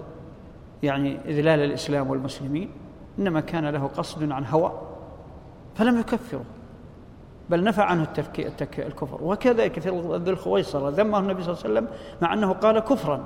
يعني 0.83 1.19
إذلال 1.25 1.61
الإسلام 1.61 2.11
والمسلمين 2.11 2.71
إنما 3.19 3.41
كان 3.41 3.67
له 3.67 3.87
قصد 3.87 4.31
عن 4.33 4.45
هوى 4.47 4.73
فلم 5.75 6.01
يكفره. 6.01 6.45
بل 7.51 7.65
نفى 7.65 7.83
عنه 7.83 8.03
التفك... 8.03 8.81
الكفر. 8.81 9.19
وكذلك 9.23 9.81
في 9.81 9.91
ذي 10.25 10.31
الخويصرة 10.31 10.89
ذمه 10.89 11.19
النبي 11.19 11.43
صلى 11.43 11.53
الله 11.53 11.65
عليه 11.65 11.75
وسلم 11.75 11.89
مع 12.23 12.35
أنه 12.35 12.53
قال 12.53 12.79
كفرا. 12.79 13.25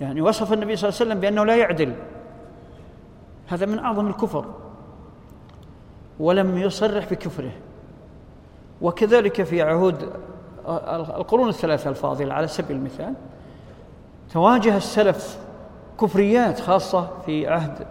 يعني 0.00 0.20
وصف 0.20 0.52
النبي 0.52 0.76
صلى 0.76 0.88
الله 0.88 1.00
عليه 1.00 1.10
وسلم 1.10 1.20
بأنه 1.20 1.44
لا 1.44 1.56
يعدل. 1.56 1.94
هذا 3.46 3.66
من 3.66 3.78
أعظم 3.78 4.06
الكفر. 4.06 4.44
ولم 6.20 6.58
يصرح 6.58 7.10
بكفره. 7.10 7.52
وكذلك 8.82 9.42
في 9.42 9.62
عهود 9.62 10.12
القرون 11.16 11.48
الثلاثة 11.48 11.90
الفاضلة 11.90 12.34
على 12.34 12.46
سبيل 12.46 12.76
المثال 12.76 13.14
تواجه 14.32 14.76
السلف 14.76 15.38
كفريات 16.00 16.60
خاصة 16.60 17.08
في 17.26 17.48
عهد 17.48 17.86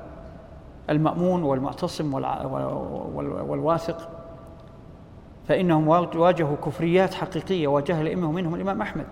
المأمون 0.89 1.43
والمعتصم 1.43 2.13
والواثق. 3.49 4.09
فإنهم 5.47 5.87
واجهوا 5.87 6.55
كفريات 6.65 7.13
حقيقية 7.13 7.67
واجه 7.67 8.01
الأئمة 8.01 8.31
منهم 8.31 8.55
الإمام 8.55 8.81
أحمد. 8.81 9.05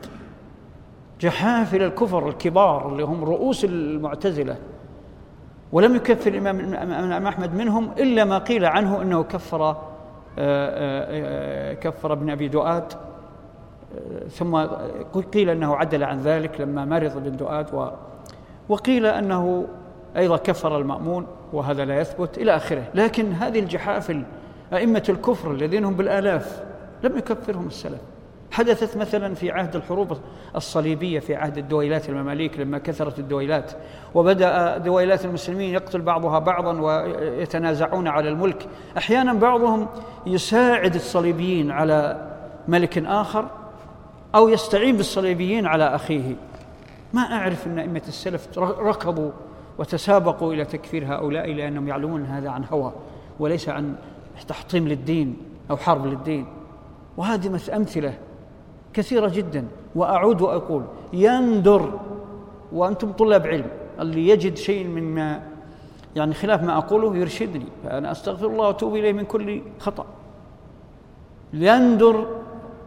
جحافل 1.22 1.82
الكفر 1.82 2.30
الكبار 2.30 2.90
اللي 2.90 3.04
هم 3.04 3.24
رؤوس 3.24 3.66
المعتزلة. 3.66 4.58
ولم 5.72 5.96
يكفر 5.96 6.32
الإمام 6.32 7.28
أحمد 7.28 7.56
منهم 7.56 7.92
إلا 7.92 8.26
ما 8.26 8.38
قيل 8.38 8.66
عنه 8.66 9.02
أنه 9.02 9.24
كفر 9.24 9.70
آه، 9.70 9.76
آه، 10.40 11.74
كفر 11.74 12.14
ابن 12.14 12.30
أبي 12.30 12.48
دؤاد. 12.48 12.94
ثم 14.30 14.66
قيل 15.34 15.50
أنه 15.50 15.76
عدل 15.76 16.04
عن 16.04 16.20
ذلك 16.20 16.62
لما 16.62 16.86
مرض 16.86 17.18
ابن 17.18 17.38
دؤاد 17.38 17.94
وقيل 18.70 19.06
أنه 19.06 19.68
أيضا 20.18 20.38
كفر 20.38 20.78
المأمون 20.78 21.28
وهذا 21.54 21.86
لا 21.86 22.00
يثبت 22.00 22.38
إلى 22.38 22.56
آخره. 22.56 22.84
لكن 22.94 23.32
هذه 23.32 23.60
الجحافل 23.60 24.24
أئمة 24.74 25.03
الكفر 25.09 25.51
الذين 25.51 25.86
هم 25.86 25.93
بالآلاف 25.93 26.63
لم 27.03 27.18
يكفرهم 27.18 27.68
السلف. 27.68 28.01
حدثت 28.51 28.97
مثلا 28.97 29.36
في 29.36 29.51
عهد 29.51 29.76
الحروب 29.76 30.18
الصليبية 30.55 31.20
في 31.20 31.36
عهد 31.36 31.57
الدويلات 31.57 32.09
المماليك 32.09 32.59
لما 32.59 32.78
كثرت 32.78 33.20
الدويلات 33.20 33.72
وبدأ 34.16 34.78
دويلات 34.78 35.26
المسلمين 35.26 35.74
يقتل 35.74 36.01
بعضها 36.01 36.39
بعضا 36.39 36.82
ويتنازعون 36.82 38.07
على 38.07 38.30
الملك. 38.30 38.68
أحيانا 38.97 39.34
بعضهم 39.34 39.88
يساعد 40.26 40.95
الصليبيين 40.95 41.72
على 41.72 42.30
ملك 42.68 42.97
آخر 42.97 43.45
أو 44.36 44.49
يستعين 44.49 44.97
بالصليبيين 44.97 45.66
على 45.66 45.95
أخيه. 45.95 46.36
ما 47.13 47.22
أعرف 47.22 47.68
أن 47.68 47.80
أئمة 47.80 48.01
السلف 48.07 48.59
ركضوا 48.59 49.32
وتسابقوا 49.78 50.53
إلى 50.53 50.66
تكفير 50.66 51.05
هؤلاء 51.05 51.53
لأنهم 51.53 51.88
يعلمون 51.88 52.26
هذا 52.26 52.49
عن 52.49 52.63
هوى 52.72 52.93
وليس 53.39 53.70
عن 53.70 53.95
تحطيم 54.48 54.88
للدين 54.88 55.38
أو 55.72 55.78
حرب 55.78 56.06
للدين. 56.06 56.46
وهذه 57.18 57.60
أمثلة 57.76 58.14
كثيرة 58.94 59.28
جدا. 59.28 59.68
وأعود 59.96 60.42
وأقول 60.42 60.84
يندر 61.14 62.00
وأنتم 62.74 63.12
طلاب 63.12 63.48
علم 63.48 63.68
اللي 64.00 64.30
يجد 64.30 64.58
شيء 64.58 64.88
مما 64.88 65.42
يعني 66.16 66.34
خلاف 66.34 66.64
ما 66.64 66.78
أقوله 66.78 67.18
يرشدني. 67.18 67.66
فأنا 67.84 68.12
أستغفر 68.12 68.48
الله 68.48 68.68
وأتوب 68.68 68.96
إليه 68.96 69.14
من 69.14 69.26
كل 69.26 69.62
خطأ. 69.80 70.06
يندر 71.54 72.28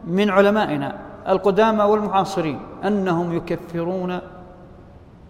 من 0.06 0.30
علمائنا 0.30 0.98
القدامى 1.28 1.82
والمعاصرين 1.82 2.60
أنهم 2.84 3.36
يكفرون 3.36 4.18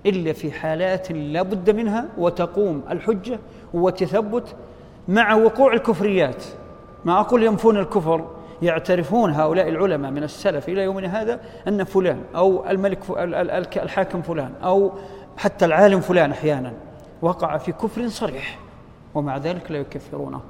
إلا 0.06 0.32
في 0.32 0.52
حالات 0.52 1.12
لا 1.12 1.42
بد 1.42 1.70
منها 1.70 2.08
وتقوم 2.18 2.82
الحجة 2.90 3.38
وتثبت 3.74 4.56
مع 5.08 5.34
وقوع 5.34 5.72
الكفريات. 5.72 6.44
ما 7.04 7.20
أقول 7.20 7.42
ينفون 7.42 7.76
الكفر 7.76 8.28
يعترفون 8.62 9.32
هؤلاء 9.32 9.68
العلماء 9.68 10.10
من 10.10 10.22
السلف 10.22 10.68
إلى 10.68 10.82
يومنا 10.82 11.22
هذا 11.22 11.40
أن 11.68 11.84
فلان 11.84 12.22
أو 12.36 12.70
الملك 12.70 12.98
الحاكم 13.76 14.22
فلان 14.22 14.52
أو 14.62 14.92
حتى 15.36 15.64
العالم 15.64 16.00
فلان 16.00 16.30
أحيانا 16.30 16.72
وقع 17.22 17.56
في 17.56 17.72
كفر 17.72 18.08
صريح 18.08 18.58
ومع 19.14 19.36
ذلك 19.36 19.70
لا 19.70 19.78
يكفرونه. 19.78 20.40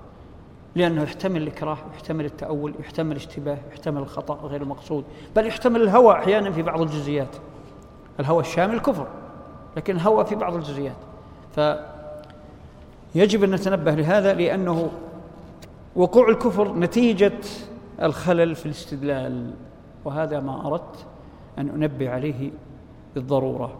لأنه 0.74 1.02
يحتمل 1.02 1.42
الإكراه 1.42 1.78
يحتمل 1.94 2.24
التأول 2.24 2.74
يحتمل 2.80 3.12
الاشتباه 3.12 3.58
يحتمل 3.72 4.02
الخطأ 4.02 4.34
غير 4.34 4.62
المقصود 4.62 5.04
بل 5.36 5.46
يحتمل 5.46 5.82
الهوى 5.82 6.14
أحيانا 6.14 6.50
في 6.50 6.62
بعض 6.62 6.80
الجزئيات. 6.80 7.36
الهوى 8.20 8.40
الشامل 8.40 8.80
كفر 8.80 9.06
لكن 9.76 9.96
الهوى 9.96 10.24
في 10.24 10.34
بعض 10.34 10.54
الجزئيات. 10.54 10.96
فيجب 13.12 13.44
أن 13.44 13.50
نتنبه 13.50 13.94
لهذا 13.94 14.34
لأنه 14.34 14.90
وقوع 15.96 16.28
الكفر 16.28 16.74
نتيجة 16.74 17.32
الخلل 18.02 18.54
في 18.54 18.66
الاستدلال. 18.66 19.54
وهذا 20.04 20.40
ما 20.40 20.66
أردت 20.66 21.06
أن 21.58 21.68
أنبه 21.68 22.10
عليه 22.10 22.50
بالضرورة. 23.14 23.72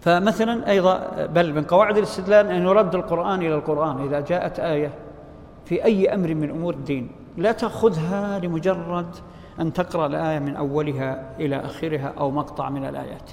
فمثلا 0.00 0.70
أيضا 0.70 1.26
بل 1.26 1.54
من 1.54 1.64
قواعد 1.64 1.96
الاستدلال 1.96 2.46
أن 2.46 2.62
يرد 2.62 2.94
القرآن 2.94 3.38
إلى 3.38 3.54
القرآن 3.54 4.04
إذا 4.04 4.20
جاءت 4.20 4.60
آية 4.60 4.90
في 5.64 5.84
أي 5.84 6.14
أمر 6.14 6.34
من 6.34 6.50
أمور 6.50 6.74
الدين. 6.74 7.10
لا 7.36 7.52
تأخذها 7.52 8.38
لمجرد 8.38 9.06
أن 9.60 9.72
تقرأ 9.72 10.06
الآية 10.06 10.38
من 10.38 10.56
أولها 10.56 11.36
إلى 11.40 11.56
آخرها 11.56 12.12
أو 12.18 12.30
مقطع 12.30 12.70
من 12.70 12.84
الآيات. 12.84 13.30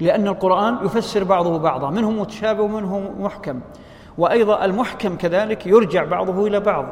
لأن 0.00 0.28
القرآن 0.28 0.78
يفسر 0.84 1.24
بعضه 1.24 1.58
بعضا 1.58 1.90
منه 1.90 2.10
متشابه 2.10 2.62
ومنه 2.62 3.12
محكم. 3.18 3.60
وأيضا 4.18 4.64
المحكم 4.64 5.16
كذلك 5.16 5.66
يرجع 5.66 6.04
بعضه 6.04 6.46
إلى 6.46 6.60
بعض 6.60 6.86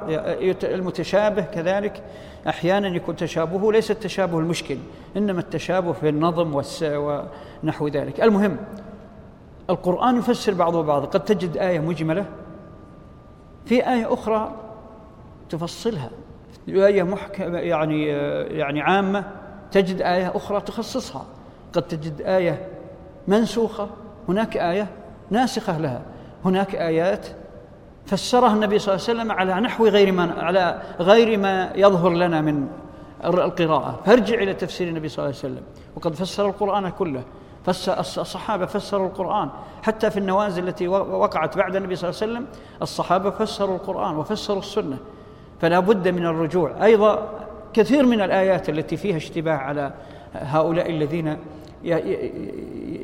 المتشابه 0.65 1.43
كذلك 1.43 2.03
أحيانا 2.49 2.89
يكون 2.89 3.17
تشابهه 3.17 3.73
ليس 3.73 3.91
التشابه 3.91 4.39
المشكل 4.39 4.77
إنما 5.17 5.41
التشابه 5.41 5.93
في 5.93 6.09
النظم 6.09 6.63
ونحو 6.83 7.89
ذلك. 7.89 8.21
المهم 8.21 8.57
القرآن 9.71 10.17
يفسر 10.17 10.55
بعضه 10.55 10.83
بعضا 10.83 11.07
قد 11.07 11.25
تجد 11.25 11.57
آية 11.57 11.81
مجملة 11.81 12.27
في 13.67 13.89
آية 13.89 14.13
أخرى 14.13 14.53
تفصلها 15.51 16.11
آية 16.69 17.03
محكمة 17.03 17.59
يعني 17.59 18.07
يعني 18.59 18.81
عامة 18.81 19.25
تجد 19.73 20.03
آية 20.03 20.33
أخرى 20.37 20.61
تخصصها 20.61 21.27
قد 21.73 21.83
تجد 21.83 22.23
آية 22.23 22.69
منسوخة 23.29 23.89
هناك 24.29 24.57
آية 24.57 24.87
ناسخة 25.31 25.79
لها. 25.79 26.03
هناك 26.45 26.75
آيات 26.75 27.27
فسرها 28.07 28.55
النبي 28.55 28.79
صلى 28.79 28.95
الله 28.95 29.05
عليه 29.09 29.19
وسلم 29.21 29.33
على 29.33 29.61
نحو 29.61 29.87
غير 29.87 30.13
ما 30.13 30.33
على 30.39 30.83
غير 31.01 31.39
ما 31.39 31.73
يظهر 31.75 32.11
لنا 32.11 32.41
من 32.41 32.69
القراءة. 33.25 34.01
فارجع 34.07 34.35
إلى 34.35 34.55
تفسير 34.55 34.89
النبي 34.89 35.09
صلى 35.09 35.19
الله 35.19 35.37
عليه 35.39 35.55
وسلم. 35.55 35.63
وقد 35.97 36.15
فسر 36.15 36.47
القرآن 36.47 36.89
كله. 36.89 37.23
الصحابة 37.99 38.67
فسروا 38.67 39.07
القرآن. 39.07 39.49
حتى 39.83 40.11
في 40.11 40.17
النوازل 40.17 40.69
التي 40.69 40.89
وقعت 40.89 41.57
بعد 41.57 41.77
النبي 41.77 41.97
صلى 41.97 42.11
الله 42.11 42.21
عليه 42.23 42.33
وسلم 42.33 42.47
الصحابة 42.83 43.31
فسروا 43.31 43.77
القرآن 43.77 44.17
وفسروا 44.17 44.59
السنة. 44.59 44.97
فلا 45.61 45.79
بد 45.81 46.09
من 46.09 46.27
الرجوع. 46.27 46.85
أيضا 46.85 47.29
كثير 47.73 48.07
من 48.07 48.21
الآيات 48.21 48.69
التي 48.69 48.97
فيها 48.97 49.17
اشتباه 49.17 49.57
على 49.57 49.93
هؤلاء 50.35 50.91
الذين 50.91 51.37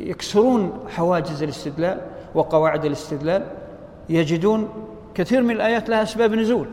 يكسرون 0.01 0.85
حواجز 0.97 1.43
الاستدلال. 1.43 2.01
وقواعد 2.35 2.85
الاستدلال 2.85 3.47
يجدون 4.09 4.69
كثير 5.15 5.43
من 5.43 5.51
الآيات 5.51 5.89
لها 5.89 6.03
أسباب 6.03 6.35
نزول. 6.35 6.67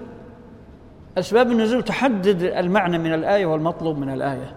أسباب 1.18 1.52
النزول 1.52 1.84
تحدد 1.84 2.44
المعنى 2.44 2.98
من 2.98 3.14
الآية 3.14 3.46
والمطلوب 3.46 3.98
من 3.98 4.10
الآية. 4.10 4.56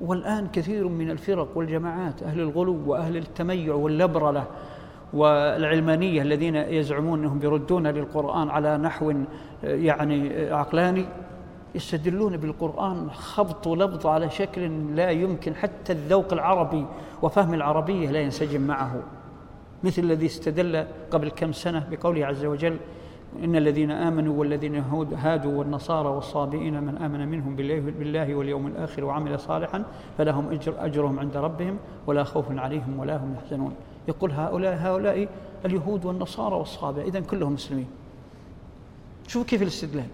والآن 0.00 0.48
كثير 0.52 0.88
من 0.88 1.10
الفرق 1.10 1.48
والجماعات 1.54 2.22
أهل 2.22 2.40
الغلو 2.40 2.78
وأهل 2.86 3.16
التميع 3.16 3.74
واللبرلة 3.74 4.44
والعلمانية 5.12 6.22
الذين 6.22 6.56
يزعمون 6.56 7.18
أنهم 7.18 7.42
يردون 7.42 7.86
للقرآن 7.86 8.50
على 8.50 8.78
نحو 8.78 9.12
يعني 9.62 10.50
عقلاني 10.50 11.04
يستدلون 11.74 12.36
بالقرآن 12.36 13.10
خبط 13.10 13.66
ولبط 13.66 14.06
على 14.06 14.30
شكل 14.30 14.96
لا 14.96 15.10
يمكن 15.10 15.54
حتى 15.54 15.92
الذوق 15.92 16.32
العربي 16.32 16.86
وفهم 17.22 17.54
العربية 17.54 18.10
لا 18.10 18.20
ينسجم 18.20 18.60
معه. 18.60 19.02
مثل 19.84 20.02
الذي 20.02 20.26
استدل 20.26 20.86
قبل 21.10 21.28
كم 21.28 21.52
سنة 21.52 21.88
بقوله 21.90 22.26
عز 22.26 22.44
وجل 22.44 22.76
إن 23.44 23.56
الذين 23.56 23.90
آمنوا 23.90 24.40
والذين 24.40 24.76
هادوا 25.14 25.58
والنصارى 25.58 26.08
والصابئين 26.08 26.82
من 26.82 26.96
آمن 26.96 27.28
منهم 27.28 27.56
بالله, 27.56 28.34
واليوم 28.34 28.66
الآخر 28.66 29.04
وعمل 29.04 29.38
صالحا 29.38 29.84
فلهم 30.18 30.50
أجر 30.50 30.74
أجرهم 30.78 31.18
عند 31.18 31.36
ربهم 31.36 31.76
ولا 32.06 32.24
خوف 32.24 32.58
عليهم 32.58 32.98
ولا 32.98 33.16
هم 33.16 33.34
يحزنون. 33.34 33.74
يقول 34.08 34.32
هؤلاء 34.32 34.76
هؤلاء 34.76 35.28
اليهود 35.64 36.04
والنصارى 36.04 36.54
والصابئة. 36.54 37.02
إذن 37.02 37.24
كلهم 37.24 37.52
مسلمين. 37.52 37.86
شوفوا 39.28 39.48
كيف 39.48 39.62
الاستدلال. 39.62 40.06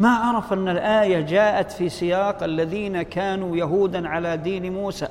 ما 0.00 0.08
عرف 0.08 0.52
أن 0.52 0.68
الآية 0.68 1.20
جاءت 1.20 1.72
في 1.72 1.88
سياق 1.88 2.42
الذين 2.42 3.02
كانوا 3.02 3.56
يهودا 3.56 4.08
على 4.08 4.36
دين 4.36 4.72
موسى. 4.72 5.08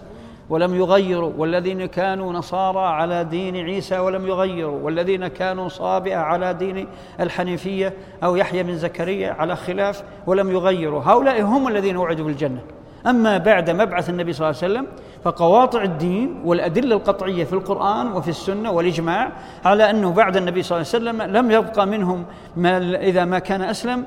ولم 0.50 0.76
يغيروا 0.76 1.32
والذين 1.38 1.86
كانوا 1.86 2.34
نصارى 2.34 2.80
على 2.80 3.24
دين 3.24 3.56
عيسى 3.56 4.00
ولم 4.00 4.28
يغيروا 4.28 4.80
والذين 4.82 5.28
كانوا 5.28 5.68
صابئة 5.68 6.18
على 6.18 6.54
دين 6.54 6.88
الحنيفية 7.20 7.94
أو 8.24 8.36
يحيى 8.36 8.64
بن 8.64 8.76
زكريا 8.76 9.32
على 9.32 9.56
خلاف 9.56 10.04
ولم 10.28 10.52
يغيروا. 10.52 11.02
هؤلاء 11.04 11.42
هم 11.42 11.68
الذين 11.68 11.98
وعدوا 11.98 12.26
بالجنة. 12.26 12.60
أما 13.08 13.38
بعد 13.38 13.70
مبعث 13.70 14.10
النبي 14.10 14.34
صلى 14.34 14.50
الله 14.50 14.62
عليه 14.64 14.74
وسلم 14.74 14.88
فقواطع 15.24 15.84
الدين 15.84 16.42
والأدلة 16.46 16.96
القطعية 16.96 17.44
في 17.44 17.54
القرآن 17.54 18.12
وفي 18.12 18.28
السنة 18.28 18.72
والإجماع 18.72 19.32
على 19.66 19.90
أنه 19.90 20.12
بعد 20.12 20.38
النبي 20.38 20.64
صلى 20.64 20.78
الله 20.78 20.90
عليه 20.94 21.22
وسلم 21.22 21.36
لم 21.38 21.52
يبقى 21.52 21.88
منهم 21.88 22.26
ما 22.58 22.96
إذا 22.96 23.26
ما 23.26 23.40
كان 23.40 23.62
أسلم 23.62 24.06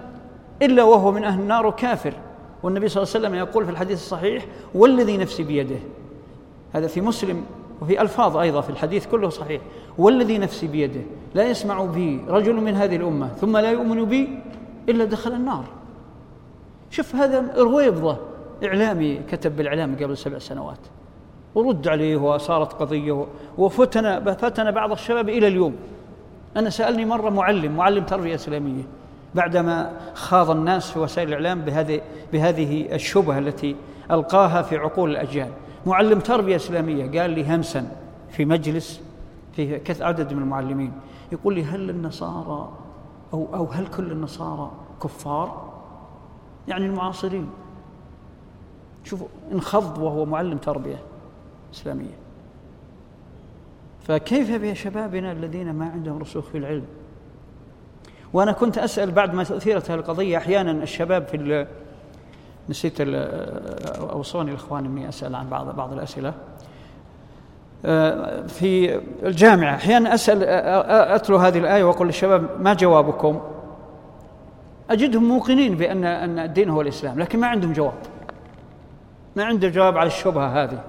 إلا 0.62 0.82
وهو 0.82 1.12
من 1.12 1.24
أهل 1.24 1.40
النار 1.40 1.70
كافر. 1.70 2.12
والنبي 2.62 2.88
صلى 2.88 3.02
الله 3.02 3.14
عليه 3.14 3.26
وسلم 3.26 3.34
يقول 3.38 3.64
في 3.64 3.70
الحديث 3.70 3.98
الصحيح 3.98 4.44
والذي 4.74 5.16
نفسي 5.16 5.42
بيده. 5.42 5.78
هذا 6.72 6.86
في 6.86 7.00
مسلم 7.00 7.44
وفي 7.82 8.02
ألفاظ 8.02 8.36
أيضا 8.36 8.60
في 8.60 8.70
الحديث 8.70 9.06
كله 9.06 9.28
صحيح. 9.28 9.62
والذي 9.98 10.38
نفسي 10.38 10.66
بيده 10.66 11.00
لا 11.34 11.44
يسمع 11.44 11.84
بي 11.84 12.20
رجل 12.28 12.54
من 12.54 12.74
هذه 12.74 12.96
الأمة 12.96 13.28
ثم 13.28 13.56
لا 13.56 13.70
يؤمن 13.70 14.04
بي 14.04 14.38
إلا 14.88 15.04
دخل 15.04 15.32
النار. 15.32 15.64
شوف 16.90 17.16
هذا 17.16 17.54
رويبضة 17.56 18.16
إعلامي 18.64 19.20
كتب 19.30 19.56
بالإعلام 19.56 19.96
قبل 19.96 20.16
سبع 20.16 20.38
سنوات 20.38 20.78
ورد 21.54 21.88
عليه 21.88 22.16
وصارت 22.16 22.72
قضية 22.72 23.26
وفتن 23.58 24.34
فتن 24.34 24.70
بعض 24.70 24.92
الشباب 24.92 25.28
إلى 25.28 25.48
اليوم. 25.48 25.76
أنا 26.56 26.70
سألني 26.70 27.04
مرة 27.04 27.30
معلم 27.30 27.76
معلم 27.76 28.04
تربية 28.04 28.34
إسلامية 28.34 28.82
بعدما 29.34 29.92
خاض 30.14 30.50
الناس 30.50 30.90
في 30.90 30.98
وسائل 30.98 31.28
الإعلام 31.28 31.60
بهذه 31.60 32.00
بهذه 32.32 32.94
الشبهة 32.94 33.38
التي 33.38 33.76
ألقاها 34.10 34.62
في 34.62 34.76
عقول 34.76 35.10
الأجيال. 35.10 35.48
معلم 35.86 36.20
تربية 36.20 36.56
إسلامية. 36.56 37.20
قال 37.20 37.30
لي 37.30 37.54
همسا 37.54 37.96
في 38.30 38.44
مجلس 38.44 39.00
في 39.52 39.78
كث 39.78 40.02
عدد 40.02 40.32
من 40.32 40.42
المعلمين. 40.42 40.92
يقول 41.32 41.54
لي 41.54 41.64
هل 41.64 41.90
النصارى 41.90 42.72
أو, 43.32 43.48
أو 43.54 43.64
هل 43.64 43.86
كل 43.86 44.12
النصارى 44.12 44.70
كفار؟ 45.02 45.72
يعني 46.68 46.86
المعاصرين. 46.86 47.50
شوفوا 49.04 49.26
انخض 49.52 49.98
وهو 49.98 50.24
معلم 50.24 50.58
تربية 50.58 50.98
إسلامية. 51.74 52.18
فكيف 54.02 54.62
بشبابنا 54.62 55.32
الذين 55.32 55.72
ما 55.72 55.90
عندهم 55.90 56.18
رسوخ 56.18 56.44
في 56.44 56.58
العلم؟ 56.58 56.84
وأنا 58.32 58.52
كنت 58.52 58.78
أسأل 58.78 59.10
بعد 59.10 59.34
ما 59.34 59.42
أثيرت 59.42 59.90
هذه 59.90 59.98
القضية 59.98 60.36
أحيانا 60.36 60.70
الشباب 60.70 61.26
في 61.26 61.66
نسيت 62.68 62.94
أوصوني 63.00 64.50
الإخوان 64.50 64.84
أني 64.84 65.08
أسأل 65.08 65.34
عن 65.34 65.48
بعض 65.48 65.76
بعض 65.76 65.92
الأسئلة. 65.92 66.34
آه، 67.84 68.46
في 68.46 69.00
الجامعة 69.22 69.74
أحيانا 69.74 70.14
أسأل 70.14 70.44
أتلو 70.44 71.36
هذه 71.36 71.58
الآية 71.58 71.84
وأقول 71.84 72.06
للشباب 72.06 72.48
ما 72.60 72.74
جوابكم؟ 72.74 73.40
أجدهم 74.90 75.24
موقنين 75.24 75.74
بأن 75.74 76.04
أن 76.04 76.38
الدين 76.38 76.70
هو 76.70 76.80
الإسلام 76.80 77.20
لكن 77.20 77.40
ما 77.40 77.46
عندهم 77.46 77.72
جواب. 77.72 77.92
ما 79.36 79.44
عندهم 79.44 79.70
جواب 79.70 79.98
على 79.98 80.06
الشبهة 80.06 80.62
هذه. 80.62 80.80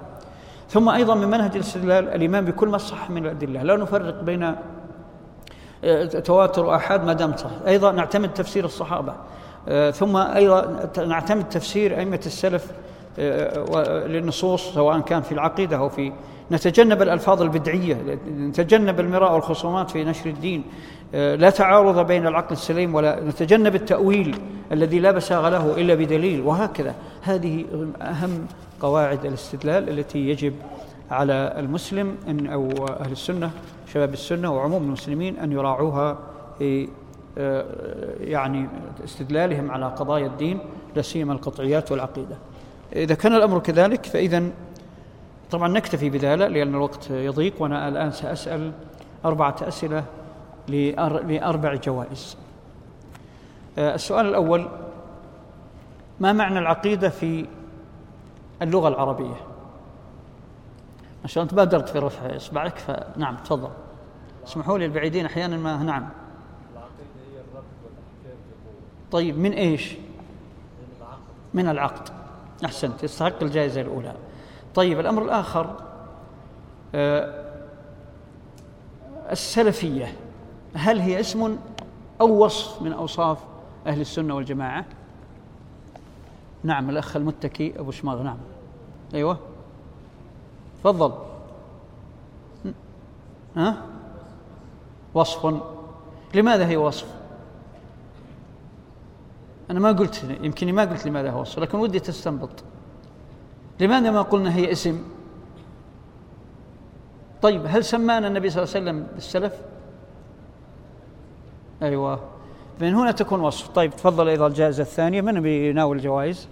ثم 0.69 0.89
أيضا 0.89 1.15
من 1.15 1.27
منهج 1.27 1.55
الاستدلال 1.55 2.07
الإيمان 2.09 2.45
بكل 2.45 2.67
ما 2.67 2.77
صح 2.77 3.09
من 3.09 3.25
الأدلة. 3.25 3.63
لا 3.63 3.75
نفرق 3.75 4.23
بين 4.23 4.55
آه، 5.83 6.05
تواتر 6.05 6.65
وآحاد 6.65 7.05
ما 7.05 7.13
دام 7.13 7.37
صح. 7.37 7.49
أيضا 7.67 7.91
نعتمد 7.91 8.33
تفسير 8.33 8.65
الصحابة. 8.65 9.11
آه، 9.11 9.15
ثم 9.91 10.17
أيضا 10.17 10.89
نعتمد 11.07 11.49
تفسير 11.49 11.99
أئمة 11.99 12.19
السلف 12.25 12.71
آه، 13.19 14.07
للنصوص 14.07 14.73
سواء 14.73 14.99
كان 14.99 15.21
في 15.21 15.31
العقيدة 15.31 15.77
أو 15.77 15.89
في 15.89 16.11
نتجنب 16.51 17.01
الألفاظ 17.01 17.41
البدعية 17.41 18.19
نتجنب 18.37 18.99
المراء 18.99 19.33
والخصومات 19.33 19.91
في 19.91 20.03
نشر 20.03 20.29
الدين 20.29 20.63
لا 21.13 21.49
تعارض 21.49 22.07
بين 22.07 22.27
العقل 22.27 22.51
السليم 22.51 22.95
ولا 22.95 23.19
نتجنب 23.23 23.75
التأويل 23.75 24.35
الذي 24.71 24.99
لا 24.99 25.11
بساغ 25.11 25.49
له 25.49 25.73
إلا 25.77 25.95
بدليل 25.95 26.41
وهكذا. 26.41 26.95
هذه 27.21 27.65
أهم 28.01 28.47
قواعد 28.79 29.25
الاستدلال 29.25 29.89
التي 29.89 30.29
يجب 30.29 30.53
على 31.11 31.53
المسلم 31.57 32.15
أن 32.27 32.47
أو 32.47 32.69
أهل 32.99 33.11
السنة 33.11 33.51
شباب 33.93 34.13
السنة 34.13 34.55
وعموم 34.55 34.83
المسلمين 34.83 35.37
أن 35.39 35.51
يراعوها 35.51 36.17
في 36.59 36.83
آه، 36.83 36.87
يعني 38.19 38.69
استدلالهم 39.03 39.71
على 39.71 39.85
قضايا 39.85 40.27
الدين 40.27 40.59
لا 40.95 41.01
سيما 41.01 41.33
القطعيات 41.33 41.91
والعقيدة. 41.91 42.37
إذا 42.95 43.15
كان 43.15 43.35
الأمر 43.35 43.59
كذلك 43.59 44.05
فإذا 44.05 44.43
طبعا 45.51 45.67
نكتفي 45.67 46.09
بذلك 46.09 46.51
لأن 46.51 46.75
الوقت 46.75 47.09
يضيق 47.09 47.61
وأنا 47.61 47.87
الآن 47.87 48.11
سأسأل 48.11 48.71
أربعة 49.25 49.55
أسئلة 49.61 50.03
لأربع 50.67 51.75
جوائز. 51.75 52.37
آه، 53.77 53.95
السؤال 53.95 54.25
الأول 54.25 54.67
ما 56.19 56.33
معنى 56.33 56.59
العقيدة 56.59 57.09
في 57.09 57.45
ما 61.21 61.27
شاء 61.27 61.43
الله 61.43 61.51
أنت 61.51 61.53
بادرت 61.53 61.89
في 61.89 61.99
رفع 61.99 62.35
إصبعك 62.35 62.77
فنعم 62.77 63.35
تفضل. 63.35 63.69
اسمحوا 64.47 64.77
لي 64.77 64.85
البعيدين 64.85 65.25
أحيانا 65.25 65.57
ما 65.57 65.83
نعم. 65.83 66.09
طيب 69.11 69.37
من 69.39 69.51
إيش؟ 69.51 69.95
من 71.53 71.69
العقد. 71.69 72.09
أحسنت 72.65 73.03
يستحق 73.03 73.43
الجائزة 73.43 73.81
الأولى. 73.81 74.15
طيب 74.75 74.99
الأمر 74.99 75.23
الآخر 75.23 75.75
آه 76.95 77.49
السلفية. 79.31 80.15
هل 80.73 80.99
هي 80.99 81.19
اسم 81.19 81.57
أو 82.21 82.45
وصف 82.45 82.81
من 82.81 82.93
أوصاف 82.93 83.37
أهل 83.87 84.01
السنة 84.01 84.35
والجماعة؟ 84.35 84.85
نعم 86.63 86.89
الأخ 86.89 87.15
المتكي 87.15 87.79
أبو 87.79 87.91
شماغ 87.91 88.23
نعم. 88.23 88.37
أيوة. 89.13 89.39
تفضل. 90.83 91.13
ها؟ 93.55 93.85
وصف. 95.13 95.61
لماذا 96.35 96.67
هي 96.67 96.77
وصف؟ 96.77 97.18
أنا 99.69 99.79
ما 99.79 99.91
قلت 99.91 100.23
يمكن 100.41 100.73
ما 100.73 100.85
قلت 100.85 101.07
لماذا 101.07 101.31
هو 101.31 101.41
وصف 101.41 101.59
لكن 101.59 101.77
ودي 101.77 101.99
تستنبط. 101.99 102.63
لماذا 103.79 104.11
ما 104.11 104.21
قلنا 104.21 104.55
هي 104.55 104.71
اسم؟ 104.71 105.03
طيب 107.41 107.65
هل 107.67 107.85
سمانا 107.85 108.27
النبي 108.27 108.49
صلى 108.49 108.63
الله 108.63 108.75
عليه 108.75 108.85
وسلم 108.85 109.07
بالسلف؟ 109.15 109.53
أيوة. 111.81 112.19
من 112.81 112.95
هنا 112.95 113.11
تكون 113.11 113.39
وصف. 113.39 113.67
طيب 113.67 113.91
تفضل 113.91 114.27
أيضا 114.27 114.47
الجائزة 114.47 114.83
الثانية. 114.83 115.21
من 115.21 115.41
بيناول 115.41 115.97
الجوائز؟ 115.97 116.47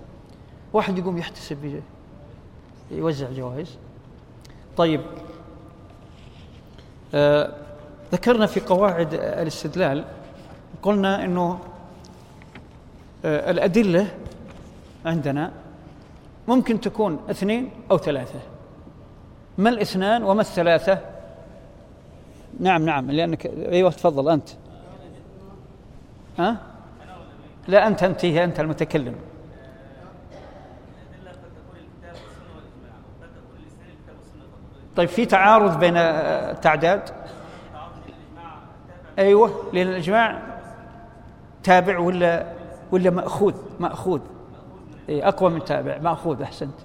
واحد 0.74 0.98
يقوم 0.98 1.18
يحتسب 1.18 1.82
يوزع 2.92 3.32
جوائز. 3.32 3.78
طيب. 4.78 5.02
آه 7.14 7.54
ذكرنا 8.12 8.46
في 8.46 8.60
قواعد 8.60 9.14
الاستدلال 9.14 10.06
قلنا 10.82 11.26
إنه 11.26 11.60
آه 13.28 13.52
الأدلة 13.52 14.08
عندنا 15.06 15.52
ممكن 16.48 16.82
تكون 16.82 17.20
اثنين 17.30 17.72
أو 17.92 17.98
ثلاثة. 17.98 18.40
ما 19.58 19.70
الاثنان 19.70 20.24
وما 20.24 20.42
الثلاثة؟ 20.42 21.00
نعم 22.60 22.86
نعم 22.86 23.12
لانك 23.12 23.46
أيوه 23.46 23.92
تفضل 23.92 24.30
أنت. 24.30 24.50
ها؟ 26.40 26.58
لا 27.68 27.88
أنت 27.88 28.04
أنت 28.04 28.26
أنت 28.26 28.60
المتكلم. 28.60 29.16
طيب 34.96 35.10
في 35.10 35.26
تعارض 35.26 35.80
بين 35.80 35.98
التعداد 35.98 37.10
أيوه 39.20 39.64
لأن 39.74 39.88
الاجماع 39.88 40.42
تابع 41.64 42.00
ولا 42.00 42.46
ولا 42.92 43.10
مأخوذ؟ 43.10 43.54
مأخوذ. 43.80 44.20
إيه 45.10 45.28
أقوى 45.28 45.50
من 45.50 45.64
تابع. 45.66 45.98
مأخوذ 45.98 46.42
أحسنت. 46.42 46.80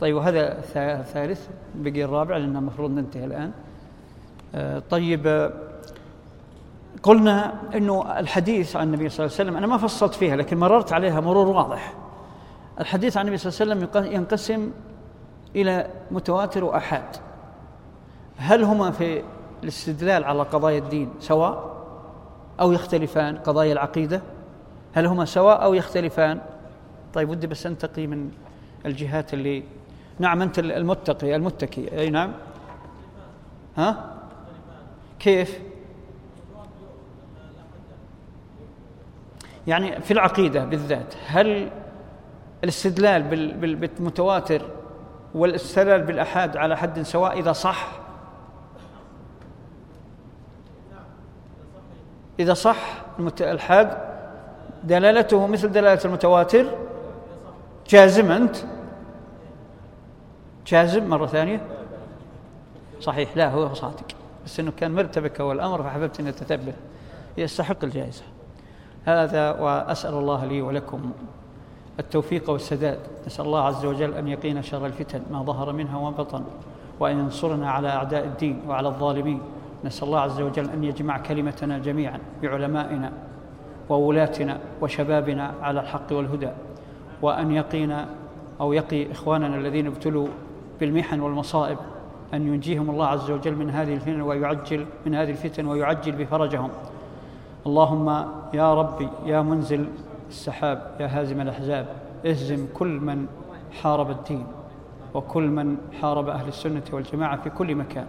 طيب 0.00 0.16
وهذا 0.16 0.60
ثالث 1.02 1.48
بقي 1.74 2.04
الرابع 2.04 2.36
لأن 2.36 2.56
المفروض 2.56 2.90
ننتهي 2.90 3.24
الآن. 3.24 3.50
آه، 4.54 4.82
طيب 4.90 5.52
قلنا 7.02 7.54
إنه 7.74 8.18
الحديث 8.18 8.76
عن 8.76 8.86
النبي 8.86 9.08
صلى 9.08 9.26
الله 9.26 9.36
عليه 9.38 9.44
وسلم 9.44 9.56
أنا 9.56 9.66
ما 9.66 9.76
فصلت 9.76 10.14
فيها 10.14 10.36
لكن 10.36 10.58
مررت 10.58 10.92
عليها 10.92 11.20
مرور 11.20 11.46
واضح. 11.46 11.94
الحديث 12.80 13.16
عن 13.16 13.24
النبي 13.24 13.38
صلى 13.38 13.66
الله 13.66 13.74
عليه 13.74 13.86
وسلم 13.86 14.12
ينقسم 14.12 14.70
إلى 15.56 15.90
متواتر 16.10 16.64
وأحاد. 16.64 17.16
هل 18.36 18.64
هما 18.64 18.90
في 18.90 19.22
الاستدلال 19.62 20.24
على 20.24 20.42
قضايا 20.42 20.78
الدين 20.78 21.10
سواء 21.20 21.74
أو 22.60 22.72
يختلفان 22.72 23.36
قضايا 23.36 23.72
العقيدة؟ 23.72 24.22
هل 24.94 25.06
هما 25.06 25.24
سواء 25.24 25.62
أو 25.62 25.74
يختلفان؟ 25.74 26.40
طيب 27.14 27.30
ودي 27.30 27.46
بس 27.46 27.66
أنتقي 27.66 28.06
من 28.06 28.30
الجهات 28.86 29.34
اللي 29.34 29.62
نعم 30.18 30.42
أنت 30.42 30.58
المتقي 30.58 31.36
المتكي. 31.36 31.98
أي 31.98 32.10
نعم. 32.10 32.32
ها؟ 33.76 34.14
كيف؟ 35.18 35.60
يعني 39.66 40.00
في 40.00 40.10
العقيدة 40.10 40.64
بالذات 40.64 41.14
هل 41.26 41.70
الاستدلال 42.64 43.22
بالمتواتر 43.76 44.62
والاستدلال 45.34 46.02
بالأحاد 46.02 46.56
على 46.56 46.76
حد 46.76 47.02
سواء 47.02 47.38
إذا 47.38 47.52
صح؟ 47.52 47.88
إذا 52.40 52.54
صح 52.54 53.02
الحاد؟ 53.40 54.13
دلالته 54.84 55.46
مثل 55.46 55.68
دلالة 55.72 56.00
المتواتر؟ 56.04 56.66
جازم 57.88 58.30
أنت؟ 58.30 58.56
جازم 60.66 61.08
مرة 61.08 61.26
ثانية. 61.26 61.60
صحيح 63.00 63.36
لا 63.36 63.50
هو 63.50 63.74
صادق. 63.74 64.04
بس 64.44 64.60
أنه 64.60 64.72
كان 64.76 64.94
مرتبك 64.94 65.40
أول 65.40 65.56
الأمر 65.56 65.82
فحببت 65.82 66.20
أن 66.20 66.26
أتتبه 66.26 66.72
يستحق 67.38 67.84
الجائزة. 67.84 68.22
هذا 69.04 69.50
وأسأل 69.50 70.14
الله 70.14 70.44
لي 70.44 70.62
ولكم 70.62 71.12
التوفيق 72.00 72.50
والسداد. 72.50 72.98
نسأل 73.26 73.44
الله 73.44 73.62
عز 73.62 73.84
وجل 73.84 74.14
أن 74.14 74.28
يقينا 74.28 74.62
شر 74.62 74.86
الفتن 74.86 75.22
ما 75.30 75.42
ظهر 75.42 75.72
منها 75.72 75.98
وما 75.98 76.10
بطن 76.10 76.44
وأن 77.00 77.18
ينصرنا 77.18 77.70
على 77.70 77.88
أعداء 77.88 78.24
الدين 78.24 78.62
وعلى 78.68 78.88
الظالمين. 78.88 79.40
نسأل 79.84 80.06
الله 80.06 80.20
عز 80.20 80.40
وجل 80.40 80.70
أن 80.70 80.84
يجمع 80.84 81.18
كلمتنا 81.18 81.78
جميعا 81.78 82.18
بعلمائنا. 82.42 83.12
وولاتنا 83.88 84.58
وشبابنا 84.80 85.54
على 85.62 85.80
الحق 85.80 86.12
والهدى 86.12 86.50
وأن 87.22 87.52
يقينا 87.52 88.06
أو 88.60 88.72
يقي 88.72 89.12
إخواننا 89.12 89.56
الذين 89.56 89.86
ابتلوا 89.86 90.28
بالمحن 90.80 91.20
والمصائب 91.20 91.78
أن 92.34 92.48
ينجيهم 92.48 92.90
الله 92.90 93.06
عز 93.06 93.30
وجل 93.30 93.54
من 93.54 93.70
هذه 93.70 93.94
الفتن 93.94 94.20
ويعجل 94.20 94.86
من 95.06 95.14
هذه 95.14 95.30
الفتن 95.30 95.66
ويعجل 95.66 96.12
بفرجهم. 96.12 96.70
اللهم 97.66 98.26
يا 98.54 98.74
ربي 98.74 99.08
يا 99.26 99.42
منزل 99.42 99.86
السحاب 100.28 100.96
يا 101.00 101.06
هازم 101.06 101.40
الأحزاب 101.40 101.86
اهزم 102.26 102.66
كل 102.74 102.88
من 102.88 103.26
حارب 103.82 104.10
الدين 104.10 104.46
وكل 105.14 105.42
من 105.42 105.76
حارب 106.00 106.28
أهل 106.28 106.48
السنة 106.48 106.82
والجماعة 106.92 107.36
في 107.42 107.50
كل 107.50 107.74
مكان. 107.74 108.06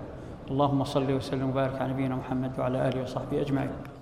اللهم 0.51 0.83
صل 0.83 1.11
وسلم 1.11 1.49
وبارك 1.49 1.81
على 1.81 1.93
نبينا 1.93 2.15
محمد 2.15 2.51
وعلى 2.59 2.87
آله 2.87 3.03
وصحبه 3.03 3.41
أجمعين. 3.41 3.94